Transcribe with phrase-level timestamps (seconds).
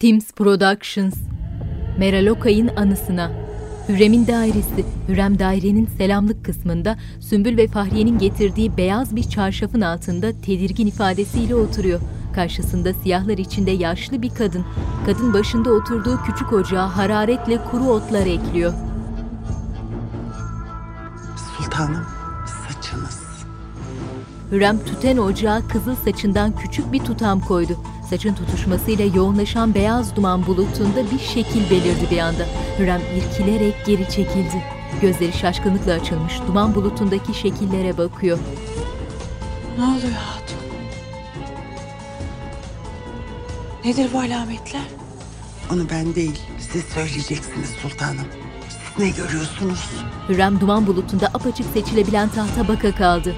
[0.00, 1.14] Teams Productions
[1.98, 3.30] Meral Okay'ın anısına
[3.88, 10.86] Hürrem'in dairesi, Hürrem dairenin selamlık kısmında Sümbül ve Fahriye'nin getirdiği beyaz bir çarşafın altında tedirgin
[10.86, 12.00] ifadesiyle oturuyor.
[12.34, 14.64] Karşısında siyahlar içinde yaşlı bir kadın.
[15.06, 18.72] Kadın başında oturduğu küçük ocağa hararetle kuru otlar ekliyor.
[21.56, 22.06] Sultanım
[22.68, 23.20] saçınız.
[24.52, 27.78] Hürrem tüten ocağa kızıl saçından küçük bir tutam koydu.
[28.10, 32.46] Saçın tutuşmasıyla yoğunlaşan beyaz duman bulutunda bir şekil belirdi bir anda.
[32.78, 34.64] Hürrem irkilerek geri çekildi.
[35.00, 38.38] Gözleri şaşkınlıkla açılmış duman bulutundaki şekillere bakıyor.
[39.78, 40.58] Ne oluyor hatun?
[43.84, 44.82] Nedir bu alametler?
[45.72, 46.40] Onu ben değil
[46.72, 48.26] siz söyleyeceksiniz sultanım.
[48.68, 49.90] Siz ne görüyorsunuz?
[50.28, 53.34] Hürrem duman bulutunda apaçık seçilebilen tahta baka kaldı.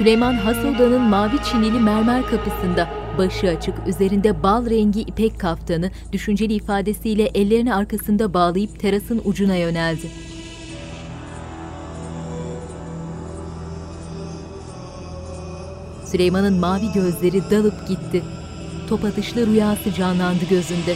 [0.00, 2.88] Süleyman Hasoda'nın mavi çinili mermer kapısında
[3.18, 10.06] başı açık, üzerinde bal rengi ipek kaftanı, düşünceli ifadesiyle ellerini arkasında bağlayıp terasın ucuna yöneldi.
[16.04, 18.22] Süleyman'ın mavi gözleri dalıp gitti.
[18.88, 20.94] Top atışlı rüyası canlandı gözünde.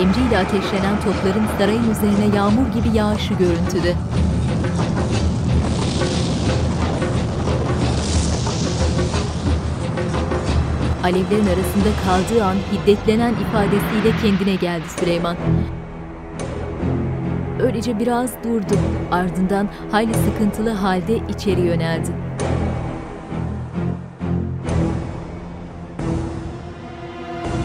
[0.00, 3.94] Emriyle ateşlenen topların sarayın üzerine yağmur gibi yağışı görüntüde.
[11.04, 15.36] Alevlerin arasında kaldığı an hiddetlenen ifadesiyle kendine geldi Süleyman.
[17.60, 18.78] Öylece biraz durdu.
[19.10, 22.10] Ardından hayli sıkıntılı halde içeri yöneldi.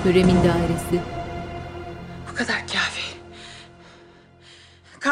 [0.05, 1.24] Hürrem'in dairesi.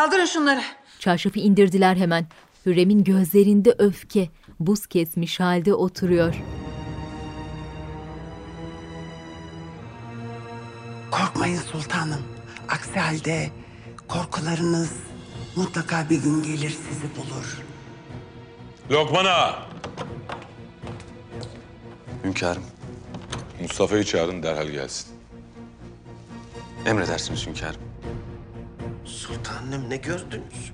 [0.04, 0.62] Kaldırın şunları.
[1.00, 2.26] Çarşafı indirdiler hemen.
[2.66, 6.36] Hürrem'in gözlerinde öfke, buz kesmiş halde oturuyor.
[11.12, 12.22] Korkmayın sultanım.
[12.70, 13.50] Aksi halde
[14.08, 14.94] korkularınız
[15.56, 17.62] mutlaka bir gün gelir sizi bulur.
[18.92, 19.68] Lokman ağa.
[22.24, 22.64] Hünkârım,
[23.62, 25.08] Mustafa'yı çağırın derhal gelsin.
[26.86, 27.93] emredersiniz hünkârım.
[29.06, 30.72] Sultanım ne gördünüz?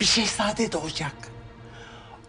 [0.00, 1.14] Bir şehzade doğacak.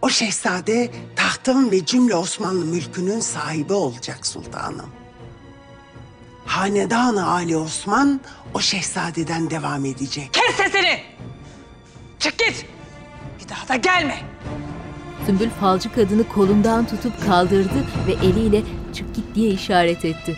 [0.02, 4.90] O şehzade tahtın ve cümle Osmanlı mülkünün sahibi olacak sultanım.
[6.46, 8.20] Hanedan-ı Ali Osman
[8.54, 10.30] o şehzadeden devam edecek.
[10.34, 11.02] Kes sesini!
[12.18, 12.66] Çık git!
[13.42, 14.22] Bir daha da gelme!
[15.26, 18.62] Sümbül falcı kadını kolundan tutup kaldırdı ve eliyle
[18.94, 20.36] çık git diye işaret etti.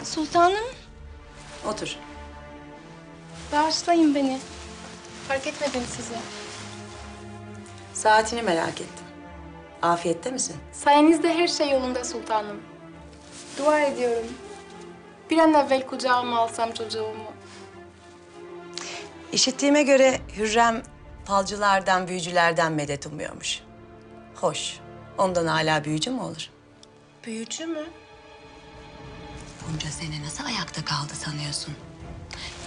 [0.03, 0.65] Sultanım,
[1.67, 1.95] Otur.
[3.53, 4.39] bağışlayın beni.
[5.27, 6.15] Fark etmedim sizi.
[7.93, 9.05] Saatini merak ettim.
[9.81, 10.55] Afiyette misin?
[10.71, 12.57] Sayenizde her şey yolunda sultanım.
[13.57, 14.27] Dua ediyorum.
[15.29, 17.31] Bir an evvel kucağıma alsam çocuğumu.
[19.31, 20.83] İşittiğime göre Hürrem
[21.25, 23.59] falcılardan, büyücülerden medet umuyormuş.
[24.35, 24.79] Hoş.
[25.18, 26.50] Ondan hala büyücü mü olur?
[27.25, 27.83] Büyücü mü?
[29.68, 31.73] Bunca sene nasıl ayakta kaldı sanıyorsun?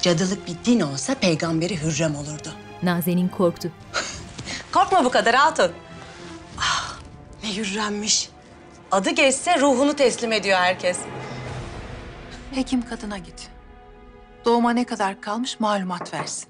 [0.03, 2.53] Cadılık bir din olsa peygamberi Hürrem olurdu.
[2.83, 3.73] Nazen'in korktu.
[4.73, 5.73] Korkma bu kadar hatun.
[6.59, 6.99] Ah
[7.43, 8.29] ne Hürremmiş.
[8.93, 10.99] Adı geçse ruhunu teslim ediyor herkes.
[12.55, 13.49] Hekim kadına git.
[14.45, 16.49] Doğuma ne kadar kalmış malumat versin.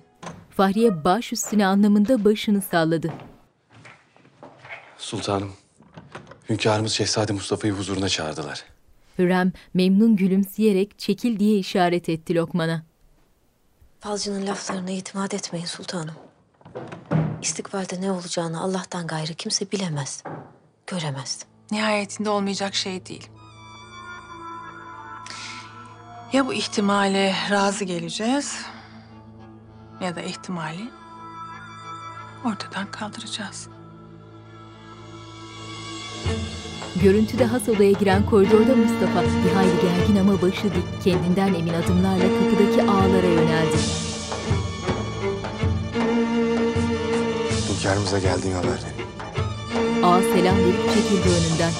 [0.50, 3.12] Fahriye baş üstüne anlamında başını salladı.
[4.98, 5.52] Sultanım,
[6.48, 8.64] hünkârımız Şehzade Mustafa'yı huzuruna çağırdılar.
[9.18, 12.82] Hürrem memnun gülümseyerek çekil diye işaret etti Lokman'a.
[14.00, 16.14] Falcının laflarına itimat etmeyin sultanım.
[17.42, 20.22] İstikbalde ne olacağını Allah'tan gayrı kimse bilemez,
[20.86, 21.44] göremez.
[21.70, 23.28] Nihayetinde olmayacak şey değil.
[26.32, 28.56] Ya bu ihtimale razı geleceğiz
[30.00, 30.90] ya da ihtimali
[32.44, 33.68] ortadan kaldıracağız.
[37.02, 42.24] Görüntüde has odaya giren koridorda Mustafa bir hayli gergin ama başı dik kendinden emin adımlarla
[42.24, 43.76] kapıdaki ağlara yöneldi.
[47.68, 48.80] Hünkârımıza geldiğin haber.
[50.02, 51.72] Ağa selam verip çekildi önünden.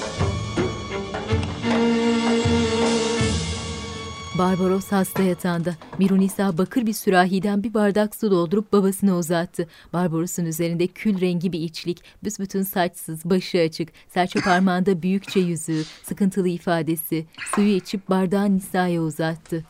[4.37, 5.75] Barbaros hasta yatağında.
[5.97, 9.67] Mirunisa bakır bir sürahiden bir bardak su doldurup babasına uzattı.
[9.93, 16.47] Barbaros'un üzerinde kül rengi bir içlik, büsbütün saçsız, başı açık, serçe parmağında büyükçe yüzüğü, sıkıntılı
[16.47, 17.25] ifadesi.
[17.55, 19.65] Suyu içip bardağı Nisa'ya uzattı.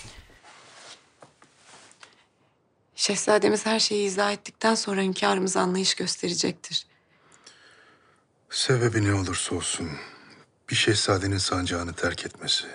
[2.96, 6.86] Şehzademiz her şeyi izah ettikten sonra hünkârımız anlayış gösterecektir.
[8.50, 9.90] Sebebi ne olursa olsun
[10.70, 12.68] bir şehzadenin sancağını terk etmesi,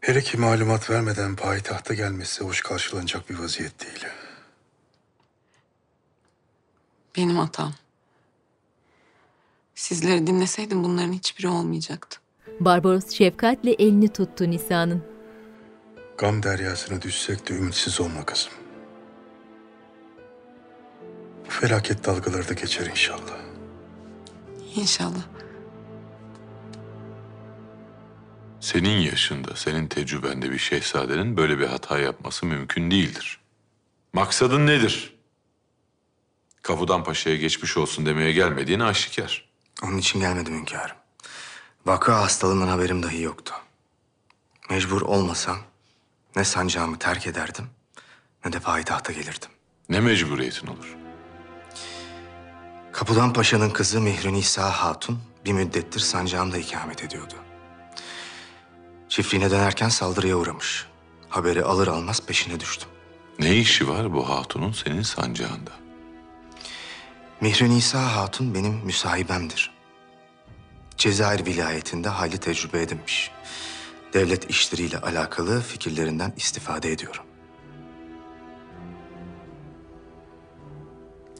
[0.00, 4.06] hele ki malumat vermeden payitahta gelmesi hoş karşılanacak bir vaziyet değil.
[7.16, 7.72] Benim hatam.
[9.74, 12.18] Sizleri dinleseydim bunların hiçbiri olmayacaktı.
[12.60, 15.04] Barbaros şefkatle elini tuttu Nisa'nın.
[16.18, 18.52] Gam deryasına düşsek de ümitsiz olma kızım.
[21.46, 23.38] Bu felaket dalgaları da geçer inşallah.
[24.74, 25.37] İnşallah.
[28.72, 33.40] Senin yaşında, senin tecrübende bir şehzadenin böyle bir hata yapması mümkün değildir.
[34.12, 35.14] Maksadın nedir?
[36.62, 39.48] Kafudan Paşa'ya geçmiş olsun demeye gelmediğini aşikar.
[39.82, 40.96] Onun için gelmedim hünkârım.
[41.86, 43.54] Vaka hastalığından haberim dahi yoktu.
[44.70, 45.58] Mecbur olmasam
[46.36, 47.66] ne sancağımı terk ederdim
[48.44, 49.50] ne de payitahta gelirdim.
[49.88, 50.96] Ne mecburiyetin olur?
[52.92, 57.34] Kapıdan Paşa'nın kızı Mihrünisa Hatun bir müddettir sancağımda ikamet ediyordu.
[59.08, 60.86] Çiftliğine dönerken saldırıya uğramış.
[61.28, 62.88] Haberi alır almaz peşine düştüm.
[63.38, 65.70] Ne işi var bu hatunun senin sancağında?
[67.40, 69.70] Mihrünisa Hatun benim müsahibemdir.
[70.96, 73.30] Cezayir vilayetinde hayli tecrübe edinmiş.
[74.12, 77.24] Devlet işleriyle alakalı fikirlerinden istifade ediyorum.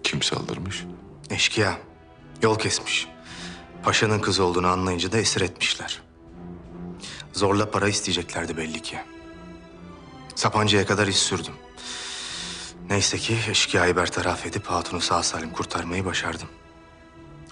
[0.04, 0.84] Kim saldırmış?
[1.30, 1.78] Eşkıya.
[2.42, 3.06] Yol kesmiş.
[3.82, 6.02] Paşanın kızı olduğunu anlayınca da esir etmişler.
[7.38, 8.98] Zorla para isteyeceklerdi belli ki.
[10.34, 11.54] Sapanca'ya kadar iz sürdüm.
[12.90, 16.48] Neyse ki eşkıyayı bertaraf edip hatunu sağ salim kurtarmayı başardım.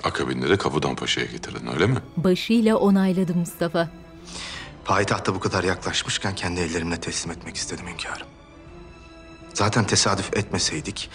[0.05, 1.97] Akabinde de Kafudan Paşa'ya getirdin öyle mi?
[2.17, 3.89] Başıyla onayladı Mustafa.
[4.85, 8.27] Payitahta bu kadar yaklaşmışken kendi ellerimle teslim etmek istedim hünkârım.
[9.55, 11.11] Zaten tesadüf etmeseydik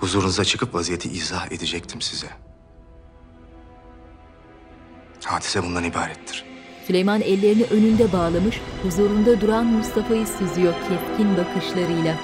[0.00, 2.30] huzurunuza çıkıp vaziyeti izah edecektim size.
[5.24, 6.53] Hadise bundan ibarettir.
[6.86, 12.16] Süleyman ellerini önünde bağlamış, huzurunda duran Mustafa'yı süzüyor keskin bakışlarıyla.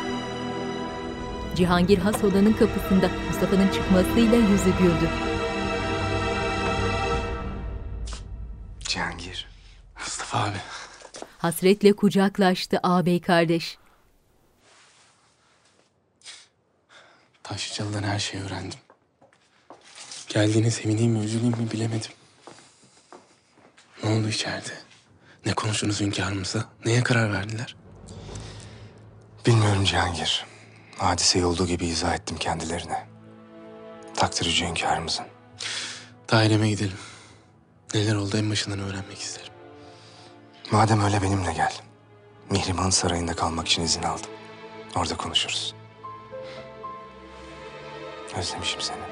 [1.56, 5.08] Cihangir has odanın kapısında Mustafa'nın çıkmasıyla yüzü güldü.
[8.80, 9.48] Cihangir.
[9.98, 10.56] Mustafa abi.
[11.38, 13.78] Hasretle kucaklaştı ağabey kardeş.
[17.42, 18.78] Taşlıcalı'dan her şeyi öğrendim.
[20.28, 22.10] Geldiğine sevineyim mi, üzüleyim mi bilemedim.
[24.04, 24.72] Ne oldu içeride?
[25.46, 26.64] Ne konuştunuz hünkârımızla?
[26.84, 27.76] Neye karar verdiler?
[29.46, 30.46] Bilmiyorum Cihangir.
[30.98, 33.06] Hadiseyi olduğu gibi izah ettim kendilerine.
[34.16, 35.26] Takdir yüce hünkârımızın.
[36.30, 36.98] Daireme gidelim.
[37.94, 39.52] Neler oldu en başından öğrenmek isterim.
[40.70, 41.72] Madem öyle benimle gel.
[42.50, 44.30] Mihrimah'ın sarayında kalmak için izin aldım.
[44.96, 45.74] Orada konuşuruz.
[48.36, 49.09] Özlemişim seni.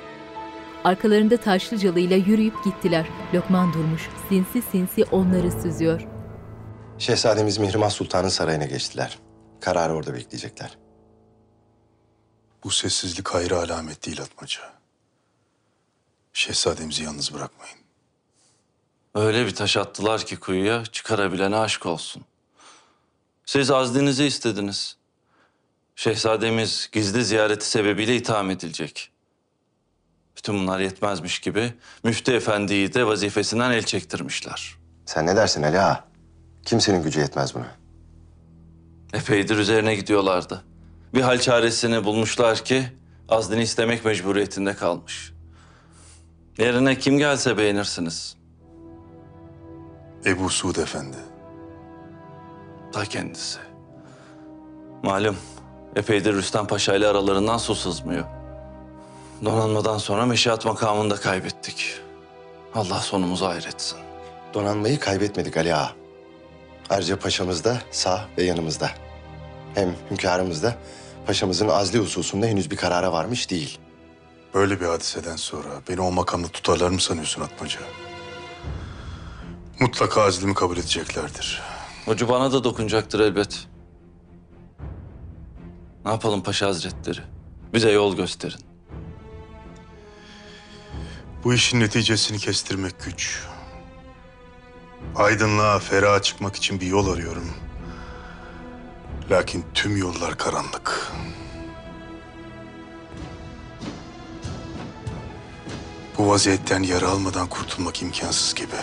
[0.88, 3.06] Arkalarında Taşlıcalı ile yürüyüp gittiler.
[3.34, 6.06] Lokman durmuş, sinsi sinsi onları süzüyor.
[6.98, 9.18] Şehzademiz Mihrimah Sultan'ın sarayına geçtiler.
[9.60, 10.78] Kararı orada bekleyecekler.
[12.64, 14.60] Bu sessizlik hayra alamet değil Atmaca.
[16.32, 17.78] Şehzademizi yalnız bırakmayın.
[19.14, 22.24] Öyle bir taş attılar ki kuyuya çıkarabilene aşk olsun.
[23.44, 24.96] Siz azdinizi istediniz.
[25.96, 29.12] Şehzademiz gizli ziyareti sebebiyle itham edilecek.
[30.38, 31.72] Bütün bunlar yetmezmiş gibi
[32.04, 34.74] Müftü Efendi'yi de vazifesinden el çektirmişler.
[35.06, 36.04] Sen ne dersin Ali Ağa?
[36.64, 37.66] Kimsenin gücü yetmez buna.
[39.12, 40.64] Epeydir üzerine gidiyorlardı.
[41.14, 42.84] Bir hal çaresini bulmuşlar ki
[43.28, 45.32] azdini istemek mecburiyetinde kalmış.
[46.58, 48.36] Yerine kim gelse beğenirsiniz.
[50.26, 51.16] Ebu Suud Efendi.
[52.92, 53.58] Ta kendisi.
[55.02, 55.36] Malum
[55.96, 58.37] epeydir Rüstem Paşa ile aralarından su sızmıyor.
[59.44, 62.00] Donanmadan sonra meşihat makamını da kaybettik.
[62.74, 63.98] Allah sonumuzu hayretsin.
[64.54, 65.92] Donanmayı kaybetmedik Ali Ağa.
[66.90, 68.90] Ayrıca paşamız da sağ ve yanımızda.
[69.74, 70.76] Hem hünkârımız da
[71.26, 73.78] paşamızın azli hususunda henüz bir karara varmış değil.
[74.54, 77.80] Böyle bir hadiseden sonra beni o makamda tutarlar mı sanıyorsun Atmaca?
[79.80, 81.62] Mutlaka azlimi kabul edeceklerdir.
[82.06, 83.66] Ucu bana da dokunacaktır elbet.
[86.04, 87.20] Ne yapalım Paşa Hazretleri?
[87.74, 88.67] Bize yol gösterin.
[91.44, 93.42] Bu işin neticesini kestirmek güç.
[95.16, 97.50] Aydınlığa, feraha çıkmak için bir yol arıyorum.
[99.30, 101.12] Lakin tüm yollar karanlık.
[106.18, 108.76] Bu vaziyetten yara almadan kurtulmak imkansız gibi.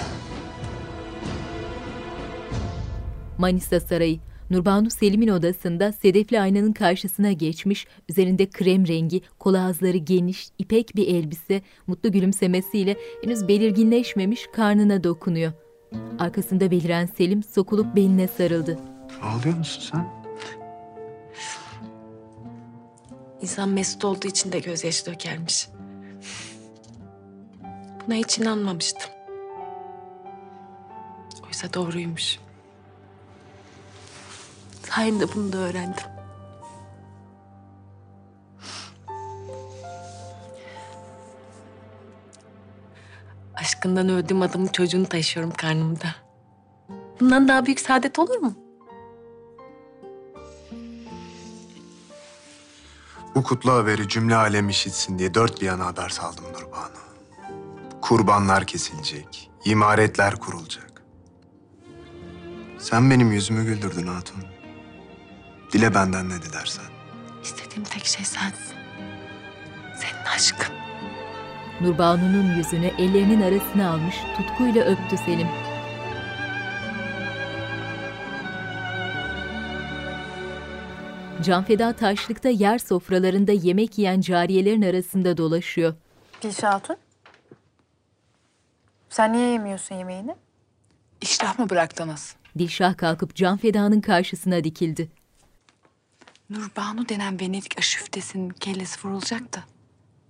[3.38, 4.25] Manisa Sarayı.
[4.50, 11.08] Nurbanu Selim'in odasında sedefli aynanın karşısına geçmiş, üzerinde krem rengi, kol ağızları geniş, ipek bir
[11.08, 15.52] elbise, mutlu gülümsemesiyle henüz belirginleşmemiş karnına dokunuyor.
[16.20, 18.80] Arkasında beliren Selim sokulup beline sarıldı.
[19.22, 20.08] Ağlıyor musun sen?
[23.42, 25.70] İnsan mesut olduğu için de gözyaşı dökermiş.
[28.08, 29.12] Buna hiç inanmamıştım.
[31.48, 32.40] Oysa doğruymuş.
[34.90, 36.04] Sayende bunu da öğrendim.
[43.56, 46.16] Aşkından öldüğüm adamın çocuğunu taşıyorum karnımda.
[47.20, 48.54] Bundan daha büyük saadet olur mu?
[53.36, 56.96] Bu kutlu haberi cümle alem işitsin diye dört bir yana haber saldım Nurbanu.
[58.02, 61.04] Kurbanlar kesilecek, imaretler kurulacak.
[62.78, 64.55] Sen benim yüzümü güldürdün hatun.
[65.72, 66.86] Dile benden ne dilersen.
[67.44, 68.76] İstediğim tek şey sensin.
[69.96, 70.76] Senin aşkın.
[71.82, 75.48] Nurbanu'nun yüzünü ellerinin arasına almış, tutkuyla öptü Selim.
[81.44, 85.94] Canfeda taşlıkta yer sofralarında yemek yiyen cariyelerin arasında dolaşıyor.
[86.42, 86.98] Dilşah Hatun.
[89.10, 90.36] Sen niye yemiyorsun yemeğini?
[91.22, 92.36] İştah mı bıraktınız?
[92.58, 95.10] Dilşah kalkıp Canfeda'nın karşısına dikildi.
[96.50, 99.64] Nurbanu denen Venedik aşüftesinin kellesi vurulacaktı.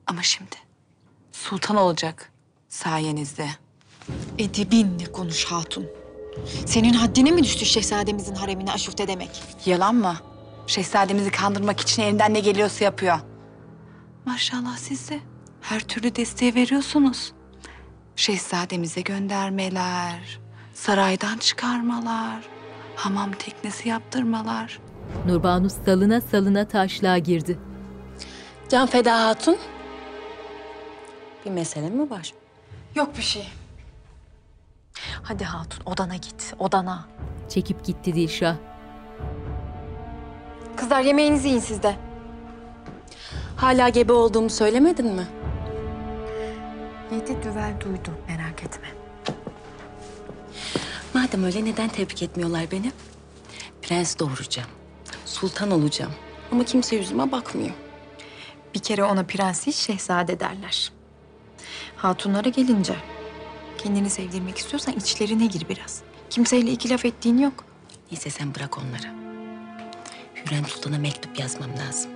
[0.08, 0.56] Ama şimdi
[1.32, 2.32] sultan olacak
[2.70, 3.50] sayenizde.
[4.38, 5.88] Edibinle konuş hatun.
[6.66, 9.44] Senin haddine mi düştü şehzademizin haremine aşufte demek?
[9.66, 10.16] Yalan mı?
[10.68, 13.20] Şehzademizi kandırmak için elinden ne geliyorsa yapıyor.
[14.26, 15.20] Maşallah siz de
[15.62, 17.34] her türlü desteği veriyorsunuz.
[18.16, 20.40] Şehzademize göndermeler,
[20.74, 22.48] saraydan çıkarmalar,
[22.96, 24.80] hamam teknesi yaptırmalar.
[25.28, 27.60] Nurbanu salına salına taşlığa girdi.
[28.70, 29.58] Can Feda Hatun.
[31.46, 32.34] Bir mesele mi var?
[32.96, 33.48] Yok bir şey.
[35.24, 37.06] Hadi hatun odana git, odana.
[37.50, 38.56] Çekip gitti Dilşah.
[40.76, 41.96] Kızlar yemeğinizi yiyin siz de.
[43.58, 45.28] Hala gebe olduğumu söylemedin mi?
[47.12, 48.88] Yedi düvel duydu, merak etme.
[51.14, 52.92] Madem öyle neden tebrik etmiyorlar beni?
[53.82, 54.70] Prens doğuracağım.
[55.26, 56.12] Sultan olacağım.
[56.52, 57.74] Ama kimse yüzüme bakmıyor.
[58.76, 60.92] Bir kere ona prens değil, şehzade derler.
[61.96, 62.96] Hatunlara gelince,
[63.78, 66.02] kendini sevdirmek istiyorsan içlerine gir biraz.
[66.30, 67.64] Kimseyle iki laf ettiğin yok.
[68.12, 69.16] Neyse sen bırak onları.
[70.36, 72.12] Hürrem Sultan'a mektup yazmam lazım.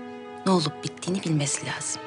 [0.46, 2.01] Ne olup bittiğini bilmesi lazım.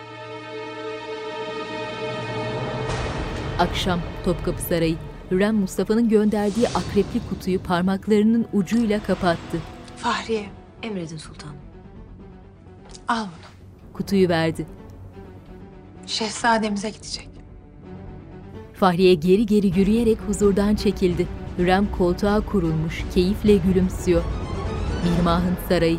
[3.59, 4.97] Akşam Topkapı Sarayı.
[5.31, 9.61] Hürrem Mustafa'nın gönderdiği akrepli kutuyu parmaklarının ucuyla kapattı.
[9.97, 10.47] Fahriye,
[10.83, 11.57] Emredin sultanım.
[13.09, 13.93] al bunu.
[13.93, 14.67] Kutuyu verdi.
[16.07, 17.29] Şehzademize gidecek.
[18.75, 21.29] Fahriye geri geri yürüyerek huzurdan çekildi.
[21.59, 24.25] Hürrem koltuğa kurulmuş, keyifle gülümsüyor.
[25.05, 25.99] Mihrimah'ın sarayı.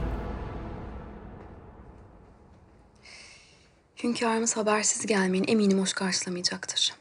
[4.04, 6.94] Hünkârımız habersiz gelmeyin eminim hoş karşılamayacaktır.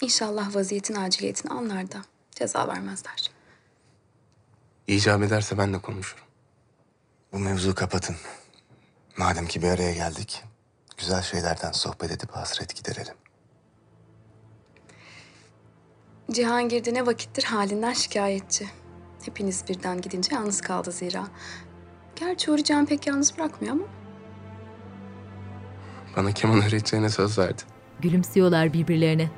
[0.00, 3.30] İnşallah vaziyetin aciliyetini anlar da ceza vermezler.
[4.86, 6.24] İcap ederse ben de konuşurum.
[7.32, 8.16] Bu mevzu kapatın.
[9.16, 10.42] Madem ki bir araya geldik,
[10.96, 13.14] güzel şeylerden sohbet edip hasret giderelim.
[16.30, 18.66] Cihangir de ne vakittir halinden şikayetçi.
[19.24, 21.26] Hepiniz birden gidince yalnız kaldı zira.
[22.16, 23.84] Gerçi Can pek yalnız bırakmıyor ama
[26.16, 27.62] Bana keman öğreteceğine söz verdi.
[28.00, 29.30] Gülümsüyorlar birbirlerine.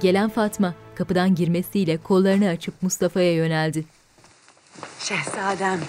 [0.00, 3.84] Gelen Fatma kapıdan girmesiyle kollarını açıp Mustafa'ya yöneldi.
[5.00, 5.80] Şehzadem,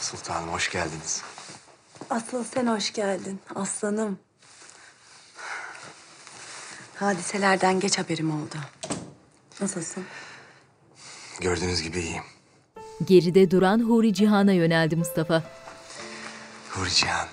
[0.00, 1.22] Sultanım hoş geldiniz.
[2.10, 4.18] asıl sen hoş geldin aslanım.
[6.94, 8.56] Hadiselerden geç haberim oldu.
[9.60, 10.04] Nasılsın?
[11.40, 12.22] Gördüğünüz gibi iyiyim.
[13.04, 15.42] Geride duran Huri Cihan'a yöneldi Mustafa.
[16.70, 17.28] Huri Cihan.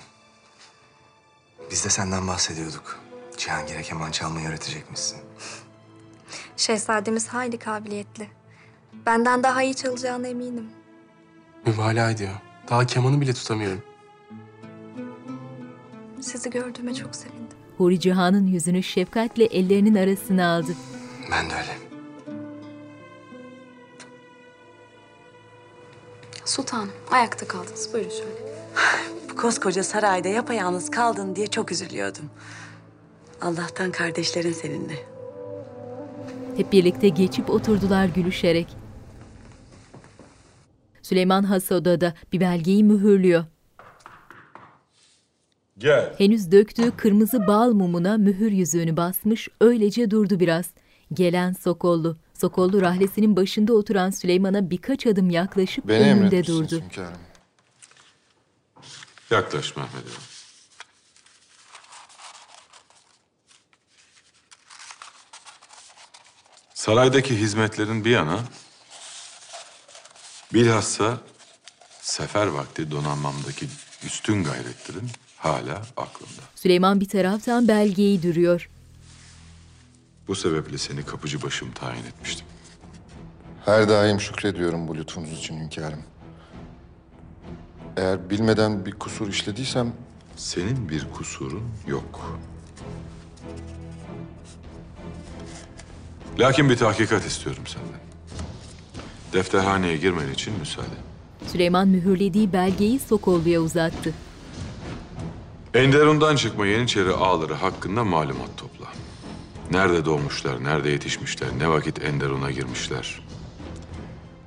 [1.70, 3.00] Biz de senden bahsediyorduk.
[3.36, 5.18] Cihangir'e keman çalmayı öğretecekmişsin.
[6.56, 8.30] Şehzademiz hayli kabiliyetli.
[9.06, 10.70] Benden daha iyi çalacağına eminim.
[11.66, 12.30] Mübalağa ediyor.
[12.70, 13.82] Daha kemanı bile tutamıyorum.
[16.20, 17.44] Sizi gördüğüme çok sevindim.
[17.78, 20.72] Huri Cihan'ın yüzünü şefkatle ellerinin arasına aldı.
[21.30, 21.78] Ben de öyle.
[26.44, 27.90] Sultanım, ayakta kaldınız.
[27.92, 28.54] Buyurun şöyle.
[29.30, 32.30] Bu koskoca sarayda yapayalnız kaldın diye çok üzülüyordum.
[33.42, 34.94] Allah'tan kardeşlerin seninle.
[36.56, 38.83] Hep birlikte geçip oturdular gülüşerek.
[41.04, 43.44] Süleyman Has odada bir belgeyi mühürlüyor.
[45.78, 46.14] Gel.
[46.18, 50.66] Henüz döktüğü kırmızı bal mumuna mühür yüzüğünü basmış, öylece durdu biraz.
[51.12, 52.16] Gelen Sokollu.
[52.34, 56.82] Sokollu rahlesinin başında oturan Süleyman'a birkaç adım yaklaşıp Beni önünde emretmişsiniz durdu.
[56.84, 57.18] hünkârım.
[59.30, 60.22] Yaklaş Mehmet Ağa.
[66.74, 68.38] Saraydaki hizmetlerin bir yana,
[70.54, 71.18] bilhassa
[72.00, 73.66] sefer vakti donanmamdaki
[74.06, 76.42] üstün gayretlerin hala aklımda.
[76.54, 78.70] Süleyman bir taraftan belgeyi dürüyor.
[80.28, 82.46] Bu sebeple seni kapıcı başım tayin etmiştim.
[83.64, 86.02] Her daim şükrediyorum bu lütfunuz için hünkârım.
[87.96, 89.92] Eğer bilmeden bir kusur işlediysem
[90.36, 92.38] Senin bir kusurun yok.
[96.38, 98.13] Lakin bir tahkikat istiyorum senden.
[99.34, 100.86] Defterhaneye girmen için müsaade.
[101.46, 104.12] Süleyman mühürlediği belgeyi Sokollu'ya uzattı.
[105.74, 108.86] Enderun'dan çıkma Yeniçeri ağaları hakkında malumat topla.
[109.70, 113.20] Nerede doğmuşlar, nerede yetişmişler, ne vakit Enderun'a girmişler.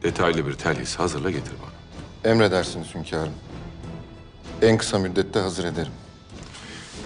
[0.03, 2.31] Detaylı bir telhis hazırla getir bana.
[2.31, 3.33] emredersiniz hünkârım.
[4.61, 5.91] En kısa müddette hazır ederim.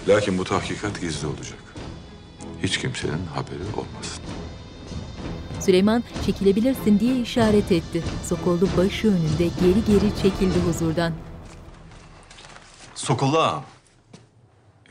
[0.08, 1.58] Lakin bu tahkikat gizli olacak.
[2.62, 4.22] Hiç kimsenin haberi olmasın.
[5.64, 8.02] Süleyman çekilebilirsin diye işaret etti.
[8.28, 11.12] Sokollu başı önünde geri geri çekildi huzurdan.
[12.94, 13.64] Sokollu ağam.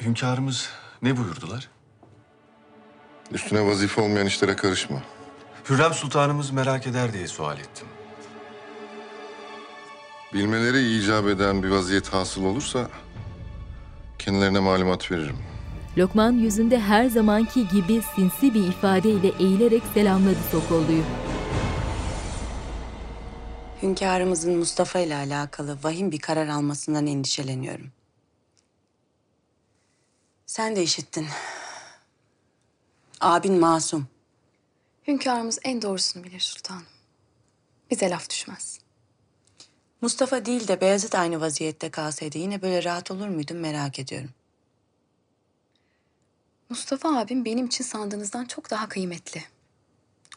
[0.02, 0.70] Hünkârımız
[1.02, 1.70] ne buyurdular?
[3.32, 5.04] Üstüne vazife olmayan işlere karışma.
[5.70, 7.88] Hürrem Sultanımız merak eder diye sual ettim.
[10.34, 12.88] Bilmeleri icap eden bir vaziyet hasıl olursa
[14.20, 15.38] kendilerine malumat veririm.
[15.98, 21.04] Lokman yüzünde her zamanki gibi sinsi bir ifadeyle eğilerek selamladı Sokollu'yu.
[23.82, 27.92] Hünkârımızın Mustafa ile alakalı vahim bir karar almasından endişeleniyorum.
[30.46, 31.28] Sen de işittin.
[33.22, 34.08] Abin masum.
[35.08, 36.86] Hünkârımız en doğrusunu bilir sultanım.
[37.92, 38.80] Bize laf düşmez.
[40.02, 44.30] Mustafa değil de Beyazıt aynı vaziyette kalsaydı yine böyle rahat olur muydun merak ediyorum.
[46.72, 49.44] Mustafa abim benim için sandığınızdan çok daha kıymetli.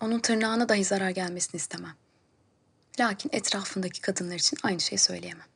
[0.00, 1.94] Onun tırnağına dahi zarar gelmesini istemem.
[3.00, 5.46] Lakin etrafındaki kadınlar için aynı şeyi söyleyemem.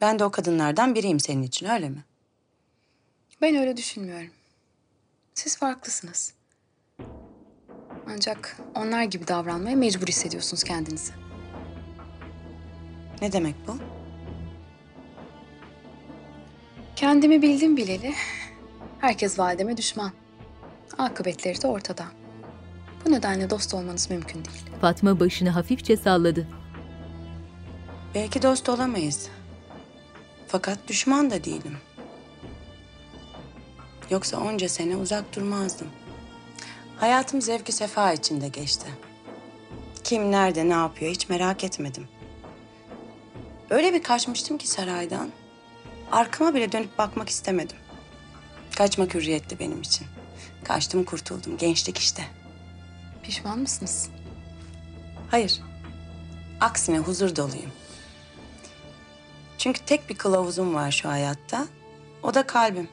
[0.00, 2.04] Ben de o kadınlardan biriyim senin için öyle mi?
[3.42, 4.30] Ben öyle düşünmüyorum.
[5.34, 6.32] Siz farklısınız.
[8.06, 11.12] Ancak onlar gibi davranmaya mecbur hissediyorsunuz kendinizi.
[13.22, 13.78] Ne demek bu?
[16.96, 18.14] Kendimi bildim bileli.
[19.00, 20.12] Herkes valideme düşman.
[20.98, 22.04] Akıbetleri de ortada.
[23.06, 24.64] Bu nedenle dost olmanız mümkün değil.
[24.80, 26.46] Fatma başını hafifçe salladı.
[28.14, 29.28] Belki dost olamayız.
[30.48, 31.76] Fakat düşman da değilim.
[34.10, 35.88] Yoksa onca sene uzak durmazdım.
[36.96, 38.86] Hayatım zevki sefa içinde geçti.
[40.04, 42.08] Kim nerede ne yapıyor hiç merak etmedim.
[43.70, 45.28] Öyle bir kaçmıştım ki saraydan.
[46.12, 47.76] Arkama bile dönüp bakmak istemedim.
[48.80, 50.06] Kaçmak hürriyetti benim için.
[50.64, 51.56] Kaçtım kurtuldum.
[51.56, 52.24] Gençlik işte.
[53.22, 54.08] Pişman mısınız?
[55.30, 55.60] Hayır.
[56.60, 57.72] Aksine huzur doluyum.
[59.58, 61.66] Çünkü tek bir kılavuzum var şu hayatta.
[62.22, 62.88] O da kalbim.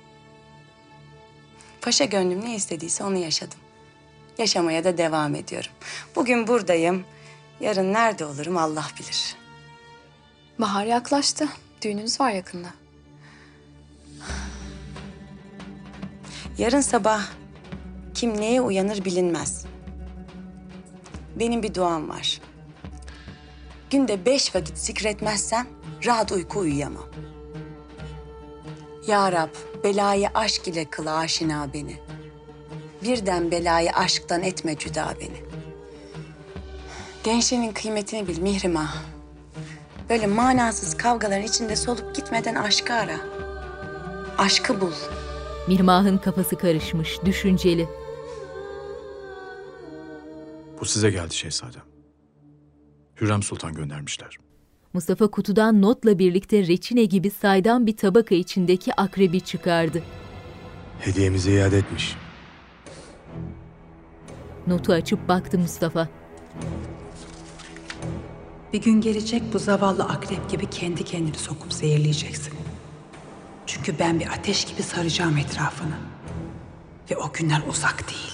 [1.82, 3.60] Paşa gönlüm ne istediyse onu yaşadım.
[4.38, 5.72] Yaşamaya da devam ediyorum.
[6.16, 7.06] Bugün buradayım.
[7.60, 9.36] Yarın nerede olurum Allah bilir.
[10.60, 11.48] Bahar yaklaştı.
[11.82, 12.68] Düğününüz var yakında.
[16.58, 17.22] Yarın sabah
[18.14, 19.66] kim neye uyanır bilinmez.
[21.40, 22.42] Benim bir duam var.
[23.90, 25.68] Günde beş vakit zikretmezsem
[26.06, 27.06] rahat uyku uyuyamam.
[29.08, 29.50] Ya Rab,
[29.84, 32.00] belayı aşk ile kıl aşina beni.
[33.04, 35.44] Birden belayı aşktan etme cüda beni.
[37.24, 38.96] Gençliğinin kıymetini bil Mihrimah.
[40.10, 43.18] Böyle manasız kavgaların içinde solup gitmeden aşkı ara.
[44.38, 44.94] Aşkı bul.
[45.68, 47.88] Mirmah'ın kafası karışmış, düşünceli.
[50.82, 51.82] Bu size geldi şehzadem.
[53.22, 54.38] Hürrem Sultan göndermişler.
[54.94, 60.04] Mustafa kutudan notla birlikte reçine gibi saydam bir tabaka içindeki akrebi çıkardı.
[61.00, 62.16] Hediyemizi iade etmiş.
[64.68, 66.08] Notu açıp baktı Mustafa.
[68.74, 72.54] Bir gün gelecek bu zavallı akrep gibi kendi kendini sokup zehirleyeceksin.
[73.68, 75.96] Çünkü ben bir ateş gibi saracağım etrafını.
[77.12, 78.34] Ve o günler uzak değil.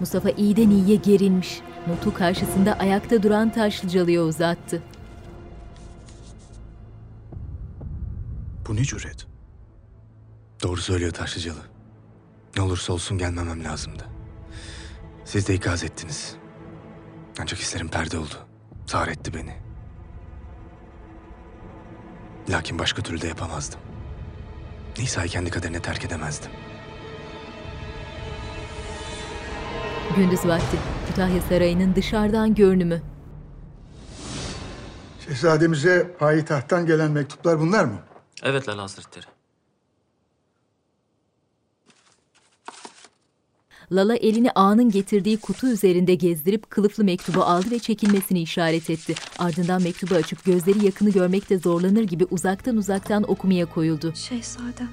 [0.00, 1.60] Mustafa iyiden iyiye gerilmiş.
[1.86, 4.82] Notu karşısında ayakta duran Taşlıcalı'ya uzattı.
[8.68, 9.26] Bu ne cüret?
[10.62, 11.60] Doğru söylüyor Taşlıcalı.
[12.56, 14.06] Ne olursa olsun gelmemem lazımdı.
[15.24, 16.36] Siz de ikaz ettiniz.
[17.40, 18.34] Ancak hislerim perde oldu.
[18.86, 19.54] Zar etti beni.
[22.50, 23.80] Lakin başka türlü de yapamazdım.
[24.98, 26.50] Nisa'yı kendi kaderine terk edemezdim.
[30.16, 30.76] Gündüz vakti
[31.08, 33.02] Kütahya Sarayı'nın dışarıdan görünümü.
[35.28, 37.98] Şehzademize payitahttan gelen mektuplar bunlar mı?
[38.42, 39.26] Evet Lala Hazretleri.
[43.92, 49.14] Lala elini ağanın getirdiği kutu üzerinde gezdirip kılıflı mektubu aldı ve çekilmesini işaret etti.
[49.38, 54.12] Ardından mektubu açıp gözleri yakını görmekte zorlanır gibi uzaktan uzaktan okumaya koyuldu.
[54.14, 54.88] Şehzadem.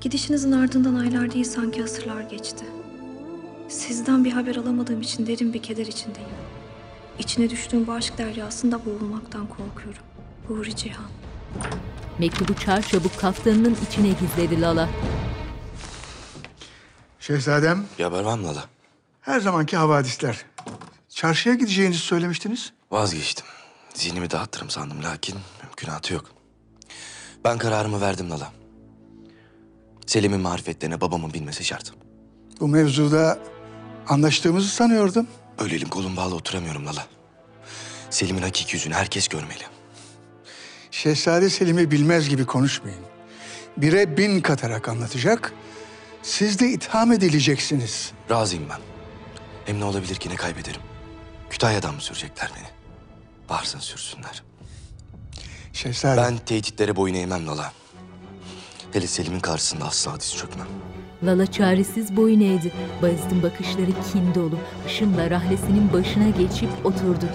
[0.00, 2.64] Gidişinizin ardından aylar değil sanki asırlar geçti.
[3.68, 6.28] Sizden bir haber alamadığım için derin bir keder içindeyim.
[7.18, 10.02] İçine düştüğüm bu aşk deryasında boğulmaktan korkuyorum.
[10.48, 11.06] Huri Cihan.
[12.18, 14.88] Mektubu çarçabuk kaftanının içine gizledi Lala.
[17.26, 18.64] Şehzadem, Bir haber var mı Lala?
[19.20, 20.44] her zamanki havadisler.
[21.08, 22.72] Çarşıya gideceğinizi söylemiştiniz.
[22.90, 23.46] Vazgeçtim.
[23.94, 26.24] Zihnimi dağıttırım sandım lakin mümkünatı yok.
[27.44, 28.52] Ben kararımı verdim Lala.
[30.06, 31.92] Selim'in marifetlerine babamın bilmesi şart.
[32.60, 33.38] Bu mevzuda
[34.08, 35.26] anlaştığımızı sanıyordum.
[35.58, 37.06] Öyle elim kolum bağlı oturamıyorum Lala.
[38.10, 39.64] Selim'in hakiki yüzünü herkes görmeli.
[40.90, 43.00] Şehzade Selim'i bilmez gibi konuşmayın.
[43.76, 45.52] Bire bin katarak anlatacak.
[46.26, 48.12] Siz de itham edileceksiniz.
[48.30, 48.80] Razıyım ben.
[49.64, 50.80] Hem ne olabilir ki ne kaybederim?
[51.50, 52.66] Kütahya'dan mı sürecekler beni?
[53.48, 54.42] Varsın sürsünler.
[55.72, 56.20] Şehzade...
[56.20, 57.72] Ben tehditlere boyun eğmem Lala.
[58.92, 60.66] Hele Selim'in karşısında asla diz çökmem.
[61.22, 62.72] Lala çaresiz boyun eğdi.
[63.02, 64.58] Bayezid'in bakışları kin dolu.
[64.86, 67.26] Işımla rahlesinin başına geçip oturdu.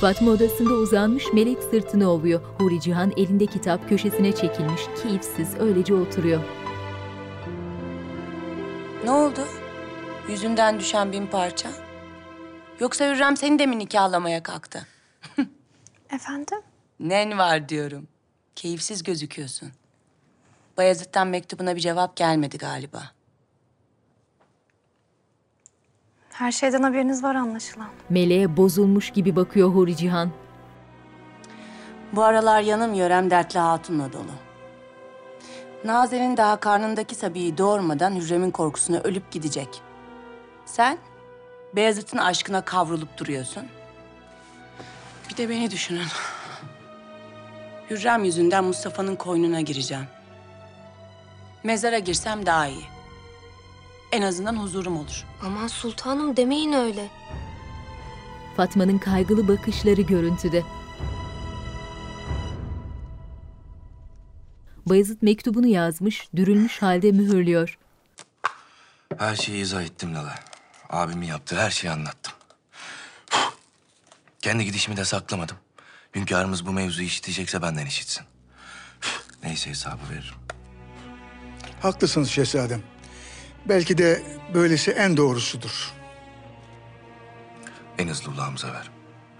[0.00, 2.40] Fatma odasında uzanmış melek sırtını ovuyor.
[2.58, 6.40] Huri Cihan elinde kitap köşesine çekilmiş, keyifsiz öylece oturuyor.
[9.04, 9.40] Ne oldu?
[10.28, 11.68] Yüzünden düşen bin parça.
[12.80, 14.86] Yoksa Hürrem seni de mi nikahlamaya kalktı?
[16.10, 16.58] Efendim?
[17.00, 18.08] Nen var diyorum.
[18.56, 19.68] Keyifsiz gözüküyorsun.
[20.76, 23.02] Bayezid'den mektubuna bir cevap gelmedi galiba.
[26.38, 27.88] Her şeyden haberiniz var anlaşılan.
[28.10, 30.30] Meleğe bozulmuş gibi bakıyor Huri Cihan.
[32.12, 34.30] Bu aralar yanım yörem dertli hatunla dolu.
[35.84, 39.68] Nazen'in daha karnındaki Sabi'yi doğurmadan Hürrem'in korkusuna ölüp gidecek.
[40.66, 40.98] Sen
[41.76, 43.64] Beyazıt'ın aşkına kavrulup duruyorsun.
[45.30, 46.06] Bir de beni düşünün.
[47.90, 50.06] Hürrem yüzünden Mustafa'nın koynuna gireceğim.
[51.64, 52.95] Mezara girsem daha iyi.
[54.16, 55.24] En azından huzurum olur.
[55.42, 57.08] Aman sultanım demeyin öyle.
[58.56, 60.62] Fatma'nın kaygılı bakışları görüntüde.
[64.86, 67.78] Bayezid mektubunu yazmış, dürülmüş halde mühürlüyor.
[69.18, 70.34] Her şeyi izah ettim Lala.
[70.90, 72.32] Abimin yaptığı her şeyi anlattım.
[74.42, 75.56] Kendi gidişimi de saklamadım.
[76.14, 78.24] Hünkârımız bu mevzuyu işitecekse benden işitsin.
[79.42, 80.34] Neyse hesabı veririm.
[81.80, 82.95] Haklısınız şehzadem.
[83.68, 84.22] Belki de
[84.54, 85.92] böylesi en doğrusudur.
[87.98, 88.90] En hızlı ulağımıza ver.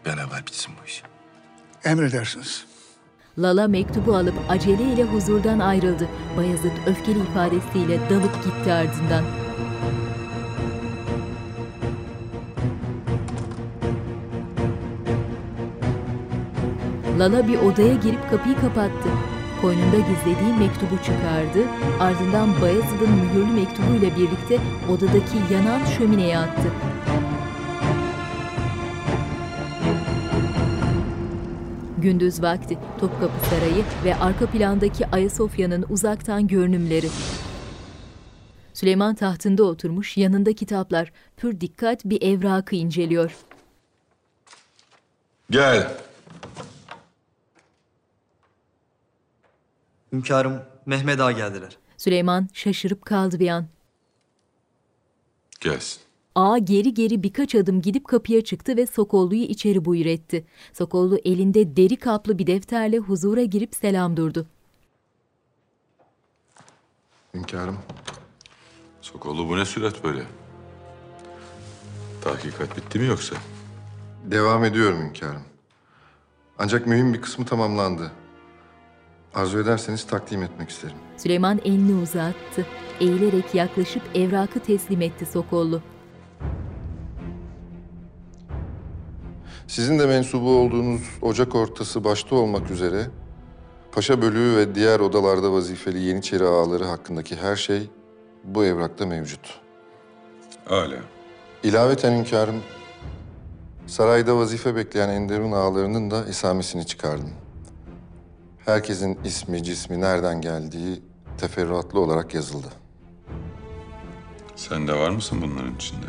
[0.05, 1.03] Bir an evvel bitsin bu iş.
[1.85, 2.65] Emredersiniz.
[3.39, 6.09] Lala mektubu alıp aceleyle huzurdan ayrıldı.
[6.37, 9.25] Bayezid öfkeli ifadesiyle dalıp gitti ardından.
[17.19, 19.09] Lala bir odaya girip kapıyı kapattı.
[19.61, 21.69] Koynunda gizlediği mektubu çıkardı.
[22.01, 24.59] Ardından Bayezid'in mühürlü mektubuyla birlikte
[24.91, 26.73] odadaki yanan şömineye attı.
[31.99, 37.09] Gündüz vakti Topkapı Sarayı ve arka plandaki Ayasofya'nın uzaktan görünümleri.
[38.73, 43.37] Süleyman tahtında oturmuş, yanında kitaplar, pür dikkat bir evrakı inceliyor.
[45.51, 45.93] Gel.
[50.17, 51.79] Hünkârım, Mehmet Ağa geldiler.
[51.97, 53.67] Süleyman şaşırıp kaldı bir an.
[55.61, 56.01] Gelsin.
[56.35, 60.47] Ağa geri geri birkaç adım gidip kapıya çıktı ve Sokollu'yu içeri buyur etti.
[60.73, 64.47] Sokollu elinde deri kaplı bir defterle huzura girip selam durdu.
[67.35, 67.79] Hünkârım.
[69.01, 70.23] Sokollu bu ne sürat böyle?
[72.21, 73.37] Tahkikat bitti mi yoksa?
[74.25, 75.43] Devam ediyorum hünkârım.
[76.59, 78.13] Ancak mühim bir kısmı tamamlandı.
[79.37, 80.97] Arzu ederseniz takdim etmek isterim.
[81.17, 82.67] Süleyman elini uzattı.
[83.01, 85.83] Eğilerek yaklaşıp evrakı teslim etti Sokollu.
[89.67, 93.07] Sizin de mensubu olduğunuz ocak ortası başta olmak üzere
[93.93, 97.91] Paşa Bölüğü ve diğer odalarda vazifeli Yeniçeri ağaları hakkındaki her şey
[98.45, 99.61] bu evrakta mevcut.
[100.65, 100.97] Hala.
[101.63, 102.63] İlaveten hünkârım,
[103.87, 107.31] sarayda vazife bekleyen Enderun ağalarının da esamesini çıkardım.
[108.67, 111.03] Herkesin ismi, cismi, nereden geldiği
[111.39, 112.67] teferruatlı olarak yazıldı.
[114.57, 116.07] Sen de var mısın bunların içinde?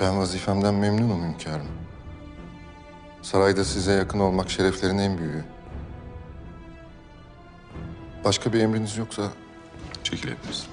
[0.00, 1.66] Ben vazifemden memnunum hünkârım.
[3.22, 5.44] Sarayda size yakın olmak şereflerin en büyüğü.
[8.24, 9.22] Başka bir emriniz yoksa...
[10.04, 10.68] Çekilebilirsin.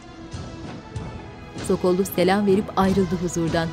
[1.68, 3.68] Sokollu selam verip ayrıldı huzurdan.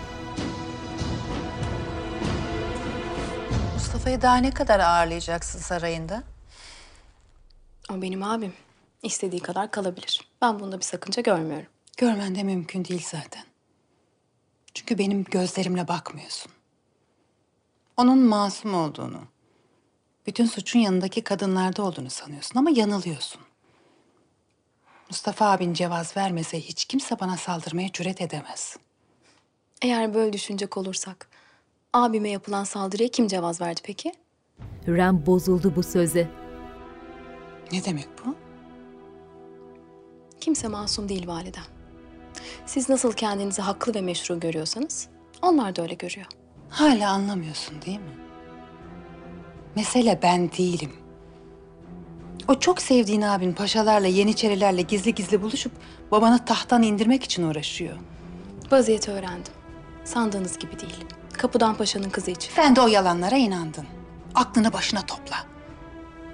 [3.74, 6.33] Mustafa'yı daha ne kadar ağırlayacaksın sarayında?
[7.90, 8.52] O benim abim.
[9.02, 10.28] İstediği kadar kalabilir.
[10.42, 11.66] Ben bunda bir sakınca görmüyorum.
[11.96, 13.44] Görmen de mümkün değil zaten.
[14.74, 16.52] Çünkü benim gözlerimle bakmıyorsun.
[17.96, 19.20] Onun masum olduğunu,
[20.26, 23.40] bütün suçun yanındaki kadınlarda olduğunu sanıyorsun ama yanılıyorsun.
[25.10, 28.76] Mustafa abin cevaz vermese hiç kimse bana saldırmaya cüret edemez.
[29.82, 31.28] Eğer böyle düşünecek olursak,
[31.92, 34.12] abime yapılan saldırıya kim cevaz verdi peki?
[34.86, 36.43] Hürrem bozuldu bu söze.
[37.72, 38.34] Ne demek bu?
[40.40, 41.62] Kimse masum değil validem.
[42.66, 45.08] Siz nasıl kendinizi haklı ve meşru görüyorsanız,
[45.42, 46.26] onlar da öyle görüyor.
[46.70, 48.16] Hala anlamıyorsun değil mi?
[49.76, 50.92] Mesele ben değilim.
[52.48, 55.72] O çok sevdiğin abin paşalarla, yeniçerilerle gizli gizli buluşup
[56.10, 57.96] babanı tahttan indirmek için uğraşıyor.
[58.70, 59.52] Vaziyeti öğrendim.
[60.04, 61.04] Sandığınız gibi değil.
[61.32, 62.52] Kapıdan paşanın kızı için.
[62.52, 63.86] Sen de o yalanlara inandın.
[64.34, 65.36] Aklını başına topla.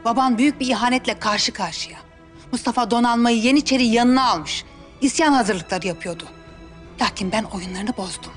[0.04, 1.98] Baban büyük bir ihanetle karşı karşıya.
[2.52, 4.64] Mustafa donanmayı Yeniçeri yanına almış.
[5.00, 6.24] İsyan hazırlıkları yapıyordu.
[7.00, 8.32] Lakin ben oyunlarını bozdum.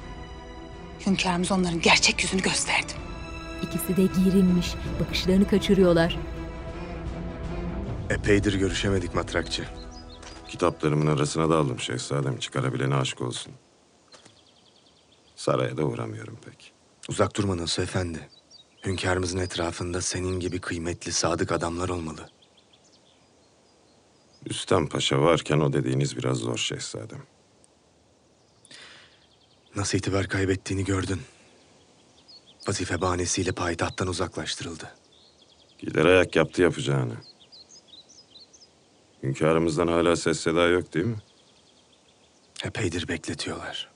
[1.05, 2.97] Hünkârımız onların gerçek yüzünü gösterdim.
[3.61, 6.17] İkisi de gerilmiş, bakışlarını kaçırıyorlar.
[8.09, 9.65] Epeydir görüşemedik matrakçı.
[10.47, 12.37] Kitaplarımın arasına daldım şehzadem.
[12.37, 13.53] Çıkarabilene aşk olsun.
[15.35, 16.73] Saraya da uğramıyorum pek.
[17.09, 18.29] Uzak durma Nasuh Efendi.
[18.85, 22.29] Hünkârımızın etrafında senin gibi kıymetli, sadık adamlar olmalı.
[24.45, 27.23] Üstem Paşa varken o dediğiniz biraz zor şehzadem.
[29.75, 31.21] Nasıl itibar kaybettiğini gördün.
[32.67, 34.95] Vazife bahanesiyle payitahttan uzaklaştırıldı.
[35.79, 37.15] Gider ayak yaptı yapacağını.
[39.23, 41.21] Hünkârımızdan hala ses seda yok değil mi?
[42.63, 43.91] Epeydir bekletiyorlar.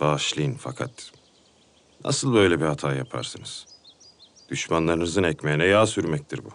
[0.00, 1.12] Bağışlayın fakat
[2.04, 3.66] Nasıl böyle bir hata yaparsınız?
[4.48, 6.50] Düşmanlarınızın ekmeğine yağ sürmektir bu.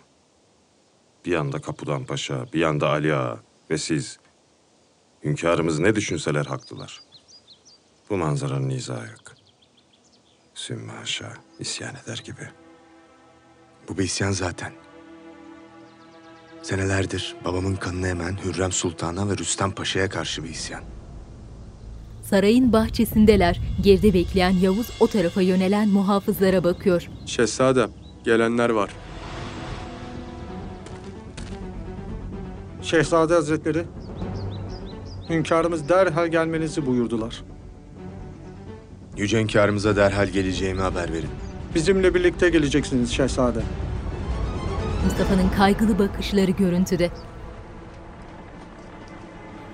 [1.25, 4.19] Bir yanda Kapudan Paşa, bir yanda Ali Ağa ve siz.
[5.23, 7.01] Hünkârımız ne düşünseler haklılar.
[8.09, 9.35] Bu manzaranın izahı yok.
[10.53, 12.49] Sümme haşa, isyan eder gibi.
[13.89, 14.73] Bu bir isyan zaten.
[16.61, 21.00] Senelerdir babamın kanını emen Hürrem Sultan'a ve Rüstem Paşa'ya karşı bir isyan.
[22.31, 23.59] Sarayın bahçesindeler.
[23.81, 27.09] Geride bekleyen Yavuz o tarafa yönelen muhafızlara bakıyor.
[27.25, 27.89] Şehzadem,
[28.23, 28.89] gelenler var.
[32.81, 33.83] Şehzade Hazretleri,
[35.29, 37.43] hünkârımız derhal gelmenizi buyurdular.
[39.17, 41.29] Yüce hünkârımıza derhal geleceğimi haber verin.
[41.75, 43.59] Bizimle birlikte geleceksiniz şehzade.
[45.05, 47.09] Mustafa'nın kaygılı bakışları görüntüde.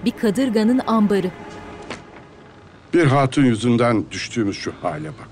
[0.05, 1.31] Bir kadırganın ambarı.
[2.93, 5.29] Bir hatun yüzünden düştüğümüz şu hale bak.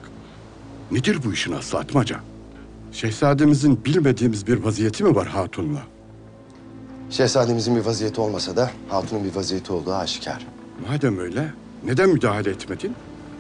[0.92, 2.20] Nedir bu işin aslı Atmaca?
[2.92, 5.82] Şehzademizin bilmediğimiz bir vaziyeti mi var hatunla?
[7.10, 10.46] Şehzademizin bir vaziyeti olmasa da hatunun bir vaziyeti olduğu aşikar.
[10.90, 11.54] Madem öyle,
[11.86, 12.96] neden müdahale etmedin?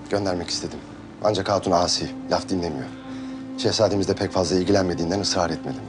[0.09, 0.79] Göndermek istedim.
[1.23, 2.87] Ancak hatun asi, laf dinlemiyor.
[3.57, 5.81] Şehzademiz de pek fazla ilgilenmediğinden ısrar etmedim.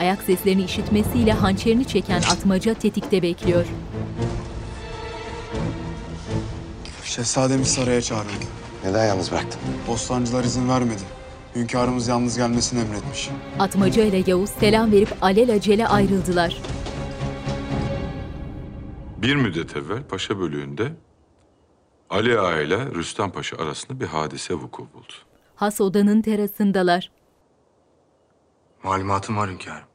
[0.00, 3.66] Ayak seslerini işitmesiyle hançerini çeken atmaca tetikte bekliyor.
[7.12, 8.32] Şehzademiz saraya çağırıldı.
[8.84, 9.60] Neden yalnız bıraktın?
[9.88, 11.02] Bostancılar izin vermedi.
[11.54, 13.30] Hünkârımız yalnız gelmesini emretmiş.
[13.58, 16.62] Atmaca ile Yavuz selam verip alelacele ayrıldılar.
[19.16, 20.92] Bir müddet evvel Paşa bölüğünde
[22.10, 25.12] Ali Ağa ile Rüstem Paşa arasında bir hadise vuku buldu.
[25.54, 27.10] Has odanın terasındalar.
[28.82, 29.91] Malumatım var hünkârım.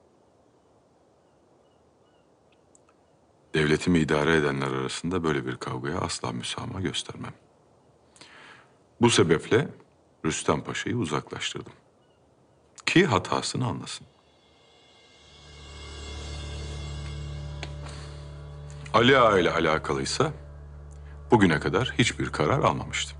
[3.54, 7.34] Devletimi idare edenler arasında böyle bir kavgaya asla müsamaha göstermem.
[9.02, 9.68] Bu sebeple
[10.26, 11.74] Rüstem Paşa'yı uzaklaştırdım.
[12.86, 14.08] Ki hatasını anlasın.
[18.94, 20.34] Ali Ağa ile alakalıysa
[21.32, 23.18] bugüne kadar hiçbir karar almamıştım.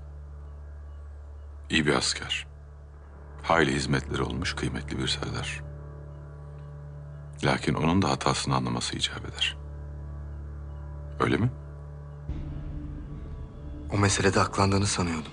[1.70, 2.46] İyi bir asker.
[3.42, 5.62] Hayli hizmetleri olmuş kıymetli bir serdar.
[7.44, 9.67] Lakin onun da hatasını anlaması icap eder.
[11.20, 11.50] Öyle mi?
[13.92, 15.32] O meselede aklandığını sanıyordum.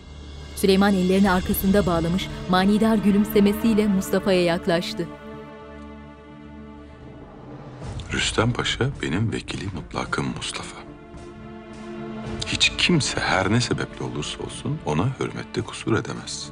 [0.56, 5.08] Süleyman ellerini arkasında bağlamış, manidar gülümsemesiyle Mustafa'ya yaklaştı.
[8.14, 10.78] Rüstem Paşa benim vekili mutlakım Mustafa.
[12.48, 16.50] Hiç kimse her ne sebeple olursa olsun ona hürmette kusur edemez.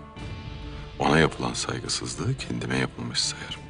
[1.00, 3.62] Ona yapılan saygısızlığı kendime yapılmış sayarım.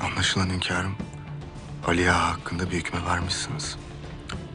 [0.00, 0.94] Anlaşılan hünkârım,
[1.88, 3.76] Ali Ağa hakkında bir hükme varmışsınız.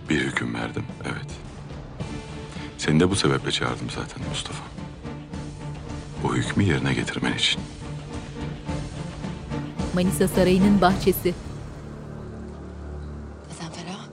[0.10, 1.32] Bir hüküm verdim, evet.
[2.78, 4.64] Seni de bu sebeple çağırdım zaten Mustafa.
[6.24, 7.62] Bu hükmü yerine getirmen için.
[9.96, 11.34] Manisa Sarayı'nın bahçesi.
[13.50, 14.06] Gazanfer ağa,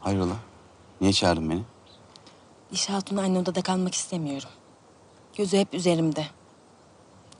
[0.00, 0.36] Hayrola?
[1.00, 1.62] Niye çağırdın beni?
[2.72, 4.50] Diş Hatun aynı odada kalmak istemiyorum.
[5.36, 6.26] Gözü hep üzerimde.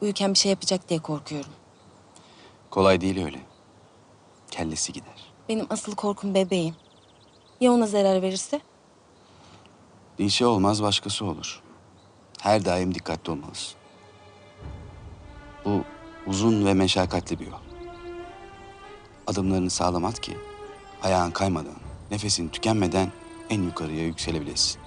[0.00, 1.50] Uyurken bir şey yapacak diye korkuyorum.
[2.70, 3.51] Kolay değil öyle.
[4.52, 5.32] Kellesi gider.
[5.48, 6.74] Benim asıl korkum bebeğim.
[7.60, 8.60] Ya ona zarar verirse?
[10.18, 11.62] Dişe olmaz başkası olur.
[12.40, 13.74] Her daim dikkatli olmalısın.
[15.64, 15.84] Bu
[16.26, 17.58] uzun ve meşakkatli bir yol.
[19.26, 20.36] Adımlarını sağlam at ki
[21.02, 21.76] ayağın kaymadan,
[22.10, 23.12] nefesin tükenmeden
[23.50, 24.80] en yukarıya yükselebilesin.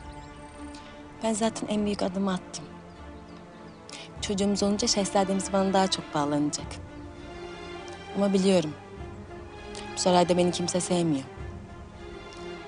[1.23, 2.65] Ben zaten en büyük adımı attım.
[4.21, 6.67] Çocuğumuz olunca şehzademiz bana daha çok bağlanacak.
[8.15, 8.73] Ama biliyorum.
[9.95, 11.23] Bu sarayda beni kimse sevmiyor.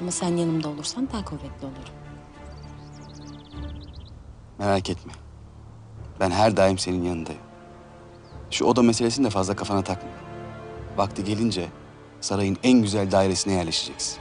[0.02, 1.94] Ama sen yanımda olursan daha kuvvetli olurum.
[4.60, 5.14] Merak etme.
[6.20, 7.42] Ben her daim senin yanındayım.
[8.52, 10.10] Şu oda meselesini de fazla kafana takma.
[10.98, 11.68] Vakti gelince
[12.22, 14.18] sarayın en güzel dairesine yerleşeceksin.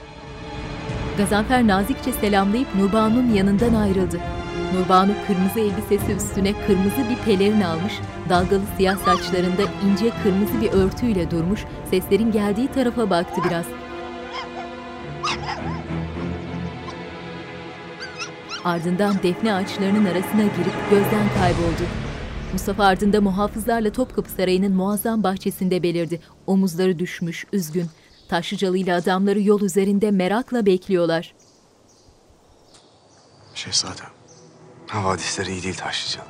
[1.19, 4.21] Gazanfer nazikçe selamlayıp Nurbanu'nun yanından ayrıldı.
[4.75, 7.93] Nurbanu kırmızı elbisesi üstüne kırmızı bir pelerin almış,
[8.29, 13.67] dalgalı siyah saçlarında ince kırmızı bir örtüyle durmuş, seslerin geldiği tarafa baktı biraz.
[18.65, 21.83] Ardından defne ağaçlarının arasına girip gözden kayboldu.
[22.53, 26.21] Mustafa ardında muhafızlarla Topkapı Sarayı'nın muazzam bahçesinde belirdi.
[26.47, 27.87] Omuzları düşmüş, üzgün.
[28.29, 31.35] Taşlıcalı ile adamları yol üzerinde merakla bekliyorlar.
[33.55, 34.11] Şehzadem,
[34.89, 36.27] havadisleri iyi değil Taşlıcalı.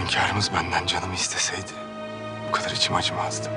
[0.00, 1.84] Hünkârımız benden canımı isteseydi
[2.48, 3.48] bu kadar içim acımazdı.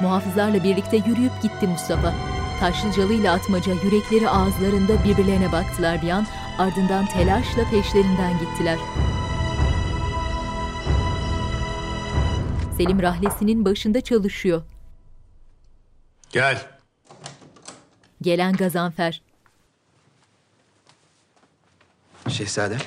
[0.00, 2.14] Muhafızlarla birlikte yürüyüp gitti Mustafa.
[2.60, 6.26] Taşlıcalı ile Atmaca yürekleri ağızlarında birbirlerine baktılar bir an,
[6.58, 8.78] ardından telaşla peşlerinden gittiler.
[12.76, 14.62] Selim rahlesinin başında çalışıyor.
[16.32, 16.66] Gel.
[18.22, 19.22] Gelen Gazanfer.
[22.28, 22.78] Şehzadem.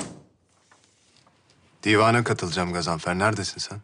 [1.83, 3.19] Divana katılacağım Gazanfer.
[3.19, 3.81] Neredesin sen?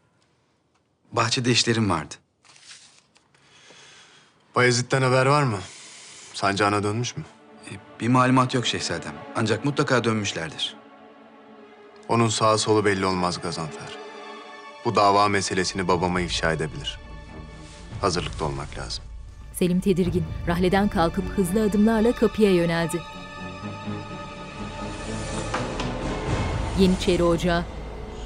[1.11, 2.13] Bahçede işlerim vardı.
[4.55, 5.59] Bayezid'den haber var mı?
[6.33, 7.23] Sancağına dönmüş mü?
[7.71, 9.13] E, Bir malumat yok şehzadem.
[9.35, 10.75] Ancak mutlaka dönmüşlerdir.
[12.09, 13.97] Onun sağı solu belli olmaz Gazanfer.
[14.85, 16.99] Bu dava meselesini babama ifşa edebilir.
[18.01, 19.03] Hazırlıklı olmak lazım.
[19.53, 23.01] Selim tedirgin, rahleden kalkıp hızlı adımlarla kapıya yöneldi.
[26.79, 27.63] Yeniçeri Ocağı.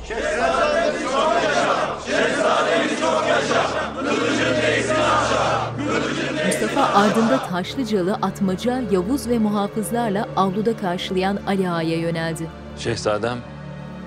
[0.08, 2.00] Şehzademiz çok yaşa!
[2.08, 3.94] Şehzademiz çok yaşa!
[4.00, 5.78] Kılıcın neysin aşağı!
[5.78, 12.48] Kılıcın Mustafa ardında Taşlıcalı, Atmaca, Yavuz ve muhafızlarla avluda karşılayan Ali Ağa'ya yöneldi.
[12.78, 13.38] Şehzadem,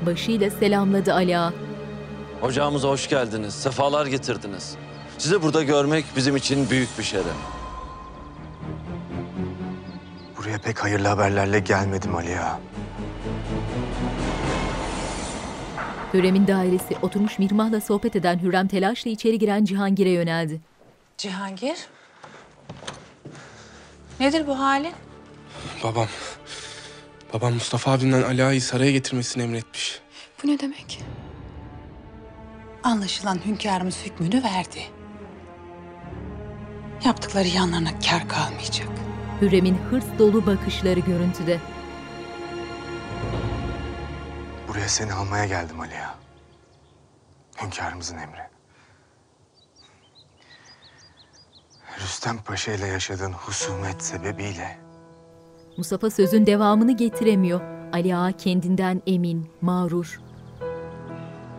[0.07, 1.53] Başıyla selamladı Ali Ağa.
[2.43, 4.75] ocağımıza hoş geldiniz, sefalar getirdiniz.
[5.19, 7.25] Sizi burada görmek bizim için büyük bir şeref.
[10.39, 12.59] Buraya pek hayırlı haberlerle gelmedim Ali Ağa.
[16.15, 20.61] Hürrem'in dairesi oturmuş Mirmah'la sohbet eden Hürrem telaşla içeri giren Cihangir'e yöneldi.
[21.19, 21.77] Cihangir.
[24.21, 24.93] Nedir bu halin?
[25.85, 26.07] Babam.
[27.33, 30.01] Babam Mustafa abimden Ali Ağa'yı saraya getirmesini emretmiş.
[30.43, 31.01] Bu ne demek?
[32.83, 34.81] Anlaşılan hünkârımız hükmünü verdi.
[37.05, 38.89] Yaptıkları yanlarına kar kalmayacak.
[39.41, 41.61] Hürrem'in hırs dolu bakışları görüntüde.
[44.79, 46.15] Buraya seni almaya geldim Ali Ağa.
[47.63, 48.49] Hünkârımızın emri.
[52.01, 54.79] Rüstem Paşa ile yaşadığın husumet sebebiyle
[55.77, 57.61] Mustafa sözün devamını getiremiyor.
[57.93, 60.21] Ali Ağa kendinden emin, mağrur.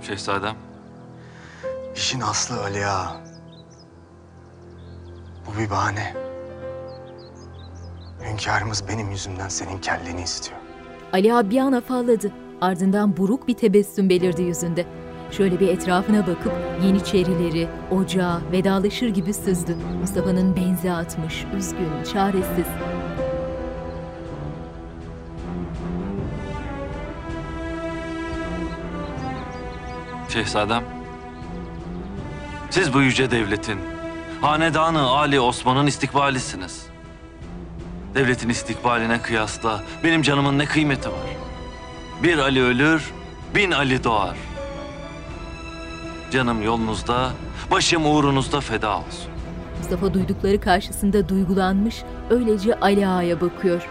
[0.01, 0.55] Şehzadem,
[1.95, 3.21] işin aslı Ali Ağa.
[5.47, 6.15] Bu bir bahane.
[8.21, 10.59] Hünkârımız benim yüzümden senin kelleni istiyor.
[11.13, 12.31] Ali Ağa bir an afalladı.
[12.61, 14.85] Ardından buruk bir tebessüm belirdi yüzünde.
[15.31, 16.53] Şöyle bir etrafına bakıp
[16.83, 19.75] Yeniçerileri, ocağı vedalaşır gibi süzdü.
[20.01, 22.67] Mustafa'nın benzi atmış, üzgün, çaresiz.
[30.29, 30.83] şehzadem.
[32.69, 33.79] Siz bu yüce devletin,
[34.41, 36.85] hanedanı Ali Osman'ın istikbalisiniz.
[38.15, 41.48] Devletin istikbaline kıyasla benim canımın ne kıymeti var?
[42.23, 43.11] Bir Ali ölür,
[43.55, 44.37] bin Ali doğar.
[46.31, 47.31] Canım yolunuzda,
[47.71, 49.31] başım uğrunuzda feda olsun.
[49.77, 53.87] Mustafa duydukları karşısında duygulanmış, öylece Ali Ağa'ya bakıyor.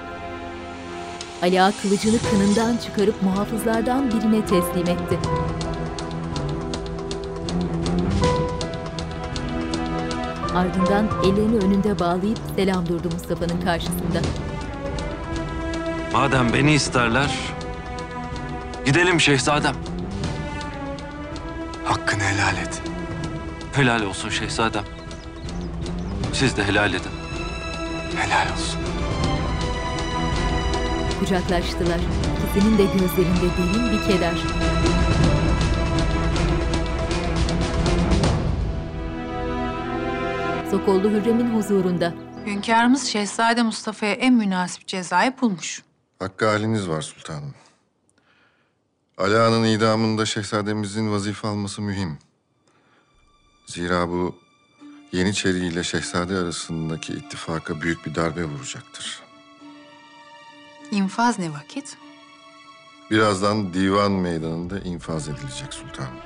[1.43, 5.19] Ali Ağa kılıcını kınından çıkarıp muhafızlardan birine teslim etti.
[10.55, 14.21] Ardından ellerini önünde bağlayıp selam durdu Mustafa'nın karşısında.
[16.13, 17.31] Madem beni isterler,
[18.89, 19.75] gidelim şehzadem.
[21.85, 22.83] Hakkını helal et.
[23.73, 24.85] Helal olsun şehzadem.
[26.33, 27.11] Siz de helal edin.
[28.17, 28.81] Helal olsun.
[31.21, 31.99] Kucaklaştılar.
[32.55, 34.35] İkisinin de gözlerinde derin bir keder.
[40.71, 42.15] Sokollu Hürrem'in huzurunda.
[42.47, 45.83] Hünkârımız Şehzade Mustafa'ya en münasip cezayı bulmuş.
[46.19, 47.55] Hakkı haliniz var sultanım.
[49.19, 52.19] Ali Ağa'nın idamında şehzademizin vazife alması mühim.
[53.67, 54.37] Zira bu
[55.13, 59.23] Yeniçeri ile şehzade arasındaki ittifaka büyük bir darbe vuracaktır.
[60.91, 61.97] İnfaz ne vakit?
[63.11, 66.19] Birazdan divan meydanında infaz edilecek sultanım.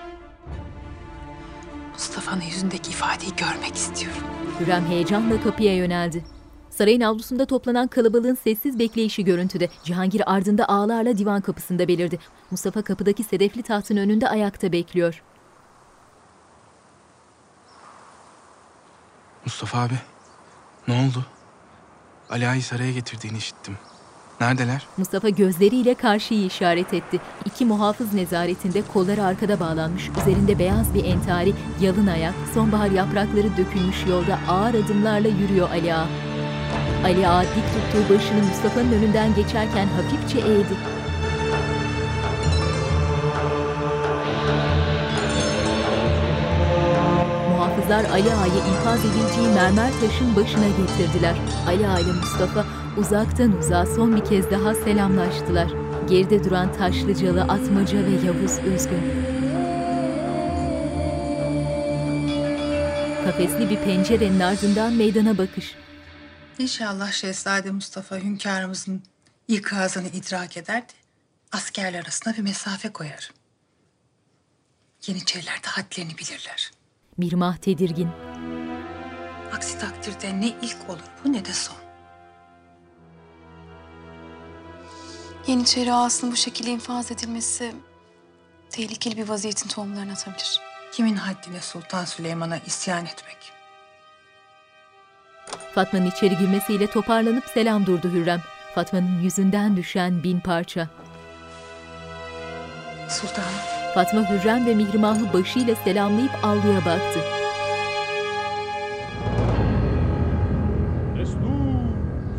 [1.93, 4.23] Mustafa'nın yüzündeki ifadeyi görmek istiyorum.
[4.61, 6.25] Hürrem heyecanla kapıya yöneldi.
[6.73, 9.69] Sarayın avlusunda toplanan kalabalığın sessiz bekleyişi görüntüde.
[9.85, 12.19] Cihangir ardında ağlarla divan kapısında belirdi.
[12.51, 15.23] Mustafa kapıdaki sedefli tahtın önünde ayakta bekliyor.
[19.45, 19.95] Mustafa abi,
[20.89, 21.27] ne oldu?
[22.31, 23.77] Ali Ağa'yı saraya getirdiğini işittim.
[24.41, 24.87] Neredeler?
[24.97, 27.21] Mustafa gözleriyle karşıyı işaret etti.
[27.45, 34.07] İki muhafız nezaretinde kolları arkada bağlanmış, üzerinde beyaz bir entari, yalın ayak, sonbahar yaprakları dökülmüş
[34.09, 36.32] yolda ağır adımlarla yürüyor Ali Ağa.
[37.05, 41.03] Ali Ağa dik tuttuğu başını Mustafa'nın önünden geçerken hafifçe eğdi.
[47.93, 51.35] Yavuzlar Ali Ağa'yı infaz edileceği mermer taşın başına getirdiler.
[51.67, 52.65] Ali Ağa ile Mustafa
[52.97, 55.69] uzaktan uzağa son bir kez daha selamlaştılar.
[56.09, 59.03] Geride duran Taşlıcalı, Atmaca ve Yavuz Üzgün.
[63.25, 65.75] Kafesli bir pencerenin ardından meydana bakış.
[66.59, 69.03] İnşallah Şehzade Mustafa hünkârımızın
[69.49, 70.93] ikazını idrak eder de
[71.53, 73.31] askerler arasında bir mesafe koyar.
[75.07, 76.71] Yeniçeriler de hadlerini bilirler.
[77.17, 78.11] Mirmah tedirgin.
[79.53, 81.77] Aksi takdirde ne ilk olur bu ne de son.
[85.47, 87.75] Yeniçeri ağasının bu şekilde infaz edilmesi
[88.71, 90.61] tehlikeli bir vaziyetin tohumlarını atabilir.
[90.93, 93.42] Kimin haddine Sultan Süleyman'a isyan etmek?
[95.75, 98.41] Fatma'nın içeri girmesiyle toparlanıp selam durdu Hürrem.
[98.75, 100.89] Fatma'nın yüzünden düşen bin parça.
[103.09, 103.49] Sultanım.
[103.95, 107.21] Fatma Hürrem ve Mihrimah'ı başıyla selamlayıp avluya baktı.
[111.19, 111.39] Destur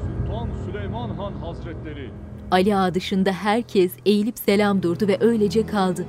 [0.01, 2.09] Sultan Süleyman Han Hazretleri.
[2.51, 6.05] Ali Ağa dışında herkes eğilip selam durdu ve öylece kaldı.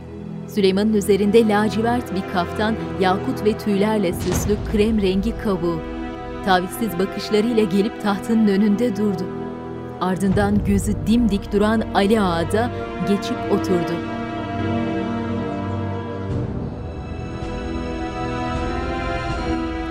[0.49, 5.94] Süleyman'ın üzerinde lacivert bir kaftan, yakut ve tüylerle süslü krem rengi kavuğu.
[6.45, 9.25] Tavizsiz bakışlarıyla gelip tahtının önünde durdu.
[10.01, 12.71] Ardından gözü dimdik duran Ali Ağa da
[13.09, 13.93] geçip oturdu.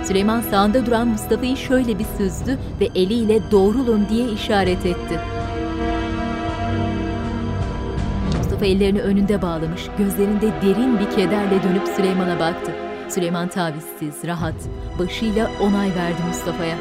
[0.04, 5.20] Süleyman sağında duran Mustafa'yı şöyle bir süzdü ve eliyle doğrulun diye işaret etti.
[8.38, 12.83] Mustafa ellerini önünde bağlamış, gözlerinde derin bir kederle dönüp Süleyman'a baktı.
[13.08, 14.54] Süleyman tavizsiz, rahat,
[14.98, 16.76] başıyla onay verdi Mustafa'ya.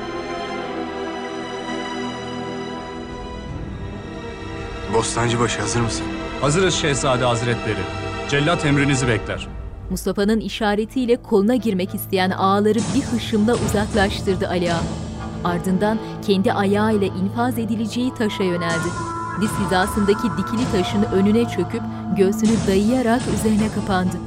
[4.94, 6.06] Bostancıbaşı hazır mısın?
[6.42, 7.80] Hazırız Şehzade Hazretleri.
[8.30, 9.48] Cellat emrinizi bekler.
[9.90, 14.82] Mustafa'nın işaretiyle koluna girmek isteyen ağaları bir hışımla uzaklaştırdı Ali Ağa.
[15.44, 18.90] Ardından kendi ayağıyla infaz edileceği taşa yöneldi.
[19.42, 21.82] Diz hizasındaki dikili taşın önüne çöküp
[22.18, 24.18] göğsünü dayayarak üzerine kapandı.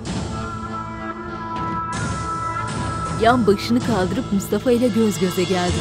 [3.23, 5.77] Yan başını kaldırıp Mustafa ile göz göze geldi.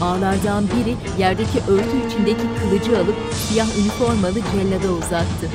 [0.00, 5.48] Ağlardan biri yerdeki örtü içindeki kılıcı alıp siyah üniformalı cellada uzattı.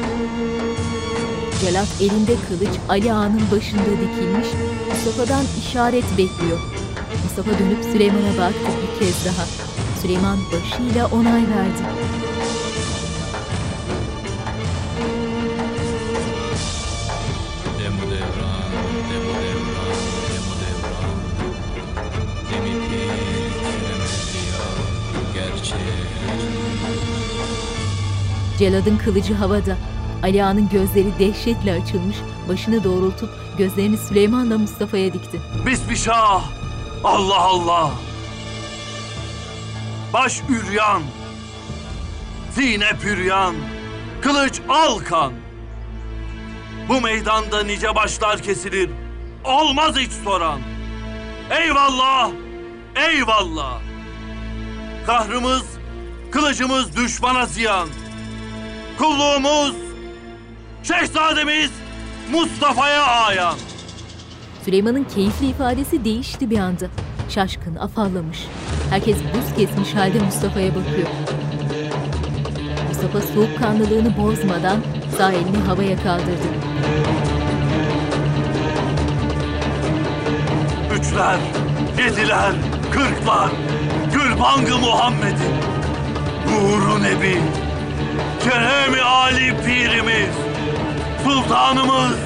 [1.61, 4.47] Cellat elinde kılıç Ali Ağa'nın başında dikilmiş,
[4.89, 6.59] Mustafa'dan işaret bekliyor.
[7.23, 9.45] Mustafa dönüp Süleyman'a baktı bir kez daha.
[10.01, 12.05] Süleyman başıyla onay verdi.
[28.60, 29.78] Celad'ın kılıcı havada.
[30.24, 32.16] Ali Ağa'nın gözleri dehşetle açılmış,
[32.49, 35.41] başını doğrultup gözlerini Süleyman'la Mustafa'ya dikti.
[35.66, 36.43] Bismillah.
[37.03, 37.91] Allah Allah.
[40.14, 41.01] Baş üryan.
[42.51, 43.56] Zine püryan.
[44.22, 45.34] Kılıç alkan.
[46.89, 48.89] Bu meydanda nice başlar kesilir.
[49.43, 50.60] Olmaz hiç soran.
[51.51, 52.32] Eyvallah.
[52.95, 53.80] Eyvallah.
[55.06, 55.64] Kahrımız,
[56.32, 57.89] kılıcımız düşmana ziyan.
[58.98, 59.76] Kulluğumuz,
[60.84, 61.72] şehzademiz
[62.32, 63.56] Mustafa'ya ayan.
[64.66, 66.86] Süleyman'ın keyifli ifadesi değişti bir anda.
[67.30, 68.39] Şaşkın, afallamış.
[68.89, 71.08] Herkes buz kesmiş halde Mustafa'ya bakıyor.
[72.88, 74.78] Mustafa soğukkanlılığını bozmadan
[75.18, 76.48] sağ elini havaya kaldırdı.
[81.00, 81.38] Üçler,
[82.00, 82.52] yediler,
[82.91, 83.52] kırklar,
[84.14, 85.56] Gülbangı Muhammed'in,
[86.50, 87.38] Nuru Nebi,
[88.46, 90.36] Kerem-i Ali Pirimiz,
[91.24, 92.18] Sultanımız,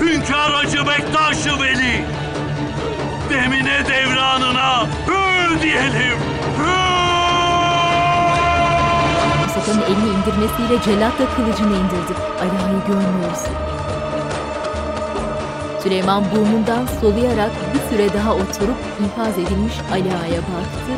[0.00, 2.04] Hünkâr Hacı Bektaş-ı Veli,
[3.30, 6.18] Demine devranına hür diyelim,
[9.42, 12.14] Mustafa'nın elini indirmesiyle cellat da kılıcını indirdi.
[12.40, 13.42] Ala'yı görmüyoruz.
[15.82, 20.92] Süleyman burnundan soluyarak bir süre daha oturup infaz edilmiş Ali Ağa'ya baktı.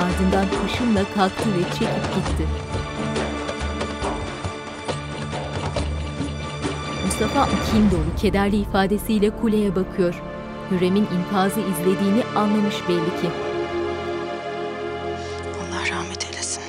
[0.00, 2.75] Ardından hışımla kalktı ve çekip gitti.
[7.16, 10.22] Mustafa kin dolu, kederli ifadesiyle kuleye bakıyor.
[10.70, 13.30] Hürrem'in infazı izlediğini anlamış belli ki.
[15.60, 16.62] Allah rahmet eylesin.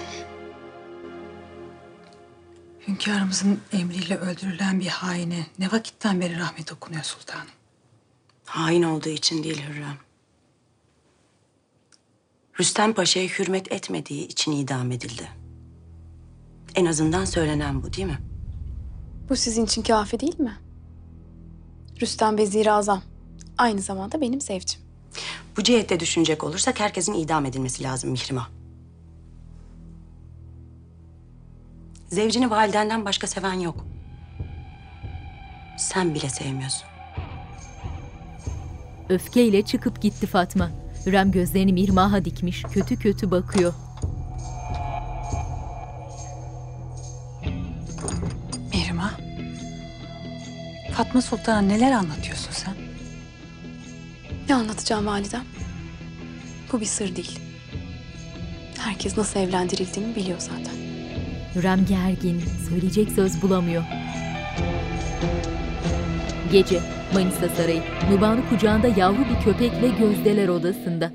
[2.88, 7.48] Hünkârımızın emriyle öldürülen bir haine ne vakitten beri rahmet okunuyor sultanım.
[8.46, 9.98] Hain olduğu için değil Hürrem.
[12.60, 15.30] Rüstem Paşa'ya hürmet etmediği için idam edildi.
[16.76, 18.27] En azından söylenen bu değil mi?
[19.30, 20.58] Bu sizin için kafi değil mi?
[22.02, 23.02] Rüstem Vezir Azam.
[23.58, 24.82] Aynı zamanda benim zevcim.
[25.58, 28.50] Bu cihette düşünecek olursak herkesin idam edilmesi lazım Mihrimah.
[32.08, 33.86] Zevcini validenden başka seven yok.
[35.78, 36.88] Sen bile sevmiyorsun.
[39.10, 40.72] Öfkeyle çıkıp gitti Fatma.
[41.06, 43.74] Hürrem gözlerini Mirmah'a dikmiş, kötü kötü bakıyor.
[50.98, 52.74] Fatma Sultan'a neler anlatıyorsun sen?
[54.50, 55.44] Ne anlatacağım validem?
[56.72, 57.40] Bu bir sır değil.
[58.78, 60.74] Herkes nasıl evlendirildiğini biliyor zaten.
[61.56, 63.84] Hürrem gergin, söyleyecek söz bulamıyor.
[66.52, 66.82] Gece,
[67.14, 67.84] Manisa Sarayı.
[68.12, 71.12] Nubanu kucağında yavru bir köpekle gözdeler odasında.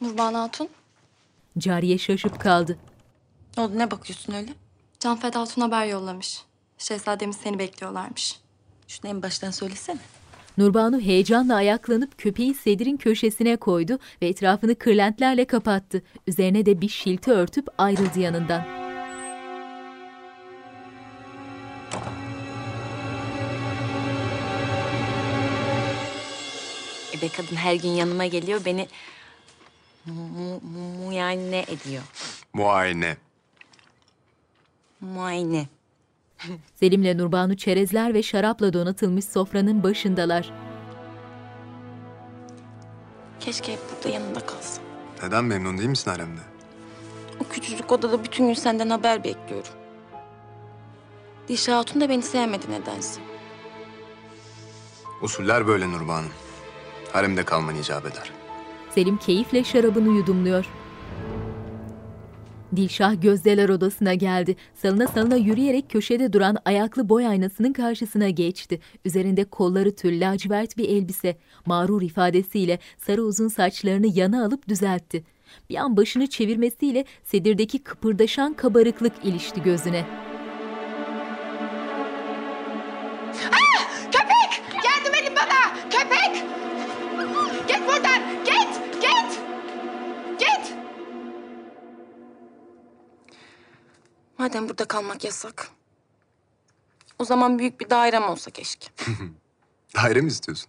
[0.00, 0.68] Nurban Hatun.
[1.58, 2.78] Cariye şaşıp kaldı.
[3.56, 4.52] Ne oldu ne bakıyorsun öyle?
[5.00, 6.45] Can Feda Hatun haber yollamış.
[6.78, 8.36] Şehzademiz seni bekliyorlarmış.
[8.88, 9.98] Şunu en baştan söylesene.
[10.58, 16.02] Nurbanu heyecanla ayaklanıp köpeği sedirin köşesine koydu ve etrafını kırlentlerle kapattı.
[16.26, 18.64] Üzerine de bir şilti örtüp ayrıldı yanından.
[27.18, 28.88] Ebe kadın her gün yanıma geliyor beni
[30.04, 30.60] mu- mu-
[31.02, 32.02] muayene ediyor.
[32.52, 33.16] Muayene.
[35.00, 35.66] Muayene.
[36.74, 40.52] Selim'le Nurbanu çerezler ve şarapla donatılmış sofranın başındalar.
[43.40, 44.82] Keşke hep burada yanında kalsın.
[45.22, 46.40] Neden memnun değil misin haremde?
[47.40, 49.72] O küçücük odada bütün gün senden haber bekliyorum.
[51.48, 53.20] Dişa Hatun da beni sevmedi nedense.
[55.22, 56.30] Usuller böyle Nurbanım.
[57.12, 58.32] Haremde kalman icap eder.
[58.90, 60.66] Selim keyifle şarabını yudumluyor.
[62.76, 64.56] Dilşah gözdeler odasına geldi.
[64.74, 68.80] Salına salına yürüyerek köşede duran ayaklı boy aynasının karşısına geçti.
[69.04, 71.36] Üzerinde kolları tül lacivert bir elbise.
[71.66, 75.24] Mağrur ifadesiyle sarı uzun saçlarını yana alıp düzeltti.
[75.70, 80.35] Bir an başını çevirmesiyle sedirdeki kıpırdaşan kabarıklık ilişti gözüne.
[94.38, 95.70] Madem burada kalmak yasak.
[97.18, 98.88] O zaman büyük bir dairem olsa keşke.
[99.96, 100.68] Daire mi istiyorsun?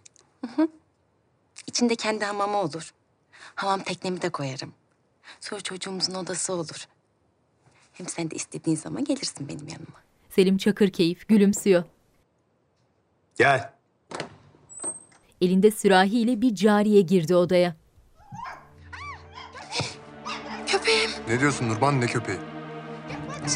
[1.66, 2.94] İçinde kendi hamamı olur.
[3.54, 4.72] Hamam teknemi de koyarım.
[5.40, 6.86] Sonra çocuğumuzun odası olur.
[7.92, 9.98] Hem sen de istediğin zaman gelirsin benim yanıma.
[10.30, 11.84] Selim Çakırkeyif gülümsüyor.
[13.36, 13.72] Gel.
[15.40, 17.76] Elinde sürahiyle bir cariye girdi odaya.
[20.66, 21.10] Köpeğim.
[21.28, 22.38] Ne diyorsun Nurban ne köpeği?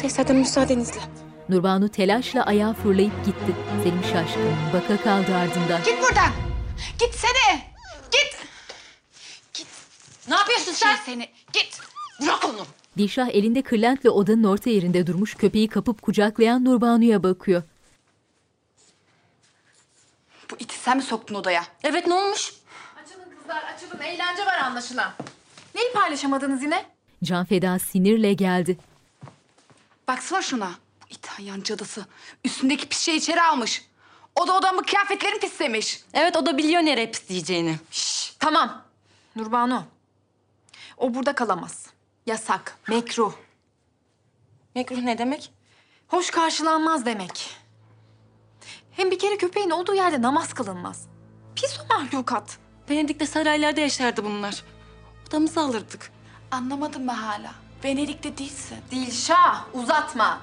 [0.01, 0.99] Şehzadem müsaadenizle.
[1.49, 3.55] Nurbanu telaşla ayağa fırlayıp gitti.
[3.83, 5.83] Selim şaşkın, baka kaldı ardından.
[5.83, 6.31] Git buradan!
[6.99, 7.73] Gitsene!
[8.11, 8.47] Git!
[9.53, 9.67] Git!
[10.29, 10.95] Ne yapıyorsun sen?
[11.05, 11.29] seni.
[11.53, 11.79] Git!
[12.21, 12.65] Bırak onu!
[12.97, 17.63] Dilşah elinde kırlentle odanın orta yerinde durmuş köpeği kapıp kucaklayan Nurbanu'ya bakıyor.
[20.51, 21.63] Bu iti sen mi soktun odaya?
[21.83, 22.53] Evet ne olmuş?
[23.03, 24.01] Açılın kızlar açılın.
[24.01, 25.11] Eğlence var anlaşılan.
[25.75, 26.85] Neyi paylaşamadınız yine?
[27.23, 28.77] Can Feda sinirle geldi.
[30.07, 30.71] Baksana şuna.
[31.01, 32.05] Bu İtalyan cadısı.
[32.45, 33.85] Üstündeki pis şeyi içeri almış.
[34.35, 36.03] O da odamı kıyafetlerini pislemiş.
[36.13, 37.79] Evet o da biliyor nereye pisleyeceğini.
[37.91, 38.83] Şşş, tamam.
[39.35, 39.83] Nurbanu.
[40.97, 41.87] O burada kalamaz.
[42.25, 43.33] Yasak, mekruh.
[44.75, 45.51] Mekruh ne demek?
[46.07, 47.49] Hoş karşılanmaz demek.
[48.91, 51.07] Hem bir kere köpeğin olduğu yerde namaz kılınmaz.
[51.55, 52.57] Pis o mahlukat.
[52.89, 54.63] Venedik'te saraylarda yaşardı bunlar.
[55.27, 56.11] Odamızı alırdık.
[56.51, 57.62] Anlamadın mı hala?
[57.83, 58.77] Venedik'te değilsin.
[58.91, 60.41] Dilşah, uzatma.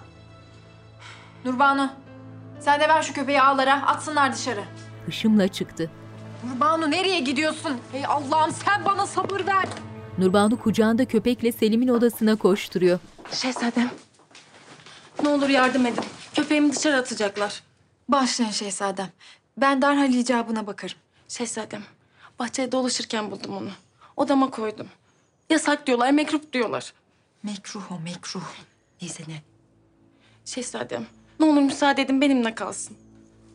[1.44, 1.90] Nurbanu,
[2.60, 4.64] sen de ver şu köpeği ağlara, atsınlar dışarı.
[5.06, 5.90] Hışımla çıktı.
[6.44, 7.78] Nurbanu nereye gidiyorsun?
[7.94, 9.64] Ey Allah'ım sen bana sabır ver.
[10.18, 12.98] Nurbanu kucağında köpekle Selim'in odasına koşturuyor.
[13.32, 13.90] Şehzadem.
[15.22, 16.04] Ne olur yardım edin.
[16.34, 17.62] Köpeğimi dışarı atacaklar.
[18.08, 19.08] Başlayın şehzadem.
[19.56, 20.96] Ben derhal icabına bakarım.
[21.28, 21.82] Şehzadem.
[22.38, 23.70] Bahçede dolaşırken buldum onu.
[24.16, 24.86] Odama koydum.
[25.50, 26.92] Yasak diyorlar, mekruh diyorlar.
[27.42, 28.54] Mekruh o, mekruh.
[29.02, 29.42] Neyse ne.
[30.44, 31.06] Şehzadem,
[31.40, 32.96] ne olur müsaade edin benimle kalsın.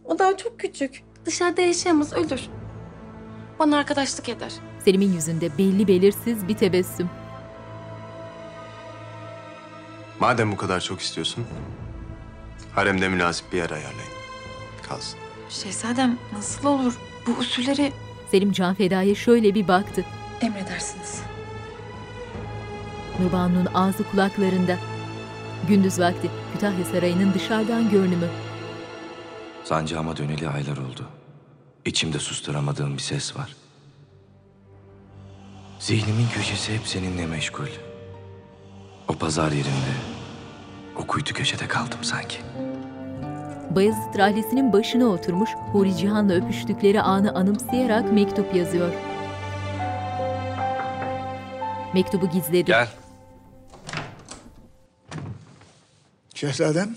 [0.05, 1.03] O daha çok küçük.
[1.25, 2.41] Dışarıda yaşayamaz, ölür.
[3.59, 4.53] Bana arkadaşlık eder.
[4.85, 7.09] Selim'in yüzünde belli belirsiz bir tebessüm.
[10.19, 11.45] Madem bu kadar çok istiyorsun,
[12.75, 14.11] haremde münasip bir yer ayarlayın.
[14.89, 15.19] Kalsın.
[15.49, 16.99] Şehzadem nasıl olur?
[17.27, 17.93] Bu usulleri...
[18.31, 20.05] Selim Can Feda'ya şöyle bir baktı.
[20.41, 21.21] Emredersiniz.
[23.19, 24.77] Nurbanu'nun ağzı kulaklarında.
[25.67, 28.27] Gündüz vakti Kütahya Sarayı'nın dışarıdan görünümü.
[29.63, 31.05] Sancağıma döneli aylar oldu.
[31.85, 33.55] İçimde susturamadığım bir ses var.
[35.79, 37.67] Zihnimin köşesi hep seninle meşgul.
[39.07, 39.95] O pazar yerinde,
[40.95, 42.37] o kuytu köşede kaldım sanki.
[43.75, 48.93] Bayezid rahlesinin başına oturmuş, Huri Cihan'la öpüştükleri anı anımsayarak mektup yazıyor.
[51.93, 52.65] Mektubu gizledi.
[52.65, 52.87] Gel.
[56.35, 56.95] Şehzadem,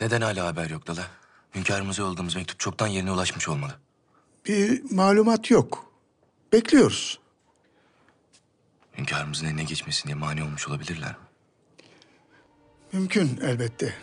[0.00, 1.06] Neden hala haber yok Lala?
[1.54, 3.72] Hünkârımıza yolladığımız mektup çoktan yerine ulaşmış olmalı.
[4.46, 5.92] bir malumat yok.
[6.52, 7.18] Bekliyoruz.
[8.98, 11.16] Hünkârımızın eline geçmesine mani olmuş olabilirler mi?
[12.92, 13.94] Mümkün elbette.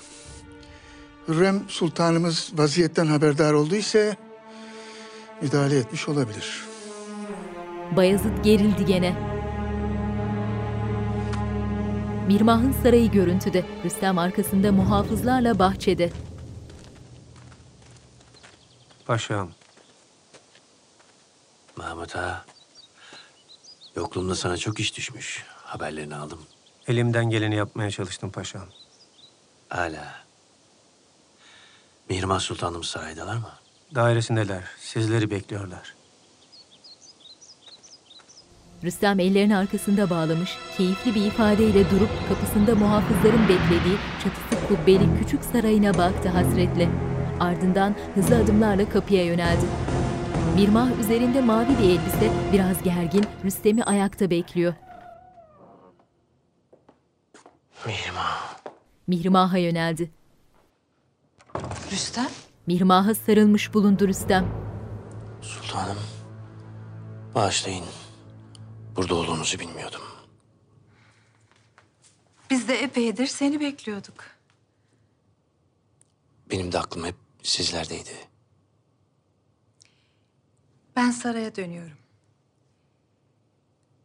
[1.28, 4.16] Hürrem Sultanımız vaziyetten haberdar olduysa
[5.42, 6.62] müdahale etmiş olabilir.
[7.96, 9.41] Bayezid gerildi gene.
[12.32, 16.10] Mirmah'ın sarayı görüntüde, Rüstem arkasında muhafızlarla bahçede.
[19.06, 19.52] Paşam.
[21.76, 22.46] Mahmut ağa.
[23.96, 25.44] Yokluğumda sana çok iş düşmüş.
[25.50, 26.40] Haberlerini aldım.
[26.88, 28.66] Elimden geleni yapmaya çalıştım paşam.
[29.70, 30.16] Hala.
[32.10, 33.52] Mihrimah Sultanım saraydalar mı?
[33.96, 34.64] Dairesindeler.
[34.80, 35.96] Sizleri bekliyorlar.
[38.84, 45.98] Rüstem ellerini arkasında bağlamış, keyifli bir ifadeyle durup kapısında muhafızların beklediği çatısı kubbeli küçük sarayına
[45.98, 46.90] baktı hasretle.
[47.40, 49.66] Ardından hızlı adımlarla kapıya yöneldi.
[50.56, 54.74] Mirmah üzerinde mavi bir elbise, biraz gergin, Rüstem'i ayakta bekliyor.
[57.86, 58.58] Mihrimah.
[59.08, 60.12] Mihrimah'a yöneldi.
[61.92, 62.28] Rüstem?
[62.68, 64.46] Mihrimah'a sarılmış bulundu Rüstem.
[65.42, 65.98] Sultanım.
[67.36, 67.86] Bağışlayın.
[68.96, 70.02] Burada olduğunuzu bilmiyordum.
[72.50, 74.24] Biz de epeydir seni bekliyorduk.
[76.52, 78.16] Benim de aklım hep sizlerdeydi.
[80.96, 81.98] Ben saraya dönüyorum.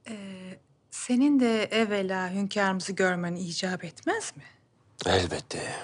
[0.08, 0.58] Ee,
[0.90, 4.42] senin de evvela hünkârımızı görmen icap etmez mi?
[5.06, 5.74] Elbette.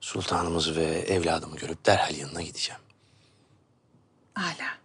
[0.00, 2.80] Sultanımızı ve evladımı görüp derhal yanına gideceğim.
[4.34, 4.78] Hala.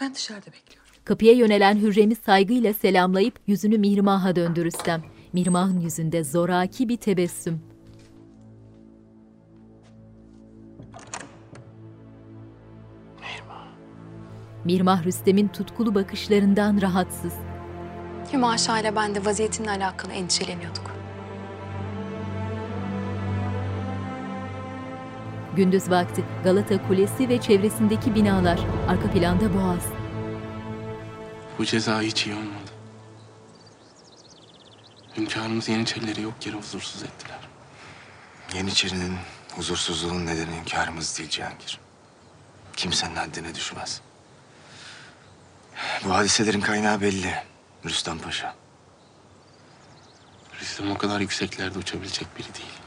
[0.00, 0.79] Ben dışarıda bekliyorum.
[1.10, 5.02] Kapıya yönelen Hürrem'i saygıyla selamlayıp yüzünü Mihrimah'a döndü Rüstem.
[5.32, 7.60] Mihrimah'ın yüzünde zoraki bir tebessüm.
[14.64, 17.34] Mirmah Rüstem'in tutkulu bakışlarından rahatsız.
[18.32, 20.90] Hümaşa ile ben de vaziyetinle alakalı endişeleniyorduk.
[25.56, 29.99] Gündüz vakti Galata Kulesi ve çevresindeki binalar, arka planda Boğaz.
[31.60, 32.70] Bu ceza hiç iyi olmadı.
[35.16, 37.38] Hünkârımız Yeniçerileri yok yere huzursuz ettiler.
[38.54, 39.16] Yeniçerinin
[39.56, 41.80] huzursuzluğunun nedeni hünkârımız değil Cihangir.
[42.76, 44.00] Kimsenin haddine düşmez.
[46.04, 47.34] Bu hadiselerin kaynağı belli.
[47.84, 48.54] Rüstem Paşa.
[50.60, 52.78] Rüstem o kadar yükseklerde uçabilecek biri değil.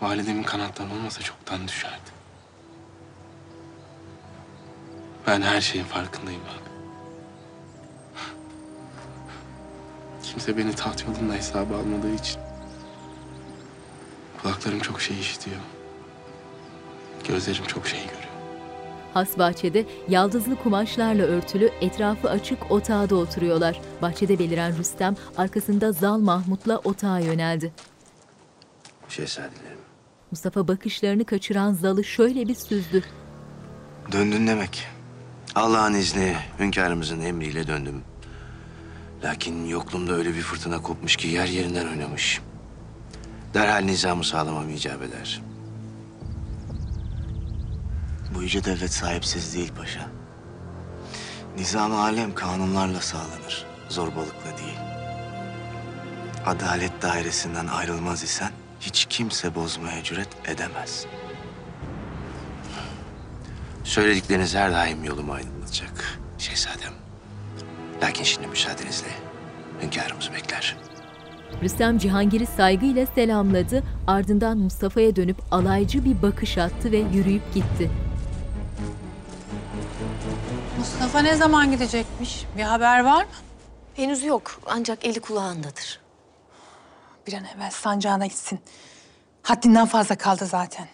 [0.00, 2.21] Validemin kanatları olmasa çoktan düşerdi.
[5.26, 6.72] Ben her şeyin farkındayım abi.
[10.22, 12.40] Kimse beni taht yolunda hesaba almadığı için.
[14.42, 15.56] Kulaklarım çok şey işitiyor.
[17.28, 18.22] Gözlerim çok şey görüyor.
[19.14, 23.80] Has bahçede yaldızlı kumaşlarla örtülü, etrafı açık otağda oturuyorlar.
[24.02, 27.72] Bahçede beliren Rüstem arkasında Zal Mahmut'la otağa yöneldi.
[29.08, 29.78] Şehzadelerim.
[30.30, 33.04] Mustafa bakışlarını kaçıran Zal'ı şöyle bir süzdü.
[34.12, 34.86] Döndün demek.
[35.54, 38.02] Allah'ın izni, hünkârımızın emriyle döndüm.
[39.24, 42.40] Lakin yokluğumda öyle bir fırtına kopmuş ki yer yerinden oynamış.
[43.54, 45.42] Derhal nizamı sağlamam icap eder.
[48.34, 50.08] Bu yüce devlet sahipsiz değil paşa.
[51.56, 54.78] Nizam-ı alem kanunlarla sağlanır, zorbalıkla değil.
[56.46, 58.50] Adalet dairesinden ayrılmaz isen
[58.80, 61.06] hiç kimse bozmaya cüret edemez.
[63.84, 66.92] Söyledikleriniz her daim yolumu aydınlatacak şehzadem.
[68.02, 69.08] Lakin şimdi müsaadenizle
[69.82, 70.76] hünkârımız bekler.
[71.62, 77.90] Rüstem Cihangir'i saygıyla selamladı, ardından Mustafa'ya dönüp alaycı bir bakış attı ve yürüyüp gitti.
[80.78, 82.44] Mustafa ne zaman gidecekmiş?
[82.56, 83.30] Bir haber var mı?
[83.94, 86.00] Henüz yok ancak eli kulağındadır.
[87.26, 88.60] Bir an evvel sancağına gitsin.
[89.42, 90.88] Haddinden fazla kaldı zaten.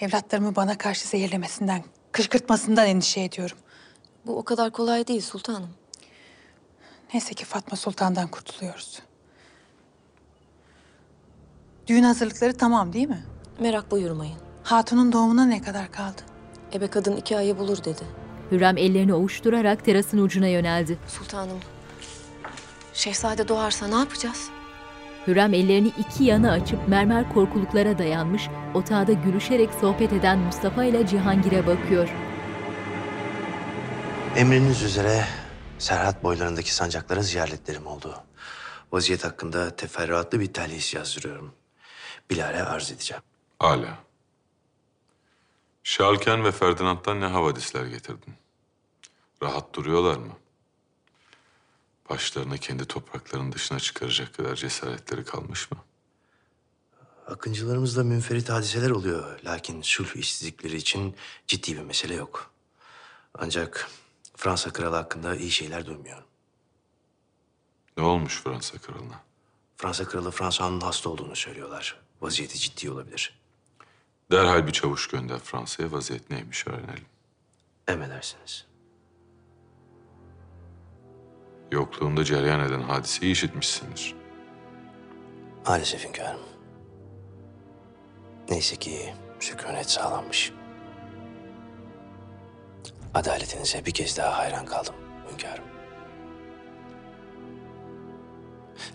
[0.00, 3.56] Evlatlarımı bana karşı zehirlemesinden, kışkırtmasından endişe ediyorum.
[4.26, 5.70] Bu o kadar kolay değil sultanım.
[7.14, 9.02] Neyse ki Fatma Sultan'dan kurtuluyoruz.
[11.86, 13.24] Düğün hazırlıkları tamam değil mi?
[13.60, 14.36] Merak buyurmayın.
[14.62, 16.22] Hatunun doğumuna ne kadar kaldı?
[16.72, 18.02] Ebe kadın iki ayı bulur dedi.
[18.50, 20.98] Hürrem ellerini ovuşturarak terasın ucuna yöneldi.
[21.08, 21.60] Sultanım,
[22.92, 24.48] şehzade doğarsa ne yapacağız?
[25.26, 31.66] Hürrem ellerini iki yana açıp mermer korkuluklara dayanmış, otağda gülüşerek sohbet eden Mustafa ile Cihangir'e
[31.66, 32.08] bakıyor.
[34.36, 35.24] Emriniz üzere
[35.78, 38.14] Serhat boylarındaki sancaklara ziyaretlerim oldu.
[38.92, 41.54] Vaziyet hakkında teferruatlı bir telhis yazdırıyorum.
[42.30, 43.22] Bilal'e arz edeceğim.
[43.58, 43.98] Hala.
[45.82, 48.34] Şalken ve Ferdinand'dan ne havadisler getirdin?
[49.42, 50.32] Rahat duruyorlar mı?
[52.10, 55.78] Başlarını kendi topraklarının dışına çıkaracak kadar cesaretleri kalmış mı?
[57.26, 59.40] Akıncılarımızda münferit hadiseler oluyor.
[59.44, 62.50] Lakin sulh işsizlikleri için ciddi bir mesele yok.
[63.38, 63.90] Ancak
[64.36, 66.24] Fransa kralı hakkında iyi şeyler duymuyorum.
[67.96, 69.20] Ne olmuş Fransa kralına?
[69.76, 72.00] Fransa kralı Fransa'nın hasta olduğunu söylüyorlar.
[72.20, 73.38] Vaziyeti ciddi olabilir.
[74.30, 77.04] Derhal bir çavuş gönder Fransa'ya vaziyet neymiş öğrenelim.
[77.88, 78.66] Emredersiniz.
[81.72, 84.14] Yokluğunda cereyan eden hadiseyi işitmişsindir.
[85.66, 86.40] Maalesef hünkârım.
[88.50, 90.52] Neyse ki sükunet sağlanmış.
[93.14, 94.94] Adaletinize bir kez daha hayran kaldım
[95.32, 95.64] hünkârım.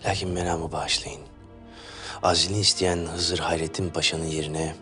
[0.06, 1.20] Lakin menamı bağışlayın.
[2.22, 4.74] Azlini isteyen Hızır Hayrettin Paşa'nın yerine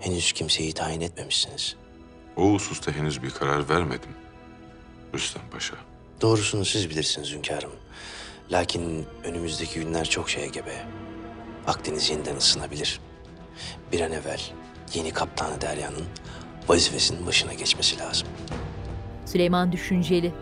[0.00, 1.76] henüz kimseyi tayin etmemişsiniz.
[2.36, 4.10] O hususta henüz bir karar vermedim.
[5.14, 5.74] Rüstem Paşa.
[6.22, 7.70] Doğrusunu siz bilirsiniz hünkârım.
[8.52, 10.86] Lakin önümüzdeki günler çok şeye gebe.
[11.66, 13.00] Akdeniz yeniden ısınabilir.
[13.92, 14.40] Bir an evvel
[14.94, 16.04] yeni kaptanı Derya'nın
[16.68, 18.28] vazifesinin başına geçmesi lazım.
[19.26, 20.32] Süleyman düşünceli.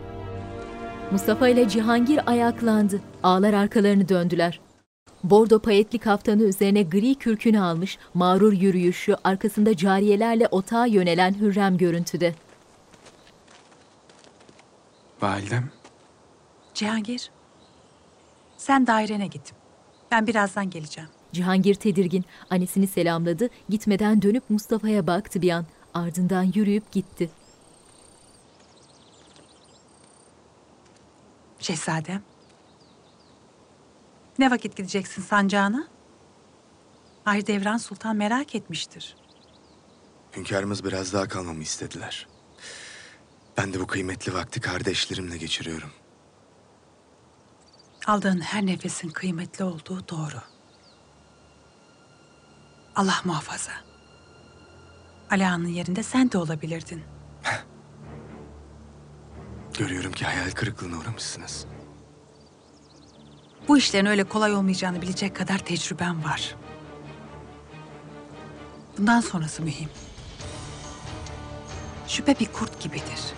[1.11, 3.01] Mustafa ile Cihangir ayaklandı.
[3.23, 4.59] Ağlar arkalarını döndüler.
[5.23, 12.33] Bordo payetli kaftanı üzerine gri kürkünü almış, mağrur yürüyüşü, arkasında cariyelerle otağa yönelen Hürrem görüntüde.
[15.21, 15.71] Validem.
[16.73, 17.31] Cihangir,
[18.57, 19.53] sen dairene git.
[20.11, 21.09] Ben birazdan geleceğim.
[21.33, 25.65] Cihangir tedirgin, annesini selamladı, gitmeden dönüp Mustafa'ya baktı bir an.
[25.93, 27.29] Ardından yürüyüp gitti.
[31.59, 32.21] Şehzadem.
[34.39, 35.87] Ne vakit gideceksin sancağına?
[37.25, 39.15] Aydevran Sultan merak etmiştir.
[40.35, 42.27] Hünkârımız biraz daha kalmamı istediler.
[43.57, 45.89] Ben de bu kıymetli vakti kardeşlerimle geçiriyorum.
[48.07, 50.41] Aldığın her nefesin kıymetli olduğu doğru.
[52.95, 53.71] Allah muhafaza.
[55.31, 57.03] Ala'nın yerinde sen de olabilirdin.
[59.77, 61.65] Görüyorum ki hayal kırıklığına uğramışsınız.
[63.67, 66.55] Bu işlerin öyle kolay olmayacağını bilecek kadar tecrüben var.
[68.97, 69.89] Bundan sonrası mühim.
[72.07, 73.33] Şüphe bir kurt gibidir.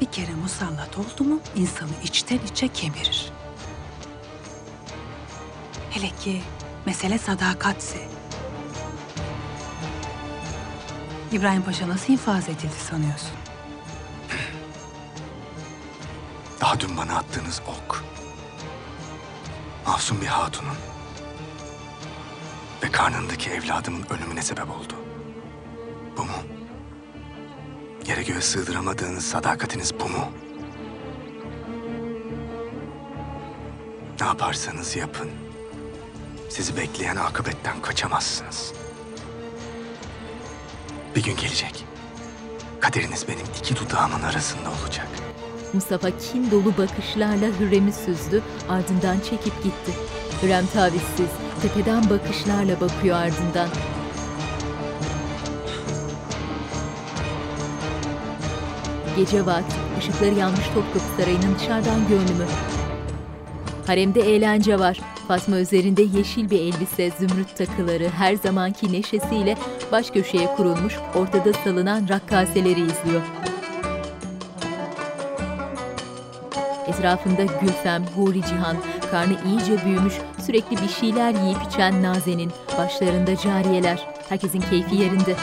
[0.00, 3.32] Bir kere musallat oldu mu insanı içten içe kemirir.
[5.90, 6.42] Hele ki
[6.86, 7.98] mesele sadakatse.
[11.32, 13.30] İbrahim Paşa nasıl infaz edildi sanıyorsun?
[16.60, 18.04] Daha dün bana attığınız ok.
[19.86, 20.76] Masum bir hatunun
[22.82, 24.94] ve karnındaki evladımın ölümüne sebep oldu.
[26.16, 26.55] Bu mu?
[28.08, 30.32] Yere göğe sığdıramadığınız sadakatiniz bu mu?
[34.20, 35.28] Ne yaparsanız yapın.
[36.48, 38.72] Sizi bekleyen akıbetten kaçamazsınız.
[41.16, 41.84] Bir gün gelecek.
[42.80, 45.08] Kaderiniz benim iki dudağımın arasında olacak.
[45.72, 49.92] Mustafa kin dolu bakışlarla Hürrem'i süzdü, ardından çekip gitti.
[50.42, 51.30] Hürrem tavizsiz,
[51.62, 53.68] tepeden bakışlarla bakıyor ardından.
[59.16, 62.46] Gece vakti, ışıkları yanmış Topkapı Sarayı'nın dışarıdan görünümü.
[63.86, 65.00] Haremde eğlence var.
[65.28, 69.56] Fatma üzerinde yeşil bir elbise, zümrüt takıları, her zamanki neşesiyle
[69.92, 73.22] baş köşeye kurulmuş, ortada salınan rakkaseleri izliyor.
[76.86, 78.76] Etrafında Gülfem, Huri Cihan,
[79.10, 80.14] karnı iyice büyümüş,
[80.46, 85.36] sürekli bir şeyler yiyip içen Nazen'in, başlarında cariyeler, herkesin keyfi yerinde.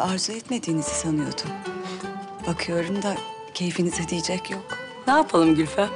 [0.00, 1.50] Arzu etmediğinizi sanıyordum.
[2.46, 3.14] Bakıyorum da
[3.54, 4.64] keyfinize diyecek yok.
[5.06, 5.88] Ne yapalım Gülfem?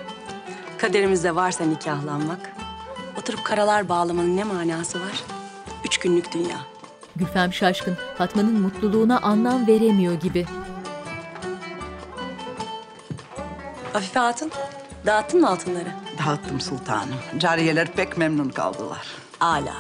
[0.78, 2.52] Kaderimizde varsa nikahlanmak.
[3.20, 5.22] Oturup karalar bağlamanın ne manası var?
[5.84, 6.56] Üç günlük dünya.
[7.16, 10.46] Gülfem şaşkın, Fatma'nın mutluluğuna anlam veremiyor gibi.
[13.94, 14.50] Afife Hatun,
[15.06, 15.88] dağıttın mı altınları?
[16.26, 17.14] Dağıttım sultanım.
[17.38, 19.06] Cariyeler pek memnun kaldılar.
[19.40, 19.74] Ala.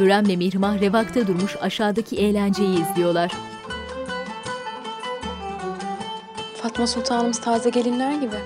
[0.00, 3.32] Hürrem'le Mihrimah revakta durmuş aşağıdaki eğlenceyi izliyorlar.
[6.70, 8.36] Fatma Sultanımız taze gelinler gibi.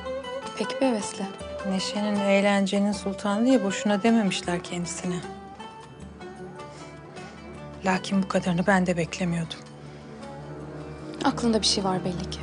[0.59, 1.25] Pek bir hevesli.
[1.69, 5.15] Neşenin, eğlencenin sultanı diye boşuna dememişler kendisine.
[7.85, 9.59] Lakin bu kadarını ben de beklemiyordum.
[11.25, 12.41] Aklında bir şey var belli ki.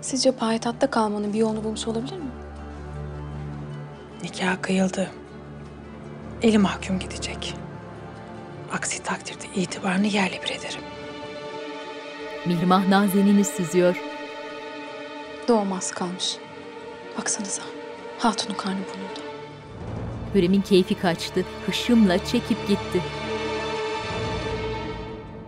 [0.00, 2.30] Sizce payitahtta kalmanın bir yolunu bulmuş olabilir mi?
[4.22, 5.10] Nikah kıyıldı.
[6.42, 7.54] Eli mahkum gidecek.
[8.72, 10.82] Aksi takdirde itibarını yerle bir ederim.
[12.46, 14.11] Mihrimah nazenini süzüyor.
[15.48, 16.36] Doğmaz kalmış.
[17.18, 17.62] Baksanıza.
[18.18, 19.32] Hatunun karnı burnunda.
[20.34, 21.44] Hürrem'in keyfi kaçtı.
[21.66, 23.02] Hışımla çekip gitti.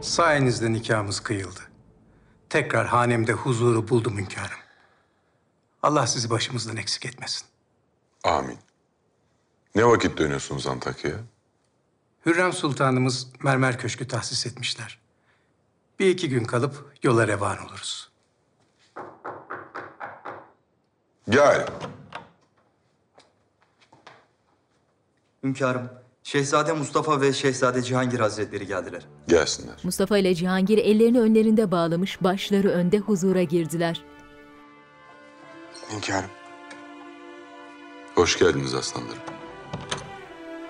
[0.00, 1.60] Sayenizde nikahımız kıyıldı.
[2.50, 4.58] Tekrar hanemde huzuru buldum hünkârım.
[5.82, 7.46] Allah sizi başımızdan eksik etmesin.
[8.24, 8.58] Amin.
[9.74, 11.18] Ne vakit dönüyorsunuz Antakya'ya?
[12.26, 14.98] Hürrem Sultanımız mermer köşkü tahsis etmişler.
[15.98, 18.13] Bir iki gün kalıp yola revan oluruz.
[21.30, 21.66] Gel.
[25.42, 25.88] Hünkârım,
[26.22, 29.06] Şehzade Mustafa ve Şehzade Cihangir Hazretleri geldiler.
[29.28, 29.74] Gelsinler.
[29.82, 34.02] Mustafa ile Cihangir ellerini önlerinde bağlamış, başları önde huzura girdiler.
[35.92, 36.30] Hünkârım.
[38.14, 39.22] Hoş geldiniz aslanlarım.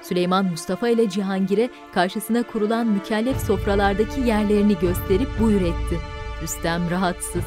[0.02, 6.00] Süleyman Mustafa ile Cihangir'e karşısına kurulan mükellef sofralardaki yerlerini gösterip buyur etti.
[6.42, 7.44] Rüstem rahatsız.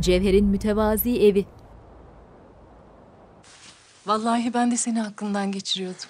[0.00, 1.46] Cevher'in mütevazi evi.
[4.06, 6.04] Vallahi ben de seni aklımdan geçiriyordum.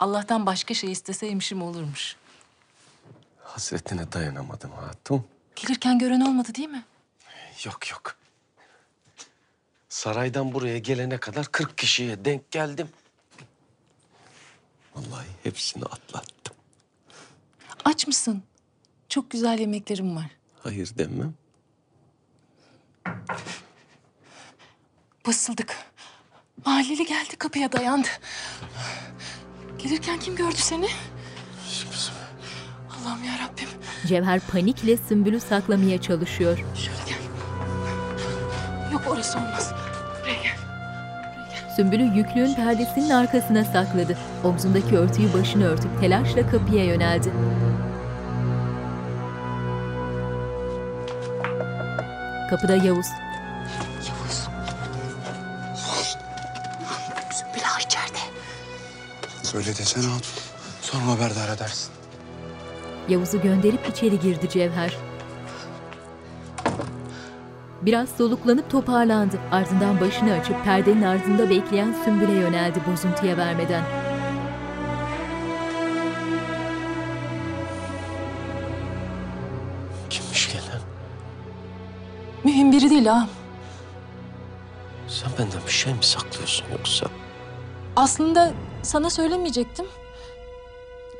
[0.00, 2.16] Allah'tan başka şey isteseymişim olurmuş.
[3.42, 5.24] Hasretine dayanamadım hatun.
[5.56, 6.84] Gelirken gören olmadı değil mi?
[7.64, 8.16] Yok yok.
[9.88, 12.88] Saraydan buraya gelene kadar 40 kişiye denk geldim.
[14.94, 16.56] Vallahi hepsini atlattım.
[17.84, 18.42] Aç mısın?
[19.08, 20.30] Çok güzel yemeklerim var.
[20.62, 21.34] Hayır demem.
[25.26, 25.76] Basıldık.
[26.66, 28.08] Mahalleli geldi kapıya dayandı.
[29.78, 30.88] Gelirken kim gördü seni?
[32.90, 33.68] Allah'ım ya Rabbim.
[34.06, 36.58] Cevher panikle Sümbül'ü saklamaya çalışıyor.
[38.92, 39.72] Yok orası olmaz.
[40.22, 40.56] Buraya gel.
[41.76, 44.18] Sümbül'ü yüklüğün perdesinin arkasına sakladı.
[44.44, 47.32] Omzundaki örtüyü başına örtüp telaşla kapıya yöneldi.
[52.54, 53.06] Kapıda Yavuz.
[54.08, 54.48] Yavuz.
[57.32, 58.18] Sümbül Ağa içeride.
[59.42, 60.32] Söyle desene hatun.
[60.80, 61.92] Sonra haberdar edersin.
[63.08, 64.96] Yavuz'u gönderip içeri girdi Cevher.
[67.82, 69.38] Biraz soluklanıp toparlandı.
[69.52, 74.03] Ardından başını açıp perdenin ardında bekleyen Sümbül'e yöneldi bozuntuya vermeden.
[82.94, 83.28] Değil ağam.
[85.08, 87.06] Sen benden bir şey mi saklıyorsun yoksa?
[87.96, 89.86] Aslında sana söylemeyecektim.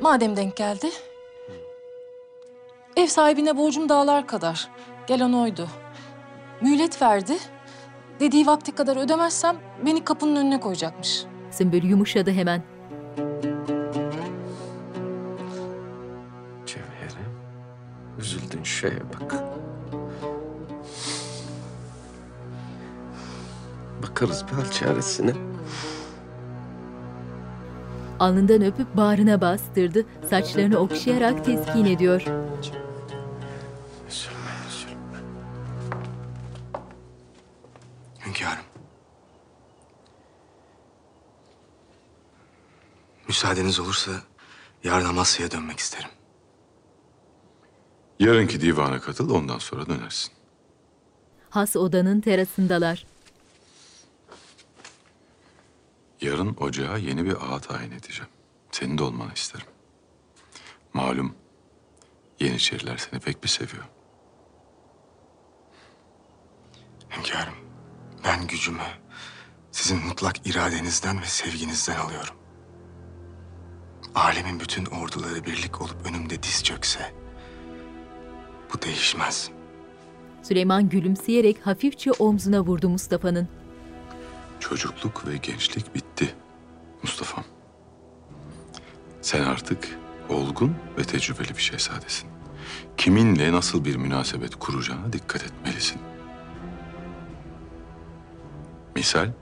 [0.01, 0.91] Madem denk geldi.
[2.97, 4.68] Ev sahibine borcum dağlar kadar.
[5.07, 5.68] Gelen oydu.
[6.61, 7.39] Mühlet verdi.
[8.20, 9.57] Dediği vakti kadar ödemezsem
[9.87, 11.25] beni kapının önüne koyacakmış.
[11.51, 12.62] Sümbül yumuşadı hemen.
[16.66, 17.39] Cevherim,
[18.18, 19.43] üzüldün şeye bak.
[24.05, 25.34] Bakarız bir hal çaresine.
[28.20, 30.07] Alnından öpüp bağrına bastırdı.
[30.30, 32.20] Saçlarını okşayarak teskin ediyor.
[34.09, 35.18] Üzülme, üzülme.
[38.26, 38.64] Hünkârım.
[43.28, 44.12] Müsaadeniz olursa
[44.84, 46.11] yarın Amasya'ya dönmek isterim.
[48.18, 50.32] Yarınki divana katıl ondan sonra dönersin.
[51.50, 53.14] Has odanın terasındalar.
[56.25, 58.31] Yarın ocağa yeni bir ağa tayin edeceğim.
[58.70, 59.66] Senin de olmanı isterim.
[60.95, 61.35] Malum
[62.41, 63.85] Yeniçeriler seni pek bir seviyor.
[67.16, 67.55] Hünkârım,
[68.25, 68.79] ben gücümü
[69.72, 72.35] sizin mutlak iradenizden ve sevginizden alıyorum.
[74.14, 77.14] Alemin bütün orduları birlik olup önümde diz çökse
[78.75, 79.51] bu değişmez.
[80.43, 83.49] Süleyman gülümseyerek hafifçe omzuna vurdu Mustafa'nın.
[84.69, 86.35] Çocukluk ve gençlik bitti
[87.03, 87.45] Mustafa'm.
[89.23, 89.99] Sen artık
[90.29, 92.29] olgun ve tecrübeli bir şehzadesin.
[92.97, 96.01] Kiminle nasıl bir münasebet kuracağına dikkat etmelisin.
[98.97, 99.33] Misal?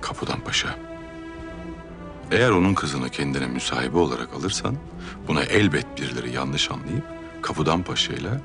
[0.00, 0.78] Kapıdan Paşa.
[2.30, 4.76] Eğer onun kızını kendine müsahibi olarak alırsan,
[5.28, 7.04] buna elbet birileri yanlış anlayıp
[7.42, 8.40] Kapıdan Paşa ile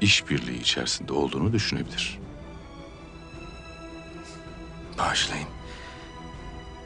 [0.00, 2.25] işbirliği içerisinde olduğunu düşünebilir.
[4.98, 5.48] Bağışlayın.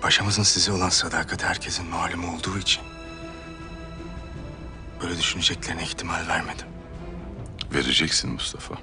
[0.00, 2.82] Paşamızın size olan sadakati herkesin malum olduğu için...
[5.02, 6.66] ...böyle düşüneceklerine ihtimal vermedim.
[7.74, 8.74] Vereceksin Mustafa.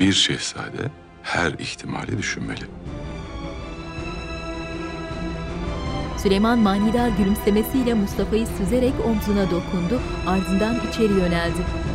[0.00, 0.90] Bir şehzade
[1.22, 2.64] her ihtimali düşünmeli.
[6.18, 11.93] Süleyman manidar gülümsemesiyle Mustafa'yı süzerek omzuna dokundu, ardından içeri yöneldi.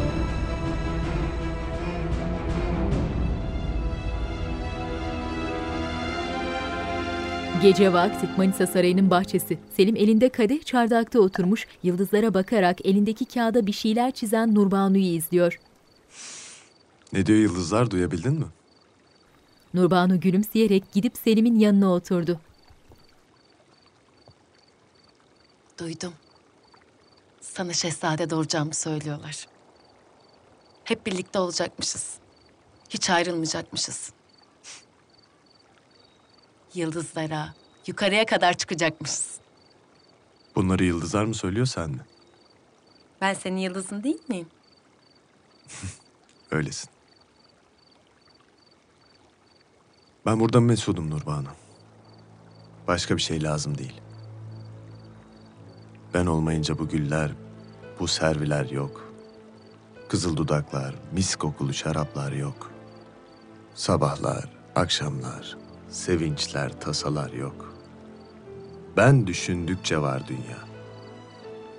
[7.62, 9.60] Gece vakti Manisa Sarayı'nın bahçesi.
[9.78, 15.60] Selim elinde kadeh çardakta oturmuş, yıldızlara bakarak elindeki kağıda bir şeyler çizen Nurbanu'yu izliyor.
[17.14, 18.46] Ne diyor yıldızlar duyabildin mi?
[19.74, 22.40] Nurbanu gülümseyerek gidip Selim'in yanına oturdu.
[25.80, 26.14] Duydum.
[27.42, 29.48] Sana şehzade doğuracağımı söylüyorlar.
[30.84, 32.14] Hep birlikte olacakmışız.
[32.90, 34.12] Hiç ayrılmayacakmışız.
[36.74, 37.54] Yıldızlara,
[37.88, 39.38] yukarıya kadar çıkacakmışız.
[40.56, 42.02] Bunları yıldızlar mı söylüyor sen mi?
[43.22, 44.48] Ben senin yıldızın değil miyim?
[46.52, 46.90] Öylesin.
[50.26, 51.48] Ben burada mesudum Nurbanu.
[52.88, 54.02] Başka bir şey lazım değil.
[56.14, 57.32] Ben olmayınca bu güller,
[58.00, 59.14] bu serviler yok.
[60.10, 62.72] Kızıl dudaklar, mis kokulu şaraplar yok.
[63.76, 65.58] Sabahlar, akşamlar,
[65.90, 67.74] sevinçler, tasalar yok.
[68.98, 70.58] Ben düşündükçe var dünya.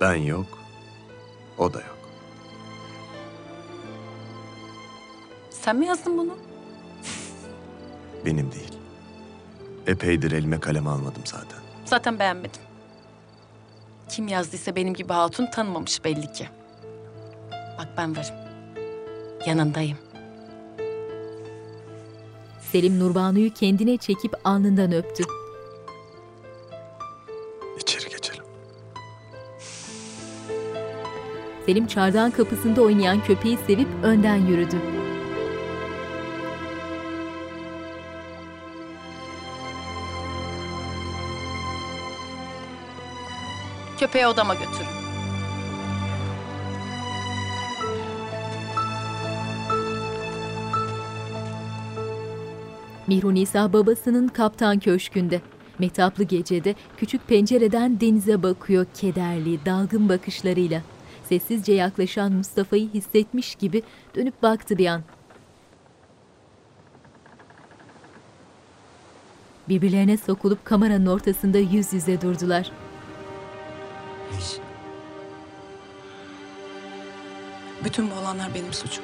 [0.01, 0.45] Ben yok,
[1.57, 1.97] o da yok.
[5.49, 6.37] Sen mi yazdın bunu?
[8.25, 8.71] Benim değil.
[9.87, 11.59] Epeydir elime kalem almadım zaten.
[11.85, 12.61] Zaten beğenmedim.
[14.09, 16.49] Kim yazdıysa benim gibi hatun tanımamış belli ki.
[17.51, 18.35] Bak ben varım.
[19.45, 19.97] Yanındayım.
[22.71, 25.23] Selim Nurbanu'yu kendine çekip alnından öptü.
[27.79, 28.43] İçeri geçelim.
[31.65, 34.75] Selim çardağın kapısında oynayan köpeği sevip önden yürüdü.
[43.99, 45.00] Köpeği odama götürün.
[53.07, 55.41] Mihru Nisa babasının kaptan köşkünde.
[55.79, 60.81] Mehtaplı gecede küçük pencereden denize bakıyor kederli, dalgın bakışlarıyla.
[61.23, 63.83] Sessizce yaklaşan Mustafa'yı hissetmiş gibi
[64.15, 65.01] dönüp baktı bir an.
[69.69, 72.71] Birbirlerine sokulup kameranın ortasında yüz yüze durdular.
[77.83, 79.03] Bütün bu olanlar benim suçum.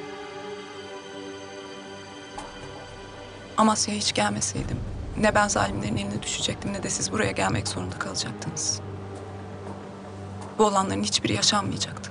[3.58, 4.80] Amasya'ya hiç gelmeseydim
[5.20, 8.80] ne ben zalimlerin eline düşecektim ne de siz buraya gelmek zorunda kalacaktınız.
[10.58, 12.10] Bu olanların hiçbiri yaşanmayacaktı.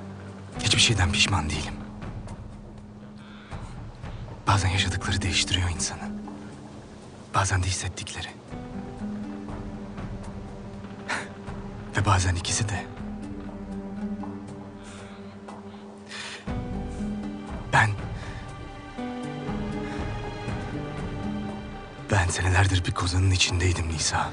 [0.60, 1.74] Hiçbir şeyden pişman değilim.
[4.48, 6.12] Bazen yaşadıkları değiştiriyor insanı.
[7.36, 8.28] Bazen de hissettikleri.
[11.98, 12.97] Ve bazen ikisi de.
[22.12, 24.30] Ben senelerdir bir kozanın içindeydim Nisa.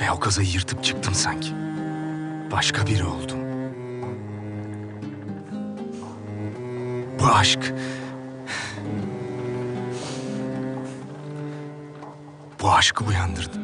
[0.00, 1.52] Ve o kazayı yırtıp çıktım sanki.
[2.52, 3.38] Başka biri oldum.
[7.20, 7.74] Bu aşk...
[12.62, 13.58] Bu aşkı uyandırdı.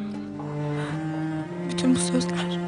[1.69, 2.59] Bütün bu sözler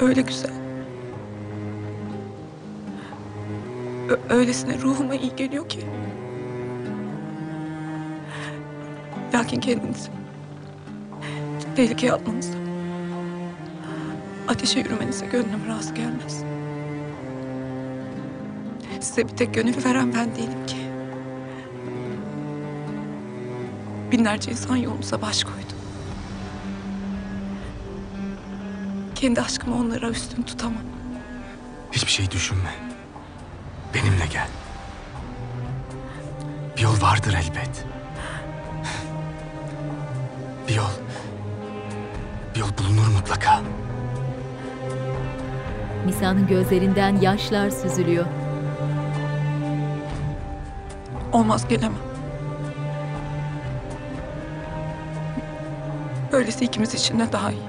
[0.00, 0.67] öyle güzel.
[4.30, 5.80] Öylesine ruhuma iyi geliyor ki.
[9.34, 10.10] Lakin kendinizi
[11.76, 12.58] tehlikeye atmanıza,
[14.48, 16.42] ateşe yürümenize gönlüm razı gelmez.
[19.00, 20.76] Size bir tek gönül veren ben değilim ki.
[24.12, 25.74] Binlerce insan yolunuza baş koydu.
[29.14, 30.82] Kendi aşkımı onlara üstün tutamam.
[31.92, 32.87] Hiçbir şey düşünme.
[33.94, 34.48] Benimle gel.
[36.76, 37.84] Bir yol vardır elbet.
[40.68, 40.90] Bir yol.
[42.54, 43.60] Bir yol bulunur mutlaka.
[46.06, 48.26] Nisa'nın gözlerinden yaşlar süzülüyor.
[51.32, 51.98] Olmaz gelemem.
[56.32, 57.67] Böylesi ikimiz için de daha iyi.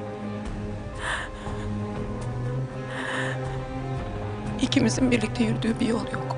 [4.80, 6.38] İkimizin birlikte yürüdüğü bir yol yok.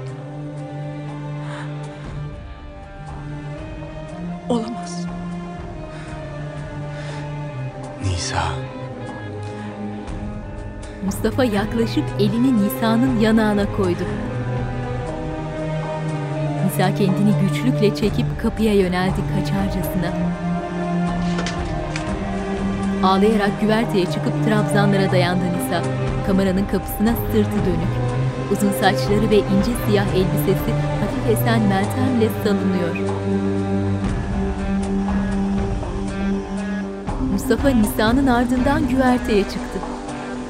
[4.49, 5.05] Olamaz.
[8.03, 8.43] Nisa.
[11.05, 14.03] Mustafa yaklaşıp elini Nisa'nın yanağına koydu.
[16.65, 20.13] Nisa kendini güçlükle çekip kapıya yöneldi kaçarcasına.
[23.03, 25.83] Ağlayarak güverteye çıkıp trabzanlara dayandı Nisa.
[26.27, 28.10] Kameranın kapısına sırtı dönük.
[28.51, 30.71] Uzun saçları ve ince siyah elbisesi
[31.01, 32.95] hafif esen Meltem'le salınıyor.
[37.31, 39.79] Mustafa Nisa'nın ardından güverteye çıktı.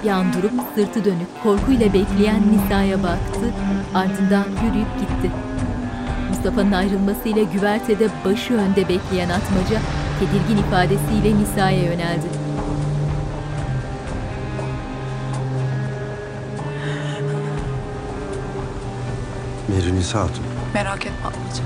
[0.05, 3.53] Yan durup sırtı dönük korkuyla bekleyen Nisa'ya baktı,
[3.93, 5.31] ardından yürüyüp gitti.
[6.29, 9.79] Mustafa'nın ayrılmasıyla güvertede başı önde bekleyen atmaca
[10.19, 12.40] tedirgin ifadesiyle Nisa'ya yöneldi.
[20.01, 20.43] Nisa Hatun.
[20.73, 21.65] Merak etme ablacığım.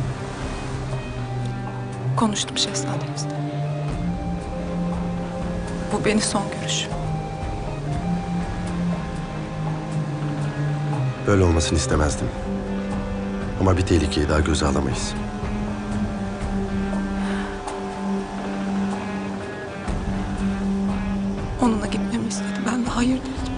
[2.16, 3.36] Konuştum şehzademizle.
[5.94, 6.92] Bu beni son görüşüm.
[11.28, 12.28] Böyle olmasını istemezdim.
[13.62, 15.14] Ama bir tehlikeyi daha göze alamayız.
[21.62, 22.60] Onunla gitmemi istedi.
[22.72, 23.54] Ben de hayır dedim.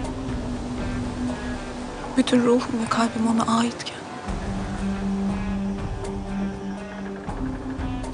[2.17, 3.96] Bütün ruhum ve kalbim ona aitken.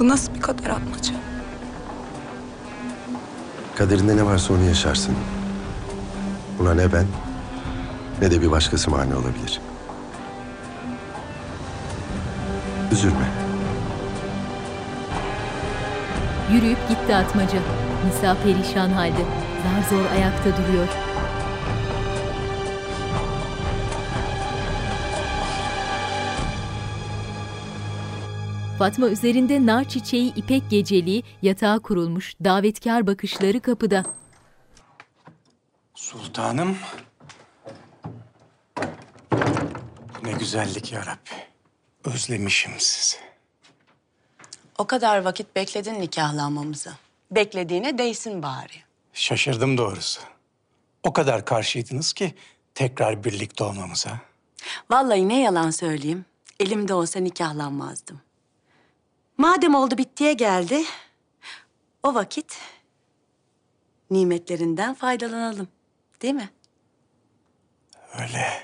[0.03, 1.13] Bu nasıl bir kader atmaca?
[3.75, 5.15] Kaderinde ne varsa onu yaşarsın.
[6.59, 7.05] Buna ne ben
[8.21, 9.61] ne de bir başkası mani olabilir.
[12.91, 13.27] Üzülme.
[16.51, 17.59] Yürüyüp gitti atmaca.
[18.05, 19.21] Nisa perişan halde.
[19.63, 20.88] Zar zor ayakta duruyor.
[28.84, 34.03] Fatma üzerinde nar çiçeği ipek geceliği yatağa kurulmuş davetkar bakışları kapıda.
[35.95, 36.77] Sultanım.
[40.23, 41.30] Ne güzellik ya Rabbi.
[42.03, 43.18] Özlemişim sizi.
[44.77, 46.91] O kadar vakit bekledin nikahlanmamızı.
[47.31, 48.84] Beklediğine değsin bari.
[49.14, 50.22] Şaşırdım doğrusu.
[51.03, 52.35] O kadar karşıydınız ki
[52.76, 54.19] tekrar birlikte olmamıza.
[54.91, 56.26] Vallahi ne yalan söyleyeyim.
[56.60, 58.22] Elimde olsa nikahlanmazdım.
[59.38, 60.84] Madem oldu bittiye geldi.
[62.03, 62.57] O vakit
[64.11, 65.68] nimetlerinden faydalanalım.
[66.22, 66.49] Değil mi?
[68.19, 68.64] Öyle.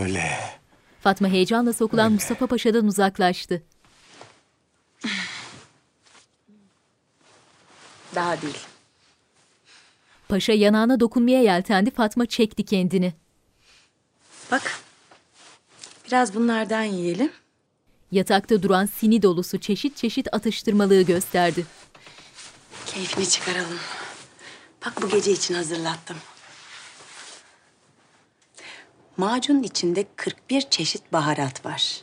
[0.00, 0.38] Öyle.
[1.00, 3.62] Fatma heyecanla sokulan Mustafa Paşa'dan uzaklaştı.
[8.14, 8.58] Daha değil.
[10.28, 11.90] Paşa yanağına dokunmaya yeltendi.
[11.90, 13.12] Fatma çekti kendini.
[14.50, 14.80] Bak.
[16.06, 17.32] Biraz bunlardan yiyelim.
[18.12, 21.66] Yatakta duran sini dolusu çeşit çeşit atıştırmalığı gösterdi.
[22.86, 23.78] Keyfini çıkaralım.
[24.86, 26.16] Bak bu gece için hazırlattım.
[29.16, 32.00] Macunun içinde 41 çeşit baharat var.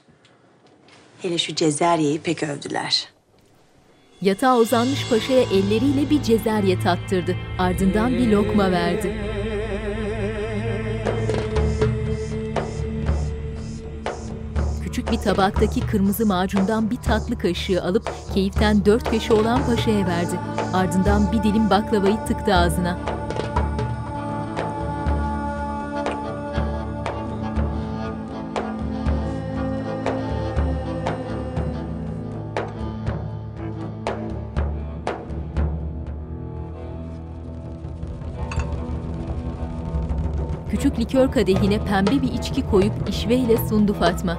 [1.21, 3.07] Hele şu cezeryeyi pek övdüler.
[4.21, 7.35] Yatağa uzanmış paşaya elleriyle bir cezerye tattırdı.
[7.59, 9.15] Ardından bir lokma verdi.
[15.11, 20.39] Bir tabaktaki kırmızı macundan bir tatlı kaşığı alıp keyiften dört köşe olan paşaya verdi.
[20.73, 22.97] Ardından bir dilim baklavayı tıktı ağzına.
[40.71, 44.37] Küçük likör kadehine pembe bir içki koyup işveyle sundu Fatma.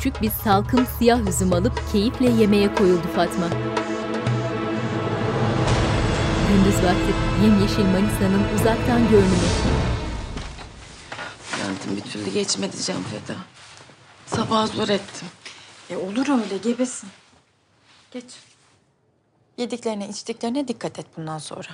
[0.00, 3.48] Küçük bir salkım siyah üzüm alıp keyifle yemeğe koyuldu Fatma.
[6.48, 9.50] Gündüz vakti yemyeşil Manisa'nın uzaktan görünümü.
[11.60, 13.38] Yardım bir türlü geçmedi Can Feda.
[14.26, 15.28] Sabah zor ettim.
[15.90, 17.08] E olur öyle gebesin.
[18.10, 18.34] Geç.
[19.56, 21.68] Yediklerine içtiklerine dikkat et bundan sonra.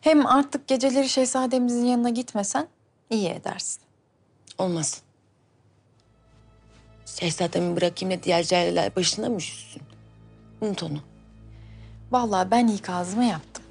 [0.00, 2.68] Hem artık geceleri şehzademizin yanına gitmesen
[3.10, 3.82] iyi edersin.
[4.58, 5.02] Olmaz.
[7.20, 9.82] Şehzademi bırakayım da diğer cariyeler başına mı üşüsün?
[10.60, 10.98] Unut onu.
[12.12, 13.64] Vallahi ben ikazımı yaptım.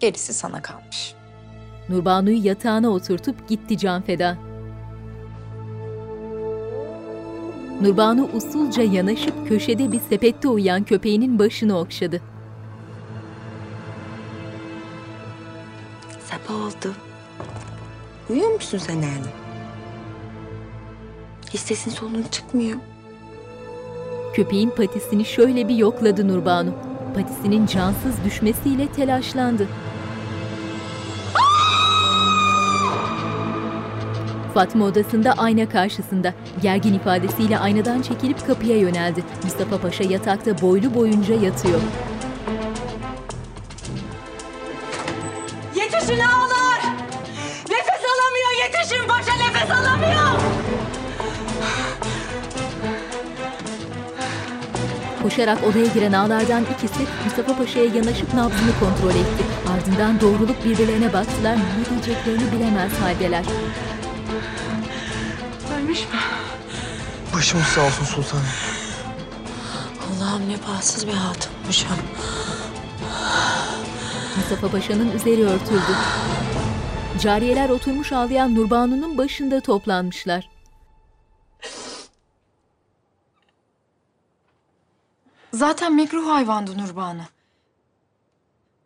[0.00, 1.14] Gerisi sana kalmış.
[1.88, 4.38] Nurbanu'yu yatağına oturtup gitti Canfeda.
[7.80, 12.20] Nurbanu usulca yanaşıp köşede bir sepette uyuyan köpeğinin başını okşadı.
[16.24, 16.94] Sabah oldu.
[18.30, 19.45] Uyuyor musun sen yani?
[21.50, 22.78] Hiç sesin solun çıkmıyor.
[24.34, 26.70] Köpeğin patisini şöyle bir yokladı Nurbanu.
[27.14, 29.66] Patisinin cansız düşmesiyle telaşlandı.
[34.54, 36.34] Fatma odasında ayna karşısında.
[36.62, 39.24] Gergin ifadesiyle aynadan çekilip kapıya yöneldi.
[39.44, 41.80] Mustafa Paşa yatakta boylu boyunca yatıyor.
[55.36, 59.44] Koşarak odaya giren ağlardan ikisi Mustafa Paşa'ya yanaşıp nabzını kontrol etti.
[59.72, 61.56] Ardından doğrulup birbirlerine baktılar.
[61.56, 63.44] Ne diyeceklerini bilemez haldeler.
[65.78, 66.18] Ölmüş mü?
[67.34, 68.44] Başımız sağ olsun sultanım.
[70.08, 71.88] Allah'ım ne bahtsız bir hatunmuşum.
[74.36, 75.92] Mustafa Paşa'nın üzeri örtüldü.
[77.20, 80.55] Cariyeler oturmuş ağlayan Nurbanu'nun başında toplanmışlar.
[85.56, 87.22] Zaten mekruh hayvandı Nurbanu.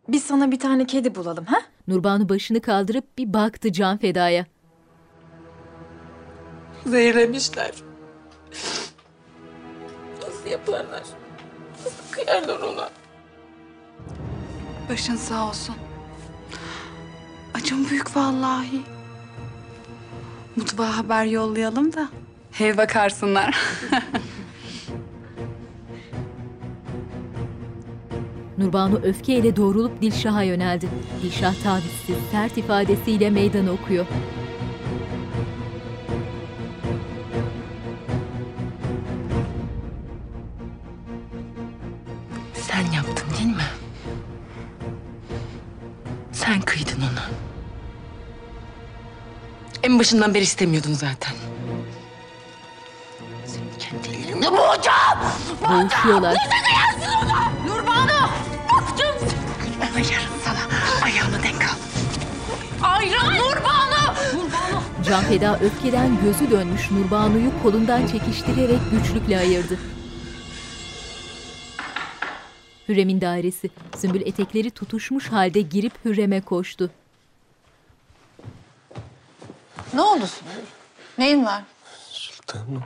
[0.08, 1.56] Biz sana bir tane kedi bulalım ha?
[1.88, 4.46] Nurbanu başını kaldırıp bir baktı Can Feda'ya.
[6.86, 7.70] Zehirlemişler.
[10.22, 11.02] Nasıl yaparlar?
[11.84, 12.90] Nasıl kıyarlar ona?
[14.90, 15.74] Başın sağ olsun.
[17.54, 18.82] Acım büyük vallahi.
[20.56, 22.08] Mutfağa haber yollayalım da.
[22.52, 23.58] Hev bakarsınlar.
[28.60, 30.88] Nurbanu öfkeyle doğrulup Dilşah'a yöneldi.
[31.22, 34.06] Dilşah tavizsiz, sert ifadesiyle meydan okuyor.
[42.54, 43.62] Sen yaptın değil mi?
[46.32, 47.24] Sen kıydın ona.
[49.82, 51.34] En başından beri istemiyordun zaten.
[53.46, 55.18] Seni kendi elimle boğacağım.
[55.68, 56.36] Boğuşuyorlar.
[57.66, 58.19] Nurbanu!
[60.00, 60.58] Ayarım sana.
[61.04, 61.76] Ayağını denk al.
[62.82, 63.34] Ayran!
[63.34, 64.14] Nurbanu!
[64.34, 64.82] Nurbanu!
[65.06, 69.78] Can Feda öfkeden gözü dönmüş Nurbanu'yu kolundan çekiştirerek güçlükle ayırdı.
[72.88, 73.70] Hürrem'in dairesi.
[73.98, 76.90] Sümbül etekleri tutuşmuş halde girip Hürrem'e koştu.
[79.94, 80.66] Ne oldu Sümbül?
[81.18, 81.62] Neyin var?
[82.10, 82.84] Sultanım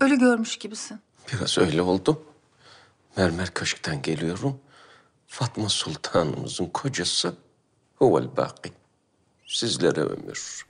[0.00, 1.00] Ölü görmüş gibisin.
[1.32, 2.22] biraz öyle oldu.
[3.16, 4.58] Mermer Köşk'ten geliyorum.
[5.32, 7.34] Fatma Sultanımızın kocası
[7.96, 8.72] huvel baki.
[9.46, 10.66] Sizlere ömür.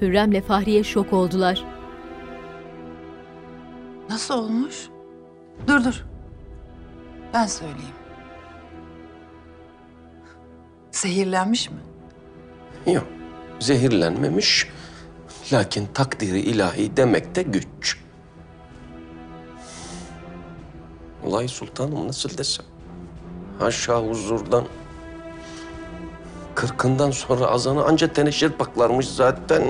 [0.00, 1.64] Hürrem'le Fahriye şok oldular.
[4.10, 4.88] Nasıl olmuş?
[5.66, 6.04] Dur dur.
[7.34, 7.94] Ben söyleyeyim.
[10.90, 11.80] Zehirlenmiş mi?
[12.86, 13.06] Yok,
[13.60, 14.68] zehirlenmemiş.
[15.52, 17.98] Lakin takdiri ilahi demekte güç.
[21.24, 22.66] Olay sultanım nasıl desem.
[23.58, 24.64] Haşa huzurdan.
[26.54, 29.62] Kırkından sonra azanı anca teneşir paklarmış zaten.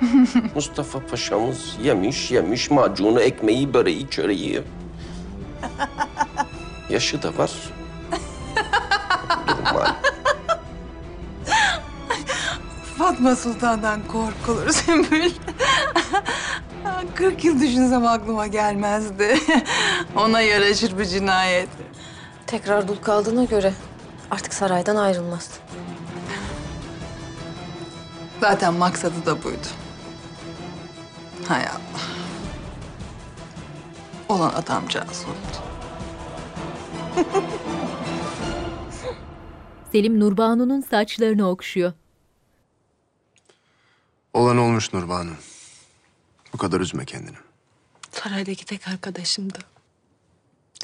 [0.54, 4.62] Mustafa Paşa'mız yemiş yemiş macunu, ekmeği, böreği, çöreği.
[6.90, 7.50] Yaşı da var.
[12.98, 15.30] Fatma Sultan'dan korkulur Sümbül.
[17.14, 19.38] 40 yıl düşünsem aklıma gelmezdi.
[20.16, 21.68] Ona yaraşır bu cinayet.
[22.50, 23.74] Tekrar dul kaldığına göre
[24.30, 25.60] artık saraydan ayrılmaz.
[28.40, 29.66] Zaten maksadı da buydu.
[31.48, 32.02] Hay Allah.
[34.28, 35.64] Olan adamcağız oldu.
[39.92, 41.92] Selim Nurbanu'nun saçlarını okşuyor.
[44.34, 45.32] Olan olmuş Nurbanu.
[46.52, 47.36] Bu kadar üzme kendini.
[48.12, 49.58] Saraydaki tek arkadaşımdı.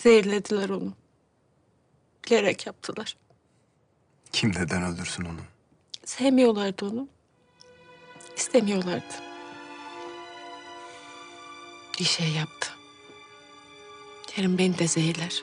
[0.00, 0.92] Zehirlediler onu.
[2.26, 3.16] Bilerek yaptılar.
[4.32, 5.40] Kim neden öldürsün onu?
[6.04, 7.08] Sevmiyorlardı onu.
[8.36, 9.14] İstemiyorlardı.
[12.00, 12.68] Bir şey yaptı.
[14.36, 15.42] Yarın beni de zehirler.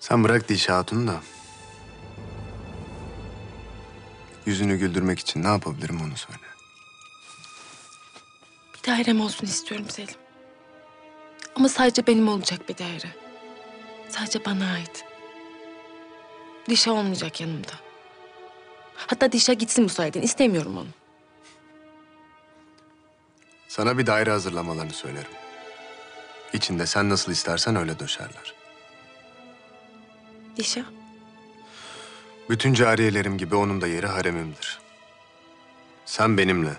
[0.00, 1.20] Sen bırak Dişi Hatun'u da.
[4.46, 6.38] Yüzünü güldürmek için ne yapabilirim onu söyle.
[8.74, 10.14] Bir dairem olsun istiyorum Selim.
[11.54, 13.08] Ama sadece benim olacak bir daire.
[14.08, 15.04] Sadece bana ait.
[16.68, 17.72] Dişe olmayacak yanımda.
[18.96, 20.22] Hatta dişe gitsin müsaadin.
[20.22, 20.86] İstemiyorum onu.
[23.68, 25.30] Sana bir daire hazırlamalarını söylerim.
[26.52, 28.54] İçinde sen nasıl istersen öyle döşerler.
[30.56, 30.84] Dişe.
[32.50, 34.78] Bütün cariyelerim gibi onun da yeri haremimdir.
[36.04, 36.72] Sen benimle,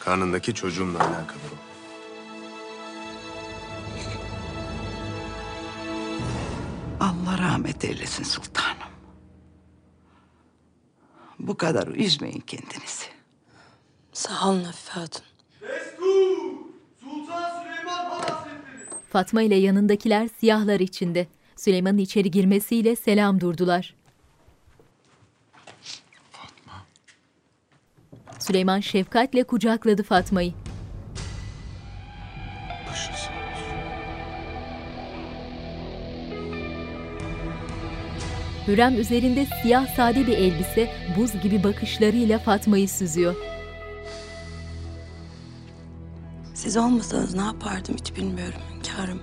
[0.00, 1.58] karnındaki çocuğumla alakalı ol.
[7.00, 8.87] Allah rahmet eylesin sultanım.
[11.38, 13.06] Bu kadar üzmeyin kendinizi.
[14.12, 15.24] Sağ olun Afife Hatun.
[19.10, 21.26] Fatma ile yanındakiler siyahlar içinde.
[21.56, 23.94] Süleyman'ın içeri girmesiyle selam durdular.
[28.38, 30.52] Süleyman şefkatle kucakladı Fatma'yı.
[38.68, 43.34] Hürrem üzerinde siyah sade bir elbise buz gibi bakışlarıyla Fatma'yı süzüyor.
[46.54, 49.22] Siz olmasanız ne yapardım hiç bilmiyorum hünkârım.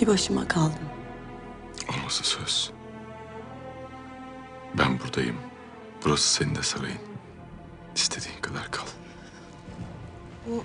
[0.00, 0.88] Bir başıma kaldım.
[1.88, 2.70] Olması söz.
[4.78, 5.36] Ben buradayım.
[6.04, 6.98] Burası senin de sarayın.
[7.96, 8.86] İstediğin kadar kal.
[10.46, 10.64] Bu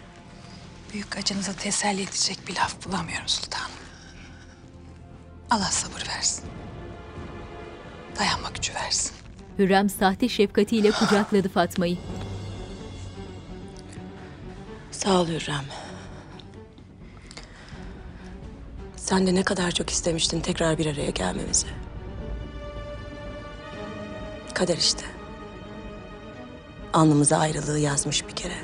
[0.93, 3.78] büyük acınıza teselli edecek bir laf bulamıyorum sultanım.
[5.49, 6.45] Allah sabır versin.
[8.19, 9.11] Dayanma gücü versin.
[9.59, 11.97] Hürrem sahte şefkatiyle kucakladı Fatma'yı.
[14.91, 15.65] Sağ ol Hürrem.
[18.95, 21.67] Sen de ne kadar çok istemiştin tekrar bir araya gelmemizi.
[24.53, 25.05] Kader işte.
[26.93, 28.57] Alnımıza ayrılığı yazmış bir kere.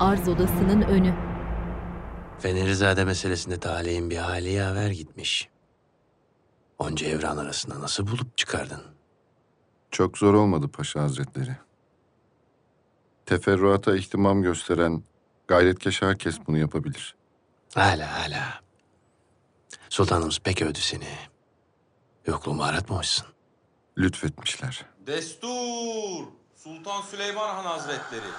[0.00, 1.29] Arz odasının önü.
[2.40, 5.48] Fenerizade meselesinde talihin bir hali yaver gitmiş.
[6.78, 8.82] Onca evran arasında nasıl bulup çıkardın?
[9.90, 11.56] Çok zor olmadı Paşa Hazretleri.
[13.26, 15.02] Teferruata ihtimam gösteren
[15.48, 17.14] gayretkeş herkes bunu yapabilir.
[17.74, 18.60] Hala hala.
[19.88, 21.08] Sultanımız pek övdü seni.
[22.26, 23.26] Yokluğumu aratmamışsın.
[23.98, 24.84] Lütfetmişler.
[25.06, 26.24] Destur!
[26.56, 28.30] Sultan Süleyman Han Hazretleri.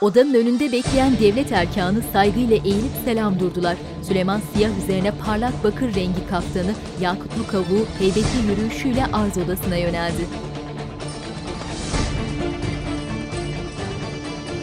[0.00, 3.76] Odanın önünde bekleyen devlet erkanı saygıyla eğilip selam durdular.
[4.02, 10.26] Süleyman siyah üzerine parlak bakır rengi kaftanı, yakutlu kavuğu, heybetli yürüyüşüyle arz odasına yöneldi.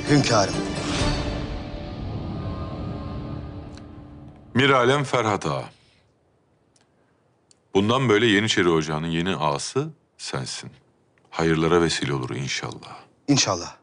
[0.09, 0.53] Hünkârım.
[4.53, 5.63] Miralem Ferhat Ağa.
[7.73, 10.69] Bundan böyle Yeniçeri Ocağı'nın yeni ağası sensin.
[11.29, 12.97] Hayırlara vesile olur inşallah.
[13.27, 13.82] İnşallah.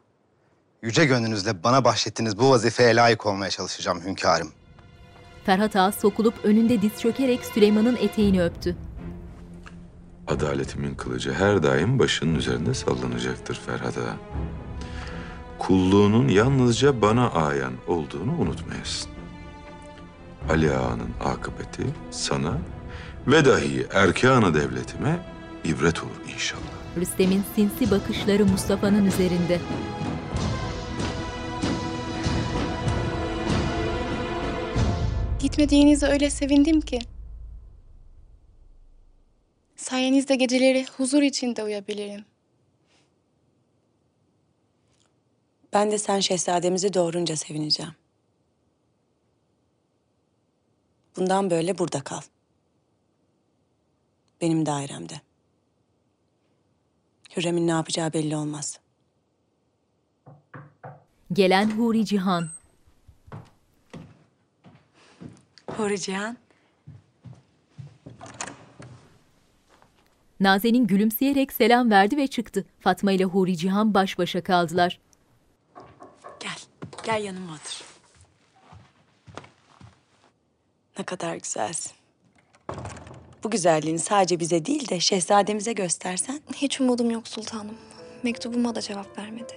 [0.81, 4.51] Yüce gönlünüzle bana bahşettiğiniz bu vazifeye layık olmaya çalışacağım hünkârım.
[5.45, 8.75] Ferhat Ağa sokulup önünde diz çökerek Süleyman'ın eteğini öptü.
[10.27, 14.17] Adaletimin kılıcı her daim başının üzerinde sallanacaktır Ferhat Ağa.
[15.59, 19.11] Kulluğunun yalnızca bana ayan olduğunu unutmayasın.
[20.49, 22.57] Ali Ağa'nın akıbeti sana
[23.27, 25.19] ve dahi erkanı devletime
[25.63, 26.61] ibret olur inşallah.
[26.97, 29.59] Rüstem'in sinsi bakışları Mustafa'nın üzerinde.
[35.41, 36.99] Gitmediğinize öyle sevindim ki.
[39.75, 42.25] Sayenizde geceleri huzur içinde uyuyabilirim.
[45.73, 47.93] Ben de sen şehzademizi doğurunca sevineceğim.
[51.17, 52.21] Bundan böyle burada kal.
[54.41, 55.21] Benim dairemde.
[57.37, 58.79] Hürrem'in ne yapacağı belli olmaz.
[61.33, 62.60] Gelen Huri Cihan.
[65.97, 66.37] Cihan.
[70.39, 72.65] Nazenin gülümseyerek selam verdi ve çıktı.
[72.79, 74.99] Fatma ile Huri Cihan baş başa kaldılar.
[76.39, 76.57] Gel,
[77.03, 77.85] gel yanıma otur.
[80.99, 81.91] Ne kadar güzelsin.
[83.43, 86.41] Bu güzelliğini sadece bize değil de şehzademize göstersen.
[86.55, 87.75] Hiç umudum yok sultanım.
[88.23, 89.53] Mektubuma da cevap vermedi.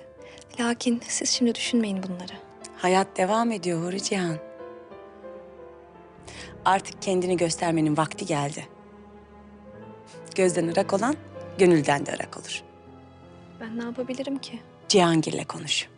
[0.61, 2.33] Lakin siz şimdi düşünmeyin bunları.
[2.77, 4.39] Hayat devam ediyor Huri Cihan.
[6.65, 8.69] Artık kendini göstermenin vakti geldi.
[10.35, 11.17] Gözden ırak olan
[11.59, 12.63] gönülden de ırak olur.
[13.61, 14.61] Ben ne yapabilirim ki?
[14.89, 15.89] Cihangir'le konuş.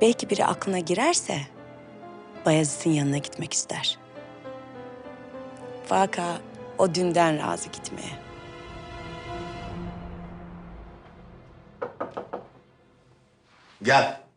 [0.00, 1.40] Belki biri aklına girerse
[2.46, 3.98] Bayezid'in yanına gitmek ister.
[5.90, 6.38] Vaka
[6.78, 8.12] o dünden razı gitmeye.
[13.82, 14.27] Gel.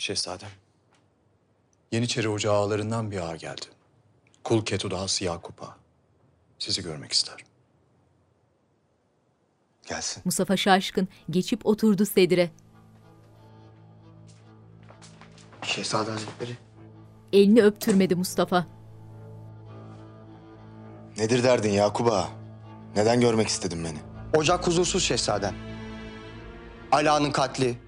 [0.00, 0.48] Şehzadem.
[1.92, 3.66] Yeniçeri Ocağı ağalarından bir ağa geldi.
[4.44, 5.76] Kul Ketu dağısı Yakup Ağa.
[6.58, 7.44] Sizi görmek ister.
[9.88, 10.22] Gelsin.
[10.24, 12.50] Mustafa şaşkın geçip oturdu sedire.
[15.62, 16.56] Şehzade Hazretleri.
[17.32, 18.66] Elini öptürmedi Mustafa.
[21.16, 22.28] Nedir derdin Yakup Ağa?
[22.96, 23.98] Neden görmek istedin beni?
[24.36, 25.54] Ocak huzursuz şehzadem.
[26.92, 27.78] Ala'nın katli,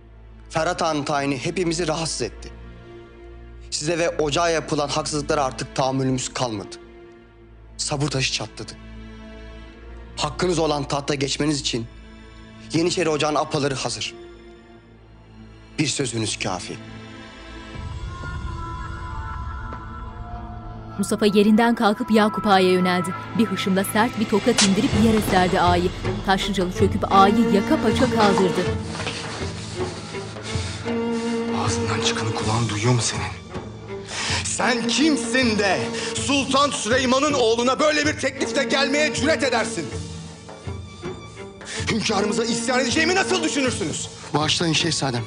[0.53, 2.53] Ferhat Ağa'nın tayini hepimizi rahatsız etti.
[3.71, 6.77] Size ve ocağa yapılan haksızlıklara artık tahammülümüz kalmadı.
[7.77, 8.73] Sabır taşı çatladı.
[10.17, 11.87] Hakkınız olan tahta geçmeniz için
[12.73, 14.15] Yeniçeri Ocağı'nın apaları hazır.
[15.79, 16.77] Bir sözünüz kafi.
[20.99, 23.15] Mustafa yerinden kalkıp Yakup Ağa'ya yöneldi.
[23.39, 25.91] Bir hışımda sert bir tokat indirip yere serdi ağayı.
[26.27, 28.65] Taşlıcalı çöküp ağayı yaka paça kaldırdı.
[32.63, 33.23] Kulağın duyuyor mu senin?
[34.45, 35.79] Sen kimsin de
[36.15, 39.87] Sultan Süleyman'ın oğluna böyle bir teklifle gelmeye cüret edersin?
[41.91, 44.09] Hünkârımıza isyan edeceğimi nasıl düşünürsünüz?
[44.35, 45.25] Bağışlayın şehzadem.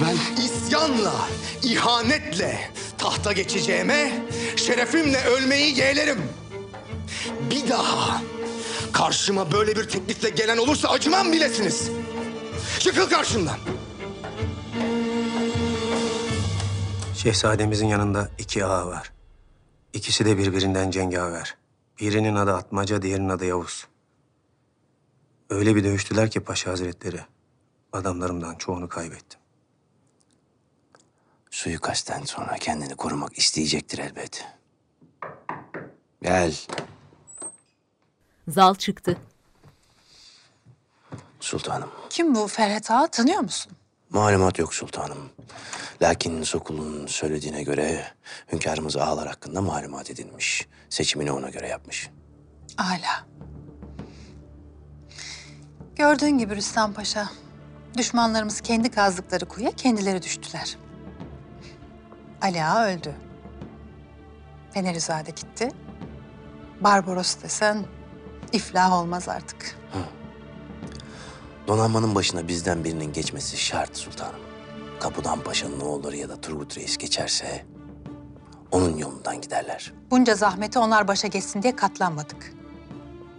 [0.00, 1.14] Ben isyanla,
[1.62, 4.12] ihanetle tahta geçeceğime
[4.56, 6.22] şerefimle ölmeyi yeğlerim.
[7.50, 8.22] Bir daha
[8.92, 11.90] karşıma böyle bir teklifle gelen olursa acımam bilesiniz.
[12.78, 13.58] Çıkıl karşımdan.
[17.22, 19.12] Şehzademizin yanında iki ağa var.
[19.92, 21.56] İkisi de birbirinden cengaver.
[22.00, 23.86] Birinin adı Atmaca, diğerinin adı Yavuz.
[25.50, 27.20] Öyle bir dövüştüler ki Paşa Hazretleri.
[27.92, 29.40] Adamlarımdan çoğunu kaybettim.
[31.50, 34.44] Suikastten sonra kendini korumak isteyecektir elbet.
[36.22, 36.56] Gel
[38.48, 39.18] Zal çıktı.
[41.40, 41.90] sultanım.
[42.10, 43.72] Kim bu Ferhat Ağa tanıyor musun?
[44.10, 45.30] Malumat yok sultanım.
[46.02, 48.04] Lakin Sokul'un söylediğine göre
[48.52, 50.68] hünkârımız ağalar hakkında malumat edinmiş.
[50.88, 52.10] Seçimini ona göre yapmış.
[52.78, 53.26] Âlâ.
[55.96, 57.28] Gördüğün gibi Rüstem Paşa,
[57.96, 60.76] düşmanlarımız kendi kazdıkları kuyuya kendileri düştüler.
[62.42, 63.14] Ali Ağa öldü.
[64.74, 65.68] Fenerizade gitti.
[66.80, 67.84] Barbaros desen
[68.52, 69.79] iflah olmaz artık.
[71.70, 74.40] Donanmanın başına bizden birinin geçmesi şart sultanım.
[75.00, 77.66] Kapıdan Paşa'nın oğulları ya da Turgut Reis geçerse
[78.70, 79.92] onun yolundan giderler.
[80.10, 82.52] Bunca zahmeti onlar başa geçsin diye katlanmadık.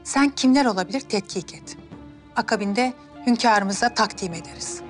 [0.04, 1.78] Sen kimler olabilir tetkik et.
[2.36, 2.94] Akabinde
[3.28, 4.82] hünkârımıza takdim ederiz.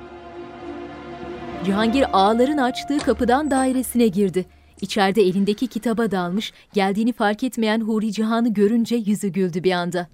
[1.65, 4.45] Cihangir ağaların açtığı kapıdan dairesine girdi.
[4.81, 10.07] İçeride elindeki kitaba dalmış, geldiğini fark etmeyen Huri Cihan'ı görünce yüzü güldü bir anda.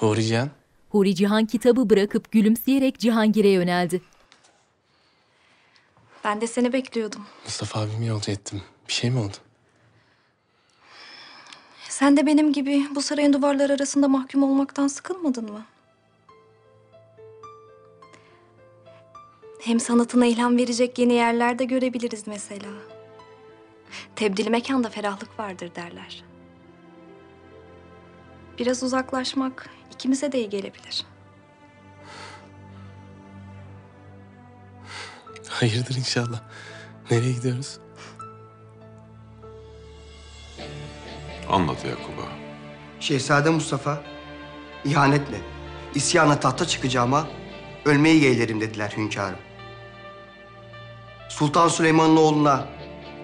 [0.00, 0.50] Huri Cihan,
[0.90, 4.02] Huri Cihan kitabı bırakıp gülümseyerek Cihangir'e yöneldi.
[6.24, 7.26] Ben de seni bekliyordum.
[7.44, 8.62] Mustafa abimi yolcu ettim.
[8.88, 9.36] Bir şey mi oldu?
[11.88, 15.64] Sen de benim gibi bu sarayın duvarları arasında mahkum olmaktan sıkılmadın mı?
[19.60, 22.68] Hem sanatına ilham verecek yeni yerler de görebiliriz mesela.
[24.16, 26.29] Tebdili mekanda ferahlık vardır derler.
[28.58, 31.04] Biraz uzaklaşmak ikimize de iyi gelebilir.
[35.48, 36.40] Hayırdır inşallah.
[37.10, 37.78] Nereye gidiyoruz?
[41.48, 42.22] Anlat Yakup'a.
[43.00, 44.02] Şehzade Mustafa,
[44.84, 45.40] ihanetle,
[45.94, 47.28] isyana tahta çıkacağıma
[47.84, 49.38] ölmeyi yeğlerim dediler hünkârım.
[51.28, 52.68] Sultan Süleyman'ın oğluna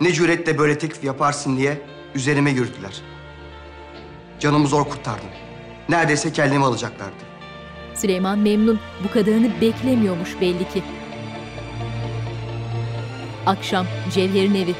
[0.00, 1.82] ne cüretle böyle teklif yaparsın diye
[2.14, 3.02] üzerime yürüdüler.
[4.40, 5.28] Canımı zor kurtardım.
[5.88, 7.26] Neredeyse kellemi alacaklardı.
[7.94, 10.82] Süleyman memnun, bu kadarını beklemiyormuş belli ki.
[13.46, 14.74] Akşam, Cevher'in evi.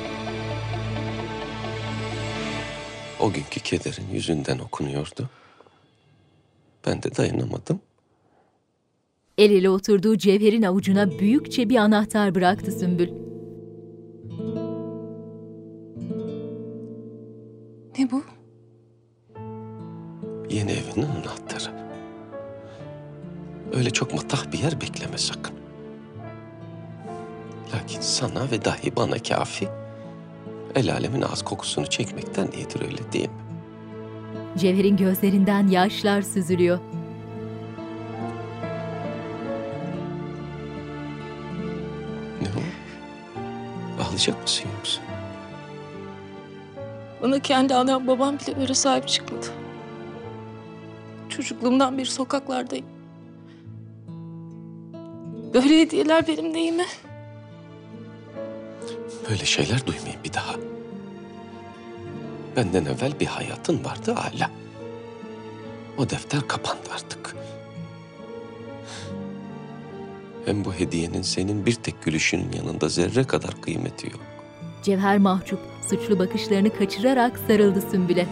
[3.21, 5.31] O günkü kederin yüzünden okunuyordu.
[6.87, 7.81] Ben de dayanamadım.
[9.39, 13.09] El ele oturduğu Cevher'in avucuna büyükçe bir anahtar bıraktı Sümbül.
[17.99, 18.36] Ne bu?
[20.51, 21.87] Yeni evinin anahtarı.
[23.75, 25.55] Öyle çok matah bir yer bekleme sakın.
[27.75, 29.69] Lakin sana ve dahi bana kafi.
[30.75, 33.35] El alemin ağız kokusunu çekmekten iyidir öyle değil mi?
[34.59, 36.79] Cevher'in gözlerinden yaşlar süzülüyor.
[42.43, 42.63] Ne o?
[44.03, 45.01] Ağlayacak mısın yoksa?
[47.23, 49.47] Bana kendi annem babam bile böyle sahip çıkmadı.
[51.37, 52.87] Çocukluğumdan beri sokaklardayım.
[55.55, 56.87] Böyle hediyeler benim neyime?
[59.31, 60.55] Böyle şeyler duymayayım bir daha.
[62.57, 64.51] Benden evvel bir hayatın vardı hala.
[65.99, 67.37] O defter kapandı artık.
[70.45, 74.21] Hem bu hediyenin senin bir tek gülüşünün yanında zerre kadar kıymeti yok.
[74.83, 75.61] Cevher mahcup,
[75.91, 78.27] suçlu bakışlarını kaçırarak sarıldı Sümbül'e.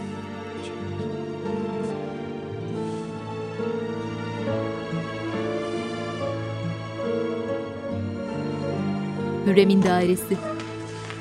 [9.45, 10.37] Hürrem'in dairesi.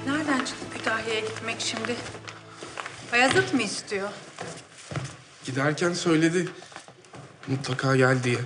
[0.07, 1.97] Nereden çıktı Kütahya'ya gitmek şimdi?
[3.13, 4.11] Bayazıt mı istiyor?
[5.45, 6.49] Giderken söyledi.
[7.49, 8.39] Mutlaka gel diye.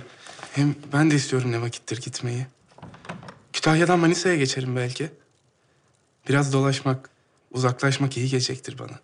[0.53, 2.47] Hem ben de istiyorum ne vakittir gitmeyi.
[3.53, 5.09] Kütahya'dan Manisa'ya geçerim belki.
[6.29, 7.09] Biraz dolaşmak,
[7.51, 8.99] uzaklaşmak iyi gelecektir bana.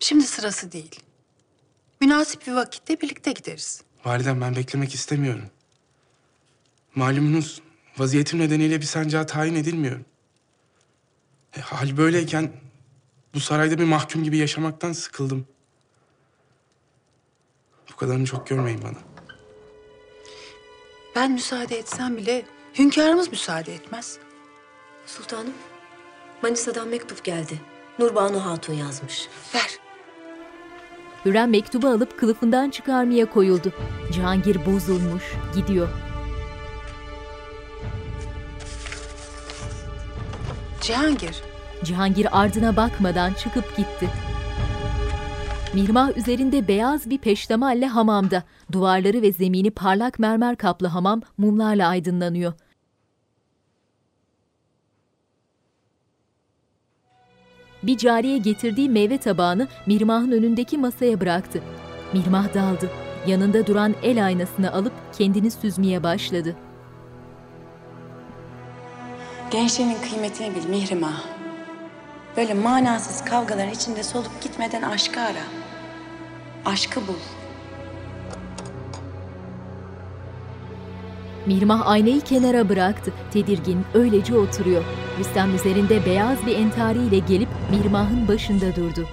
[0.00, 1.00] Şimdi sırası değil.
[2.00, 3.82] Münasip bir vakitte birlikte gideriz.
[4.04, 5.44] Validem ben beklemek istemiyorum.
[6.94, 7.62] Malumunuz
[7.98, 10.04] vaziyetim nedeniyle bir sancağa tayin edilmiyorum.
[11.56, 12.52] E, hal böyleyken
[13.34, 15.46] bu sarayda bir mahkum gibi yaşamaktan sıkıldım.
[17.92, 18.98] Bu kadarını çok görmeyin bana.
[21.16, 22.44] Ben müsaade etsem bile
[22.78, 24.18] hünkârımız müsaade etmez.
[25.06, 25.52] Sultanım,
[26.42, 27.60] Manisa'dan mektup geldi.
[27.98, 29.28] Nurbanu Hatun yazmış.
[29.54, 29.78] Ver.
[31.24, 33.72] Hürrem mektubu alıp kılıfından çıkarmaya koyuldu.
[34.12, 35.24] Cihangir bozulmuş,
[35.54, 35.88] gidiyor.
[40.82, 41.36] Cihangir.
[41.84, 44.08] Cihangir ardına bakmadan çıkıp gitti.
[45.74, 48.42] Mihrimah üzerinde beyaz bir peştemalle hamamda.
[48.72, 52.52] Duvarları ve zemini parlak mermer kaplı hamam mumlarla aydınlanıyor.
[57.82, 61.62] Bir cariye getirdiği meyve tabağını Mihrimah'ın önündeki masaya bıraktı.
[62.12, 62.90] Mihrimah daldı.
[63.26, 66.56] Yanında duran el aynasını alıp kendini süzmeye başladı.
[69.52, 71.24] Gençliğinin kıymetini bil Mihrimah.
[72.36, 75.42] Böyle manasız kavgaların içinde solup gitmeden aşkı ara.
[76.66, 77.14] Aşkı bul.
[81.46, 83.12] Mihrimah aynayı kenara bıraktı.
[83.32, 84.84] Tedirgin, öylece oturuyor.
[85.18, 89.08] Rüstem üzerinde beyaz bir entariyle gelip Mihrimah'ın başında durdu.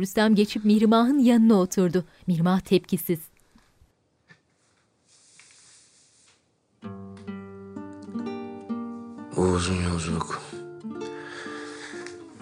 [0.00, 2.04] Rüstem geçip Mihrimah'ın yanına oturdu.
[2.26, 3.18] Mihrimah tepkisiz.
[9.36, 10.42] Bu uzun yolculuk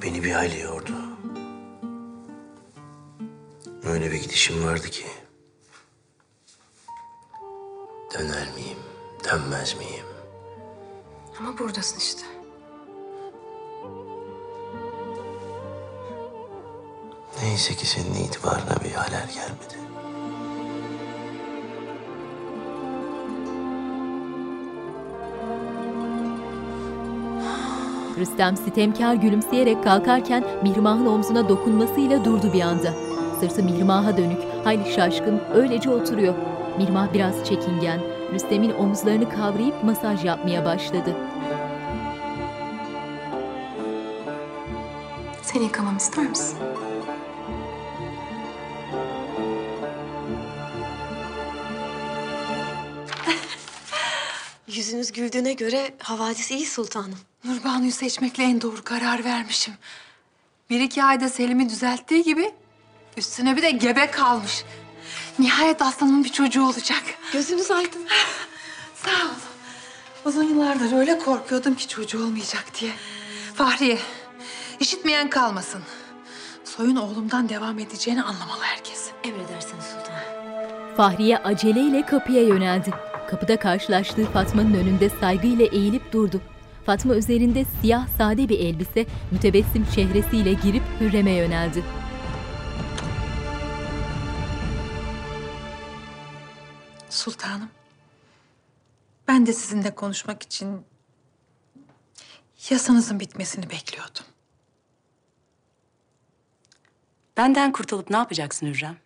[0.02, 0.92] beni bir hayli yordu.
[3.84, 5.06] Öyle bir gidişim vardı ki.
[8.14, 8.78] Döner miyim,
[9.24, 10.06] dönmez miyim?
[11.38, 12.35] Ama buradasın işte.
[17.56, 19.76] Neyse ki senin itibarına bir halel gelmedi.
[28.18, 32.94] Rüstem sitemkar gülümseyerek kalkarken Mihrimah'ın omzuna dokunmasıyla durdu bir anda.
[33.40, 36.34] Sırtı Mihrimah'a dönük, hayli şaşkın, öylece oturuyor.
[36.78, 38.00] Mihrimah biraz çekingen,
[38.32, 41.16] Rüstem'in omuzlarını kavrayıp masaj yapmaya başladı.
[45.42, 46.58] Seni yıkamamı ister misin?
[55.16, 57.18] Güldüğüne göre havadis iyi sultanım.
[57.44, 59.74] Nurbanu'yu seçmekle en doğru karar vermişim.
[60.70, 62.50] Bir iki ayda Selim'i düzelttiği gibi
[63.16, 64.64] üstüne bir de gebe kalmış.
[65.38, 67.02] Nihayet aslanımın bir çocuğu olacak.
[67.32, 68.06] Gözünüz aydın.
[68.94, 69.34] Sağ ol.
[70.24, 72.92] Uzun yıllardır öyle korkuyordum ki çocuğu olmayacak diye.
[73.54, 73.98] Fahriye,
[74.80, 75.82] işitmeyen kalmasın.
[76.64, 79.10] Soyun oğlumdan devam edeceğini anlamalı herkes.
[79.24, 80.96] Emredersiniz sultanım.
[80.96, 83.05] Fahriye aceleyle kapıya yöneldi.
[83.28, 86.40] Kapıda karşılaştığı Fatma'nın önünde saygıyla eğilip durdu.
[86.86, 91.84] Fatma üzerinde siyah sade bir elbise, mütebessim çehresiyle girip Hürrem'e yöneldi.
[97.10, 97.68] Sultanım,
[99.28, 100.86] ben de sizinle konuşmak için
[102.70, 104.24] yasanızın bitmesini bekliyordum.
[107.36, 108.96] Benden kurtulup ne yapacaksın Hürrem?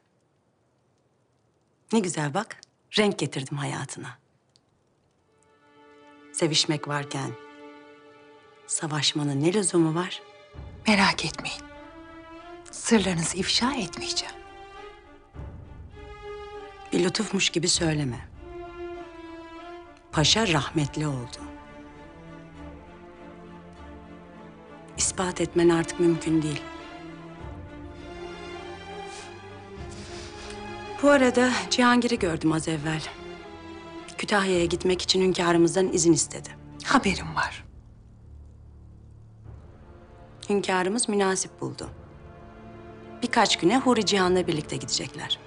[1.92, 2.60] Ne güzel bak,
[2.98, 4.18] renk getirdim hayatına.
[6.32, 7.30] Sevişmek varken
[8.66, 10.22] savaşmanın ne lüzumu var?
[10.88, 11.62] Merak etmeyin.
[12.70, 14.34] Sırlarınızı ifşa etmeyeceğim.
[16.92, 18.28] Bir lütufmuş gibi söyleme.
[20.12, 21.38] Paşa rahmetli oldu.
[24.96, 26.62] İspat etmen artık mümkün değil.
[31.02, 33.02] Bu arada Cihangir'i gördüm az evvel.
[34.18, 36.48] Kütahya'ya gitmek için hünkârımızdan izin istedi.
[36.84, 37.64] Haberim var.
[40.48, 41.88] Hünkârımız münasip buldu.
[43.22, 45.38] Birkaç güne Huri Cihan'la birlikte gidecekler.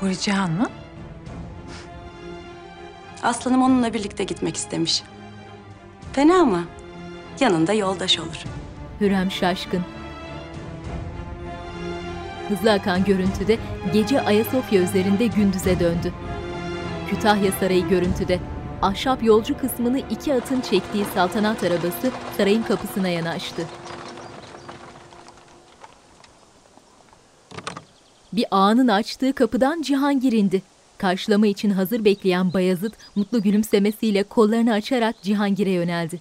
[0.00, 0.70] Huri Cihan mı?
[3.22, 5.02] Aslanım onunla birlikte gitmek istemiş.
[6.12, 6.64] Fena mı?
[7.40, 8.44] Yanında yoldaş olur.
[9.00, 9.84] Hürrem şaşkın.
[12.48, 13.58] Hızlı akan görüntüde
[13.92, 16.12] gece Ayasofya üzerinde gündüze döndü.
[17.10, 18.40] Kütahya Sarayı görüntüde.
[18.82, 23.62] Ahşap yolcu kısmını iki atın çektiği saltanat arabası sarayın kapısına yanaştı.
[28.32, 30.62] Bir ağanın açtığı kapıdan Cihangir indi.
[30.98, 36.20] Karşılama için hazır bekleyen Bayezid mutlu gülümsemesiyle kollarını açarak Cihangir'e yöneldi.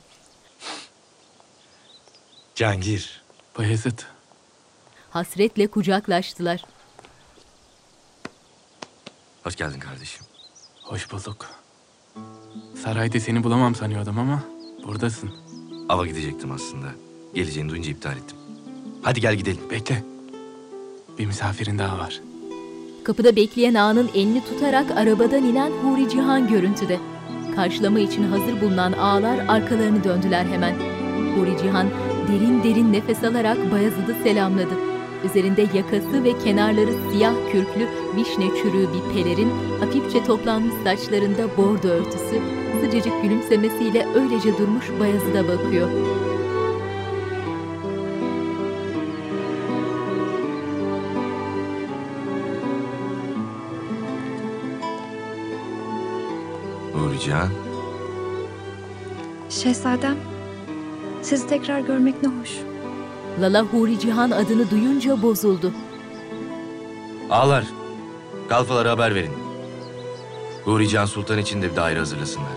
[2.55, 3.21] Cihangir.
[3.57, 3.99] Bayezid.
[5.13, 6.63] Hasretle kucaklaştılar.
[9.43, 10.25] Hoş geldin kardeşim.
[10.83, 11.45] Hoş bulduk.
[12.83, 14.43] Sarayda seni bulamam sanıyordum ama
[14.87, 15.31] buradasın.
[15.89, 16.87] Ava gidecektim aslında.
[17.33, 18.37] Geleceğini duyunca iptal ettim.
[19.01, 19.69] Hadi gel gidelim.
[19.71, 20.03] Bekle.
[21.19, 22.21] Bir misafirin daha var.
[23.03, 26.99] Kapıda bekleyen ağanın elini tutarak arabadan inen Huri Cihan görüntüde.
[27.55, 30.75] Karşılama için hazır bulunan ağalar arkalarını döndüler hemen.
[31.37, 31.89] Huri Cihan
[32.27, 34.92] derin derin nefes alarak Bayezid'i selamladı.
[35.23, 42.41] Üzerinde yakası ve kenarları siyah kürklü vişne çürüğü bir pelerin, hafifçe toplanmış saçlarında bordo örtüsü,
[42.81, 45.89] sıcacık gülümsemesiyle öylece durmuş Bayezid'e bakıyor.
[57.13, 57.49] Nurican.
[59.49, 60.15] Şehzadem,
[61.21, 62.72] sizi tekrar görmek ne hoş.
[63.41, 65.73] Lala Huri Cihan adını duyunca bozuldu.
[67.29, 67.65] Ağlar.
[68.49, 69.31] Kalfalara haber verin.
[70.65, 72.53] Huri Can Sultan için de bir daire hazırlasınlar.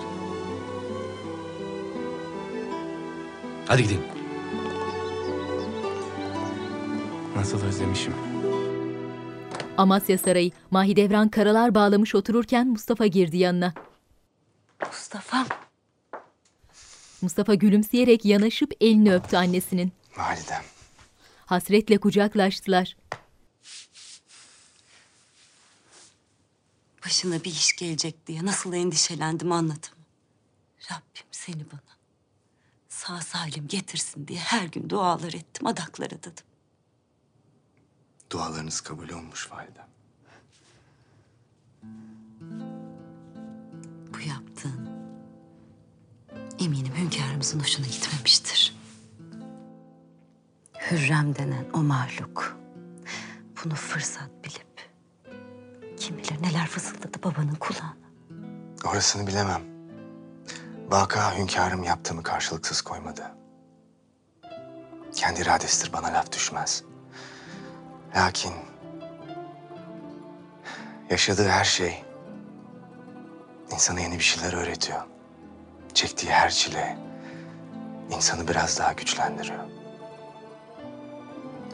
[3.67, 4.03] Hadi gidelim.
[7.37, 8.13] Nasıl özlemişim.
[9.77, 13.73] Amasya Sarayı, Mahidevran karalar bağlamış otururken Mustafa girdi yanına.
[14.87, 15.47] Mustafa.
[17.23, 19.93] Mustafa gülümseyerek yanaşıp elini öptü annesinin.
[20.17, 20.65] Validem.
[21.47, 22.97] Hasretle kucaklaştılar.
[27.05, 30.05] Başına bir iş gelecek diye nasıl endişelendim anlatamam.
[30.91, 31.97] Rabbim seni bana
[32.89, 36.45] sağ salim getirsin diye her gün dualar ettim, adaklar adadım.
[38.31, 39.89] Dualarınız kabul olmuş validem.
[44.15, 44.89] Bu yaptığın
[46.59, 48.76] eminim hünkârımızın hoşuna gitmemiştir.
[50.91, 52.57] Hürrem denen o mahluk
[53.65, 54.91] bunu fırsat bilip
[55.97, 57.97] kim bilir neler fısıldadı babanın kulağına.
[58.85, 59.63] Orasını bilemem.
[60.89, 63.35] Vaka hünkârım yaptığımı karşılıksız koymadı.
[65.15, 66.85] Kendi iradesidir bana laf düşmez.
[68.17, 68.53] Lakin
[71.11, 72.05] yaşadığı her şey
[73.73, 75.03] insana yeni bir şeyler öğretiyor.
[75.95, 76.99] Çektiği her çile
[78.11, 79.66] insanı biraz daha güçlendiriyor.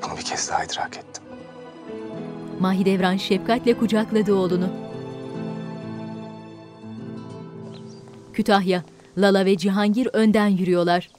[0.02, 1.24] Bunu bir kez daha idrak ettim.
[2.60, 4.68] Mahidevran şefkatle kucakladı oğlunu.
[8.32, 8.84] Kütahya,
[9.18, 11.10] Lala ve Cihangir önden yürüyorlar.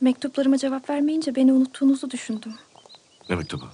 [0.00, 2.54] Mektuplarıma cevap vermeyince beni unuttuğunuzu düşündüm.
[3.28, 3.64] Ne mektubu?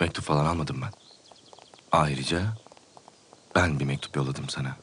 [0.00, 0.90] Mektup falan almadım ben.
[1.92, 2.42] Ayrıca
[3.54, 4.76] ben bir mektup yolladım sana.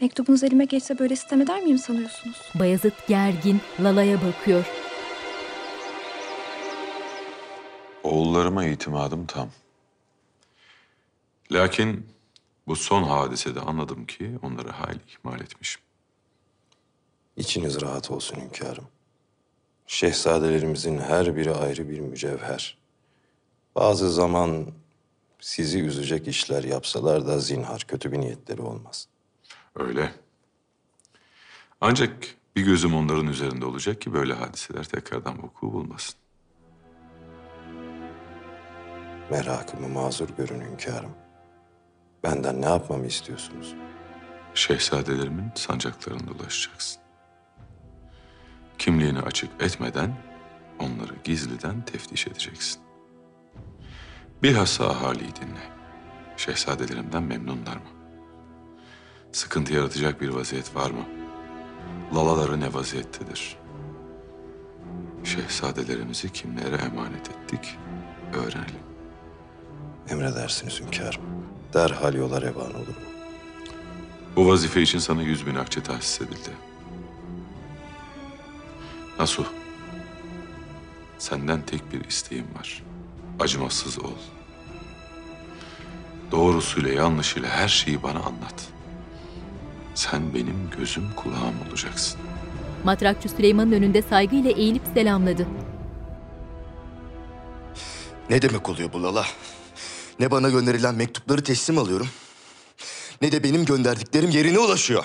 [0.00, 2.36] Mektubunuz elime geçse böyle sitem eder miyim sanıyorsunuz?
[2.54, 4.64] Bayezid gergin Lala'ya bakıyor.
[8.04, 9.48] Oğullarıma itimadım tam.
[11.52, 12.06] Lakin
[12.66, 15.82] bu son hadisede anladım ki onları hayli ihmal etmişim.
[17.36, 18.84] İçiniz rahat olsun hünkârım.
[19.86, 22.78] Şehzadelerimizin her biri ayrı bir mücevher.
[23.74, 24.66] Bazı zaman
[25.40, 29.08] sizi üzecek işler yapsalar da zinhar kötü bir niyetleri olmaz.
[29.76, 30.12] Öyle.
[31.80, 36.23] Ancak bir gözüm onların üzerinde olacak ki böyle hadiseler tekrardan vuku bulmasın.
[39.34, 41.10] Merakımı mazur görün hünkârım.
[42.24, 43.74] Benden ne yapmamı istiyorsunuz?
[44.54, 47.02] Şehzadelerimin sancaklarında dolaşacaksın.
[48.78, 50.16] Kimliğini açık etmeden
[50.78, 52.82] onları gizliden teftiş edeceksin.
[54.42, 55.68] Bilhassa ahaliyi dinle.
[56.36, 57.90] Şehzadelerimden memnunlar mı?
[59.32, 61.04] Sıkıntı yaratacak bir vaziyet var mı?
[62.14, 63.56] Lalaları ne vaziyettedir?
[65.24, 67.78] Şehzadelerimizi kimlere emanet ettik?
[68.34, 68.93] öğrenelim.
[70.10, 71.22] Emredersiniz hünkârım.
[71.74, 72.94] Derhal yola revan olurum.
[74.36, 76.50] Bu vazife için sana yüz bin akçe tahsis edildi.
[79.18, 79.46] Nasuh,
[81.18, 82.82] senden tek bir isteğim var.
[83.40, 84.12] Acımasız ol.
[86.30, 88.68] Doğrusuyla yanlışıyla her şeyi bana anlat.
[89.94, 92.20] Sen benim gözüm kulağım olacaksın.
[92.84, 95.46] Matrakçı Süleyman'ın önünde saygıyla eğilip selamladı.
[98.30, 99.24] Ne demek oluyor bu Lala?
[100.20, 102.08] Ne bana gönderilen mektupları teslim alıyorum,
[103.22, 105.04] ne de benim gönderdiklerim yerine ulaşıyor.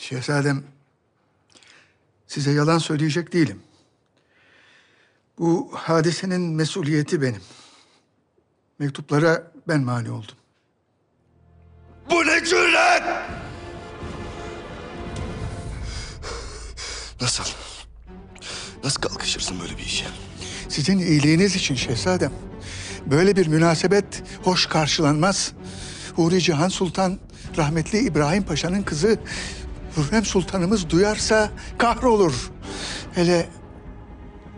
[0.00, 0.64] Şehzadem,
[2.26, 3.62] size yalan söyleyecek değilim.
[5.38, 7.42] Bu hadisenin mesuliyeti benim.
[8.78, 10.34] Mektuplara ben mani oldum.
[12.10, 13.02] Bu ne cüret?
[17.20, 17.44] Nasıl?
[18.84, 20.06] Nasıl kalkışırsın böyle bir işe?
[20.68, 22.32] Sizin iyiliğiniz için şehzadem.
[23.06, 25.52] Böyle bir münasebet hoş karşılanmaz.
[26.16, 27.18] Huri Cihan Sultan
[27.56, 29.18] rahmetli İbrahim Paşa'nın kızı
[29.96, 32.50] Hürrem Sultanımız duyarsa kahrolur.
[33.14, 33.48] Hele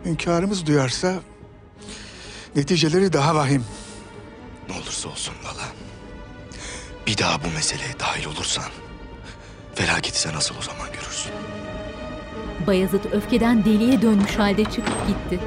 [0.05, 1.15] hünkârımız duyarsa
[2.55, 3.65] neticeleri daha vahim.
[4.69, 5.67] Ne olursa olsun Lala.
[7.07, 8.71] Bir daha bu meseleye dahil olursan
[9.75, 11.31] felaketi sen asıl o zaman görürsün.
[12.67, 15.39] Bayezid öfkeden deliye dönmüş halde çıkıp gitti.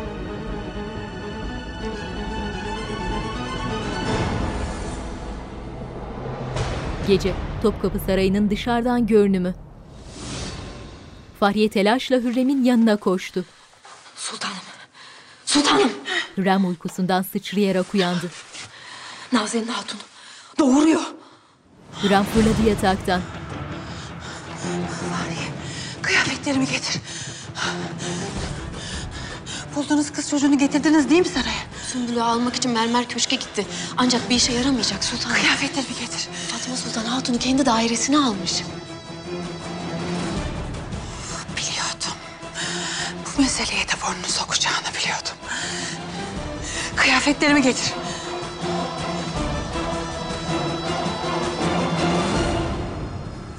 [7.08, 9.54] Gece Topkapı Sarayı'nın dışarıdan görünümü.
[11.40, 13.44] Fahriye telaşla Hürrem'in yanına koştu.
[14.16, 14.56] Sultanım.
[15.46, 15.92] Sultanım.
[16.36, 18.30] Hürrem uykusundan sıçrayarak uyandı.
[19.32, 20.00] Nazenin Hatun.
[20.58, 21.02] Doğuruyor.
[22.02, 23.20] Hürrem fırladı yataktan.
[26.02, 27.00] Kıyafetlerimi getir.
[29.76, 31.62] Buldunuz kız çocuğunu getirdiniz değil mi saraya?
[31.92, 33.66] Sümbül'ü almak için mermer köşke gitti.
[33.96, 35.36] Ancak bir işe yaramayacak sultanım.
[35.36, 36.28] Kıyafetlerimi getir.
[36.48, 38.52] Fatma Sultan Hatun'u kendi dairesine almış.
[41.56, 42.16] Biliyordum.
[43.26, 45.36] Bu meseleye de burnunu sokacağını biliyordum.
[46.96, 47.92] Kıyafetlerimi getir.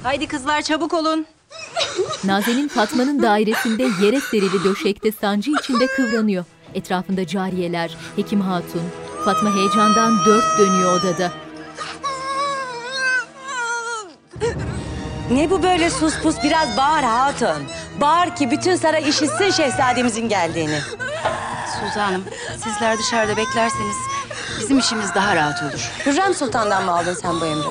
[0.04, 1.26] Haydi kızlar çabuk olun.
[2.24, 6.46] Nazenin Fatma'nın dairesinde yere serili döşekte sancı içinde kıvranıyor.
[6.76, 8.82] Etrafında cariyeler, Hekim Hatun.
[9.26, 11.32] Fatma heyecandan dört dönüyor odada.
[15.32, 17.64] Ne bu böyle sus pus biraz bağır hatun.
[18.02, 20.80] Bağır ki bütün saray işitsin şehzademizin geldiğini.
[21.80, 22.24] Sultanım,
[22.64, 23.96] sizler dışarıda beklerseniz
[24.60, 25.92] bizim işimiz daha rahat olur.
[26.06, 27.68] Hürrem Sultan'dan mı aldın sen bu emri?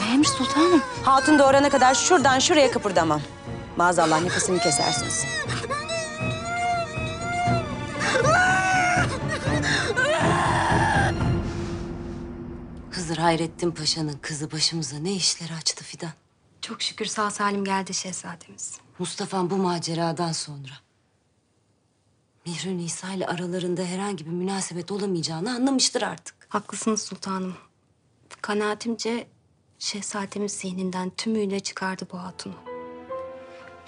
[0.00, 0.82] Neymiş sultanım?
[1.02, 3.20] Hatun doğurana kadar şuradan şuraya kıpırdamam.
[3.76, 5.24] Maazallah nefesini kesersiniz.
[13.06, 16.12] Hızır Hayrettin Paşa'nın kızı başımıza ne işler açtı Fidan.
[16.60, 18.80] Çok şükür sağ salim geldi şehzademiz.
[18.98, 20.72] Mustafa'm bu maceradan sonra
[22.46, 26.34] Mihri Nisa ile aralarında herhangi bir münasebet olamayacağını anlamıştır artık.
[26.48, 27.56] Haklısınız sultanım.
[28.42, 29.26] Kanaatimce
[29.78, 32.54] şehzademiz zihninden tümüyle çıkardı bu hatunu.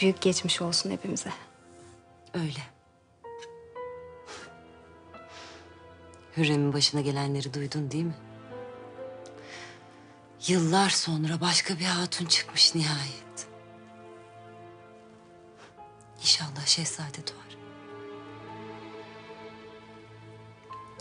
[0.00, 1.32] Büyük geçmiş olsun hepimize.
[2.34, 2.62] Öyle.
[6.36, 8.27] Hürrem'in başına gelenleri duydun değil mi?
[10.46, 13.48] Yıllar sonra başka bir hatun çıkmış nihayet.
[16.20, 17.58] İnşallah şehzade doğar.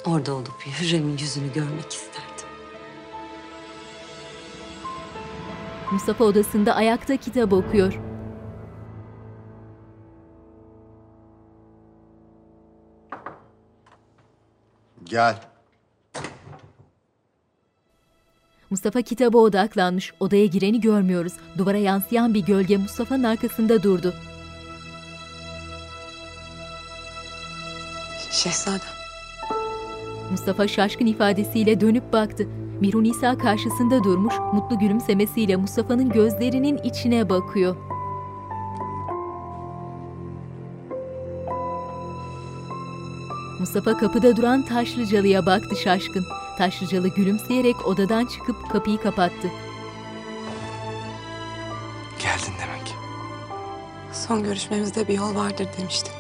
[0.06, 2.48] Orada olup Hürrem'in yüzünü görmek isterdim.
[5.92, 8.00] Mustafa odasında ayakta kitap okuyor.
[15.04, 15.57] Gel.
[18.70, 20.14] Mustafa kitaba odaklanmış.
[20.20, 21.34] Odaya gireni görmüyoruz.
[21.58, 24.14] Duvara yansıyan bir gölge Mustafa'nın arkasında durdu.
[28.32, 28.98] Şehzadem.
[30.32, 32.48] Mustafa şaşkın ifadesiyle dönüp baktı.
[32.82, 37.76] Mirun İsa karşısında durmuş, mutlu gülümsemesiyle Mustafa'nın gözlerinin içine bakıyor.
[43.60, 46.24] Mustafa kapıda duran Taşlıcalı'ya baktı şaşkın.
[46.58, 49.52] Taşlıcalı gülümseyerek odadan çıkıp kapıyı kapattı.
[52.20, 52.96] Geldin demek.
[54.14, 56.14] Son görüşmemizde bir yol vardır demiştin.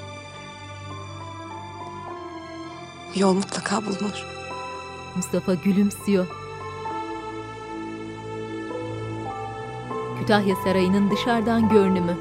[3.15, 4.26] Yol mutlaka bulunur.
[5.15, 6.27] Mustafa gülümsüyor.
[10.19, 12.18] Kütahya Sarayı'nın dışarıdan görünümü.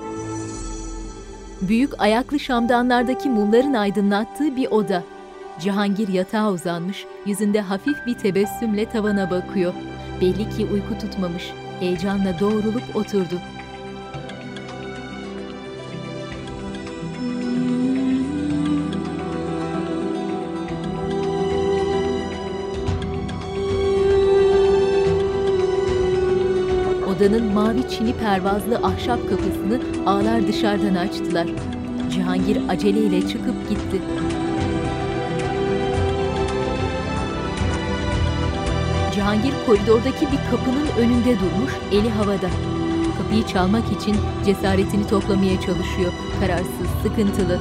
[1.60, 5.02] Büyük ayaklı şamdanlardaki mumların aydınlattığı bir oda.
[5.60, 9.74] Cihangir yatağa uzanmış, yüzünde hafif bir tebessümle tavana bakıyor.
[10.20, 11.50] Belli ki uyku tutmamış.
[11.80, 13.40] Heyecanla doğrulup oturdu.
[27.16, 31.46] Odanın mavi çini pervazlı ahşap kapısını ağlar dışarıdan açtılar.
[32.10, 34.02] Cihangir aceleyle çıkıp gitti.
[39.26, 42.50] Cihangir koridordaki bir kapının önünde durmuş, eli havada.
[43.18, 46.12] Kapıyı çalmak için cesaretini toplamaya çalışıyor.
[46.40, 47.60] Kararsız, sıkıntılı.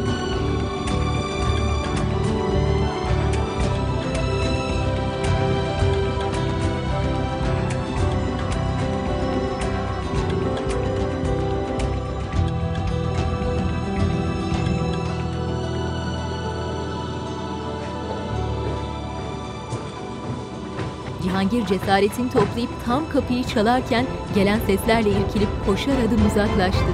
[21.55, 24.05] Cihangir cesaretini toplayıp tam kapıyı çalarken
[24.35, 26.85] gelen seslerle irkilip koşar adım uzaklaştı.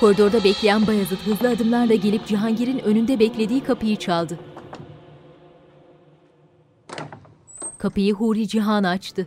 [0.00, 4.38] Koridorda bekleyen Bayezid hızlı adımlarla gelip Cihangir'in önünde beklediği kapıyı çaldı.
[7.78, 9.26] Kapıyı Huri Cihan açtı.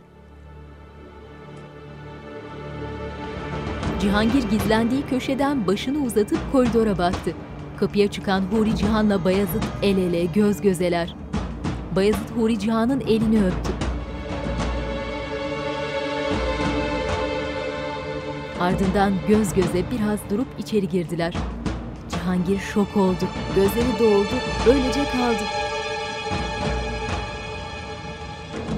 [4.00, 7.34] Cihangir gizlendiği köşeden başını uzatıp koridora baktı.
[7.82, 11.14] Kapıya çıkan Huri Cihan'la Bayezid el ele, göz gözeler.
[11.96, 13.72] Bayezid Huri Cihan'ın elini öptü.
[18.60, 21.34] Ardından göz göze biraz durup içeri girdiler.
[22.10, 23.24] Cihangir şok oldu.
[23.56, 24.34] Gözleri doldu.
[24.68, 25.44] Öylece kaldı.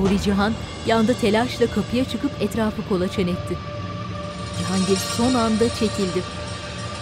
[0.00, 0.52] Huri Cihan
[0.86, 3.56] yanda telaşla kapıya çıkıp etrafı kolaçan etti.
[4.58, 6.22] Cihangir son anda çekildi.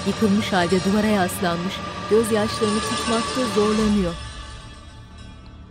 [0.07, 1.75] Yıkılmış halde duvara yaslanmış,
[2.13, 4.15] gözyaşlarını tutmakta zorlanıyor.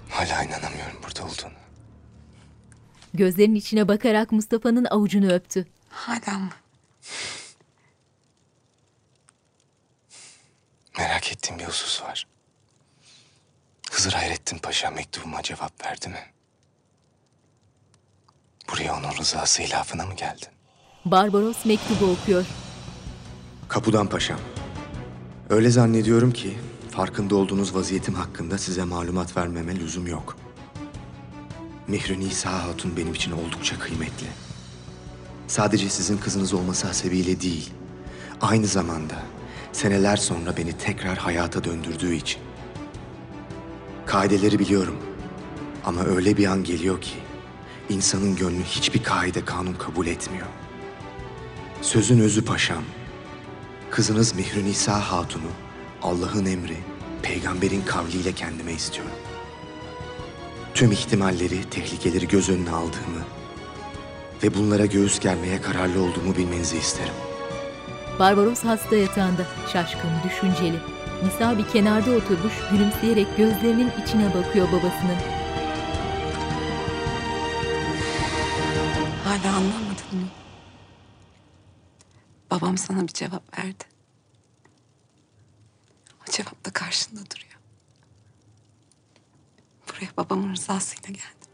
[0.09, 1.59] Hala inanamıyorum burada olduğunu.
[3.13, 5.67] Gözlerinin içine bakarak Mustafa'nın avucunu öptü.
[5.89, 6.49] Hala mı?
[10.97, 12.27] Merak ettiğim bir husus var.
[13.91, 16.19] Hızır Hayrettin Paşa mektubuma cevap verdi mi?
[18.71, 20.47] Buraya onun rızası hilafına mı geldin?
[21.05, 22.45] Barbaros mektubu okuyor.
[23.69, 24.39] Kapudan Paşam.
[25.51, 26.57] Öyle zannediyorum ki
[26.91, 30.37] farkında olduğunuz vaziyetim hakkında size malumat vermeme lüzum yok.
[31.87, 34.27] Mihri Nisa Hatun benim için oldukça kıymetli.
[35.47, 37.69] Sadece sizin kızınız olması hasebiyle değil,
[38.41, 39.13] aynı zamanda
[39.71, 42.41] seneler sonra beni tekrar hayata döndürdüğü için.
[44.05, 44.97] Kaideleri biliyorum
[45.85, 47.15] ama öyle bir an geliyor ki
[47.89, 50.47] insanın gönlü hiçbir kaide kanun kabul etmiyor.
[51.81, 52.83] Sözün özü paşam,
[53.91, 55.51] kızınız Mihri Nisa Hatun'u
[56.01, 56.77] Allah'ın emri,
[57.21, 59.11] peygamberin kavliyle kendime istiyorum.
[60.73, 63.23] Tüm ihtimalleri, tehlikeleri göz önüne aldığımı
[64.43, 67.13] ve bunlara göğüs germeye kararlı olduğumu bilmenizi isterim.
[68.19, 70.79] Barbaros hasta yatağında, şaşkın, düşünceli.
[71.23, 75.17] Nisa bir kenarda oturmuş, gülümseyerek gözlerinin içine bakıyor babasının.
[79.23, 79.90] Hala mı?
[82.51, 83.83] Babam sana bir cevap verdi.
[86.21, 87.59] O cevap da karşında duruyor.
[89.87, 91.51] Buraya babamın rızasıyla geldim.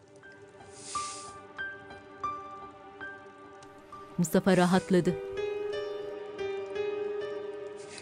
[4.18, 5.16] Mustafa rahatladı.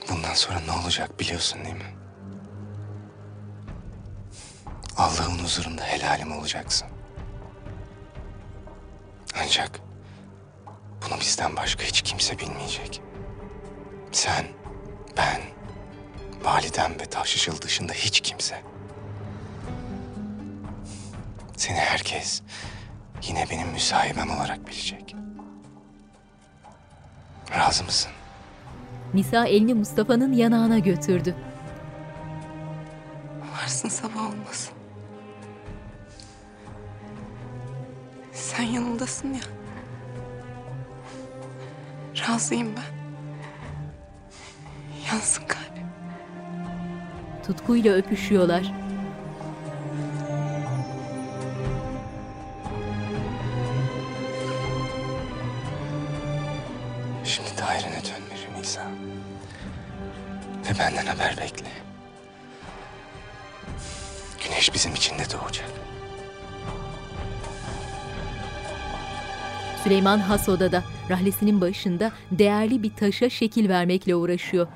[0.09, 1.95] Bundan sonra ne olacak biliyorsun değil mi?
[4.97, 6.87] Allah'ın huzurunda helalim olacaksın.
[9.35, 9.84] Ancak
[11.05, 13.01] bunu bizden başka hiç kimse bilmeyecek.
[14.11, 14.45] Sen,
[15.17, 15.41] ben,
[16.43, 18.61] validem ve Tavşişıl dışında hiç kimse.
[21.57, 22.41] Seni herkes
[23.23, 25.15] yine benim müsahibem olarak bilecek.
[27.57, 28.11] Razı mısın?
[29.13, 31.35] Nisa elini Mustafa'nın yanağına götürdü.
[33.53, 34.73] Varsın sabah olmasın.
[38.33, 39.54] Sen yanımdasın ya.
[42.21, 42.95] Razıyım ben.
[45.11, 45.87] Yansın kalbim.
[47.47, 48.73] Tutkuyla öpüşüyorlar.
[57.23, 58.81] Şimdi dairene dön Miri Nisa.
[60.65, 61.71] Ve benden haber bekle.
[64.43, 65.84] Güneş bizim için de doğacak.
[69.85, 74.67] Süleyman has odada, rahlesinin başında değerli bir taşa şekil vermekle uğraşıyor.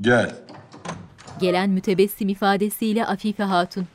[0.00, 0.36] Gel.
[1.40, 3.86] Gelen mütebessim ifadesiyle Afife Hatun.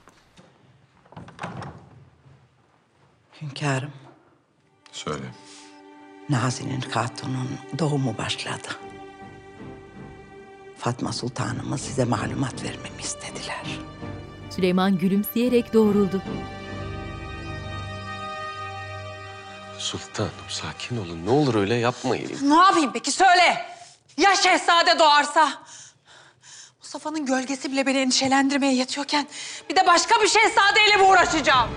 [3.41, 3.91] Hünkârım,
[4.91, 5.26] Söyle.
[6.30, 7.49] Nazi'nin hatunun
[7.80, 8.68] doğumu başladı.
[10.77, 13.80] Fatma Sultanımız size malumat vermemi istediler.
[14.49, 16.22] Süleyman gülümseyerek doğruldu.
[19.88, 21.26] Sultanım sakin olun.
[21.26, 22.49] Ne olur öyle yapmayın.
[22.49, 23.65] Ne yapayım peki söyle.
[24.18, 25.49] Ya şehzade doğarsa?
[26.80, 29.27] Mustafa'nın gölgesi bile beni endişelendirmeye yetiyorken
[29.69, 31.69] bir de başka bir şehzadeyle mi uğraşacağım?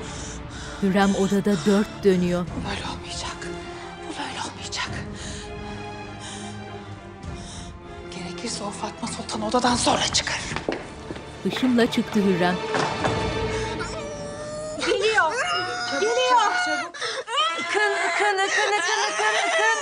[0.82, 2.46] Hürrem odada dört dönüyor.
[2.46, 3.36] Bu böyle olmayacak.
[4.08, 4.90] Bu böyle olmayacak.
[8.10, 10.40] Gerekirse o Fatma Sultan odadan sonra çıkar.
[11.42, 12.56] Hışımla çıktı Hürrem.
[14.86, 15.32] Geliyor.
[16.00, 16.52] Geliyor.
[17.70, 19.78] Ikın, ıkın, ıkın, ıkın, ıkın, ıkın.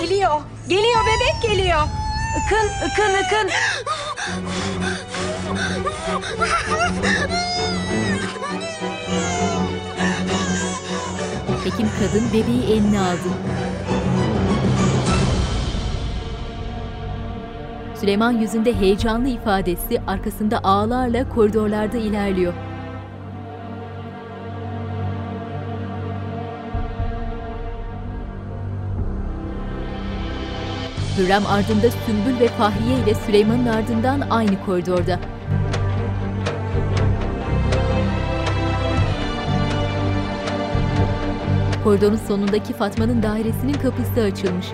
[0.00, 0.40] Geliyor.
[0.68, 1.82] Geliyor bebek geliyor.
[2.38, 3.50] Ikın, ıkın, ıkın.
[11.64, 13.28] Hekim kadın bebeği eline aldı.
[18.00, 22.52] Süleyman yüzünde heyecanlı ifadesi arkasında ağlarla koridorlarda ilerliyor.
[31.18, 35.20] Hürrem ardında Sümbül ve Fahriye ile Süleyman'ın ardından aynı koridorda.
[41.84, 44.66] Koridorun sonundaki Fatma'nın dairesinin kapısı açılmış.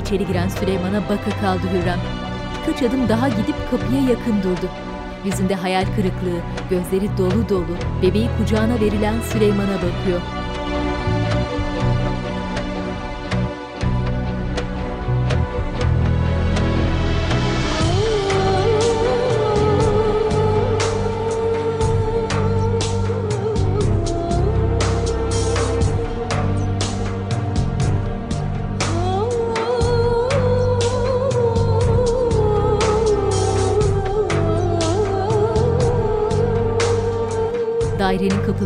[0.00, 2.21] İçeri giren Süleyman'a baka kaldı Hürrem.
[2.62, 4.70] Birkaç adım daha gidip kapıya yakın durdu.
[5.24, 6.40] Yüzünde hayal kırıklığı,
[6.70, 10.41] gözleri dolu dolu, bebeği kucağına verilen Süleyman'a bakıyor.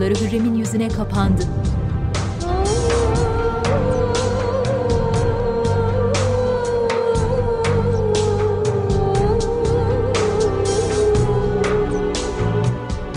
[0.00, 1.42] Dairenin kapıları Hürrem'in yüzüne kapandı.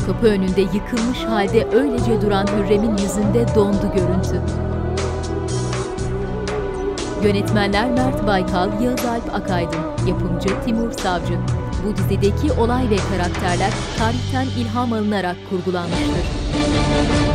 [0.07, 4.41] Kapı önünde yıkılmış halde öylece duran Hürrem'in yüzünde dondu görüntü.
[7.23, 11.33] Yönetmenler Mert Baykal, Yağız Alp Akaydın, yapımcı Timur Savcı.
[11.85, 16.38] Bu dizideki olay ve karakterler tarihten ilham alınarak kurgulanmıştır.
[16.71, 17.28] Thank you.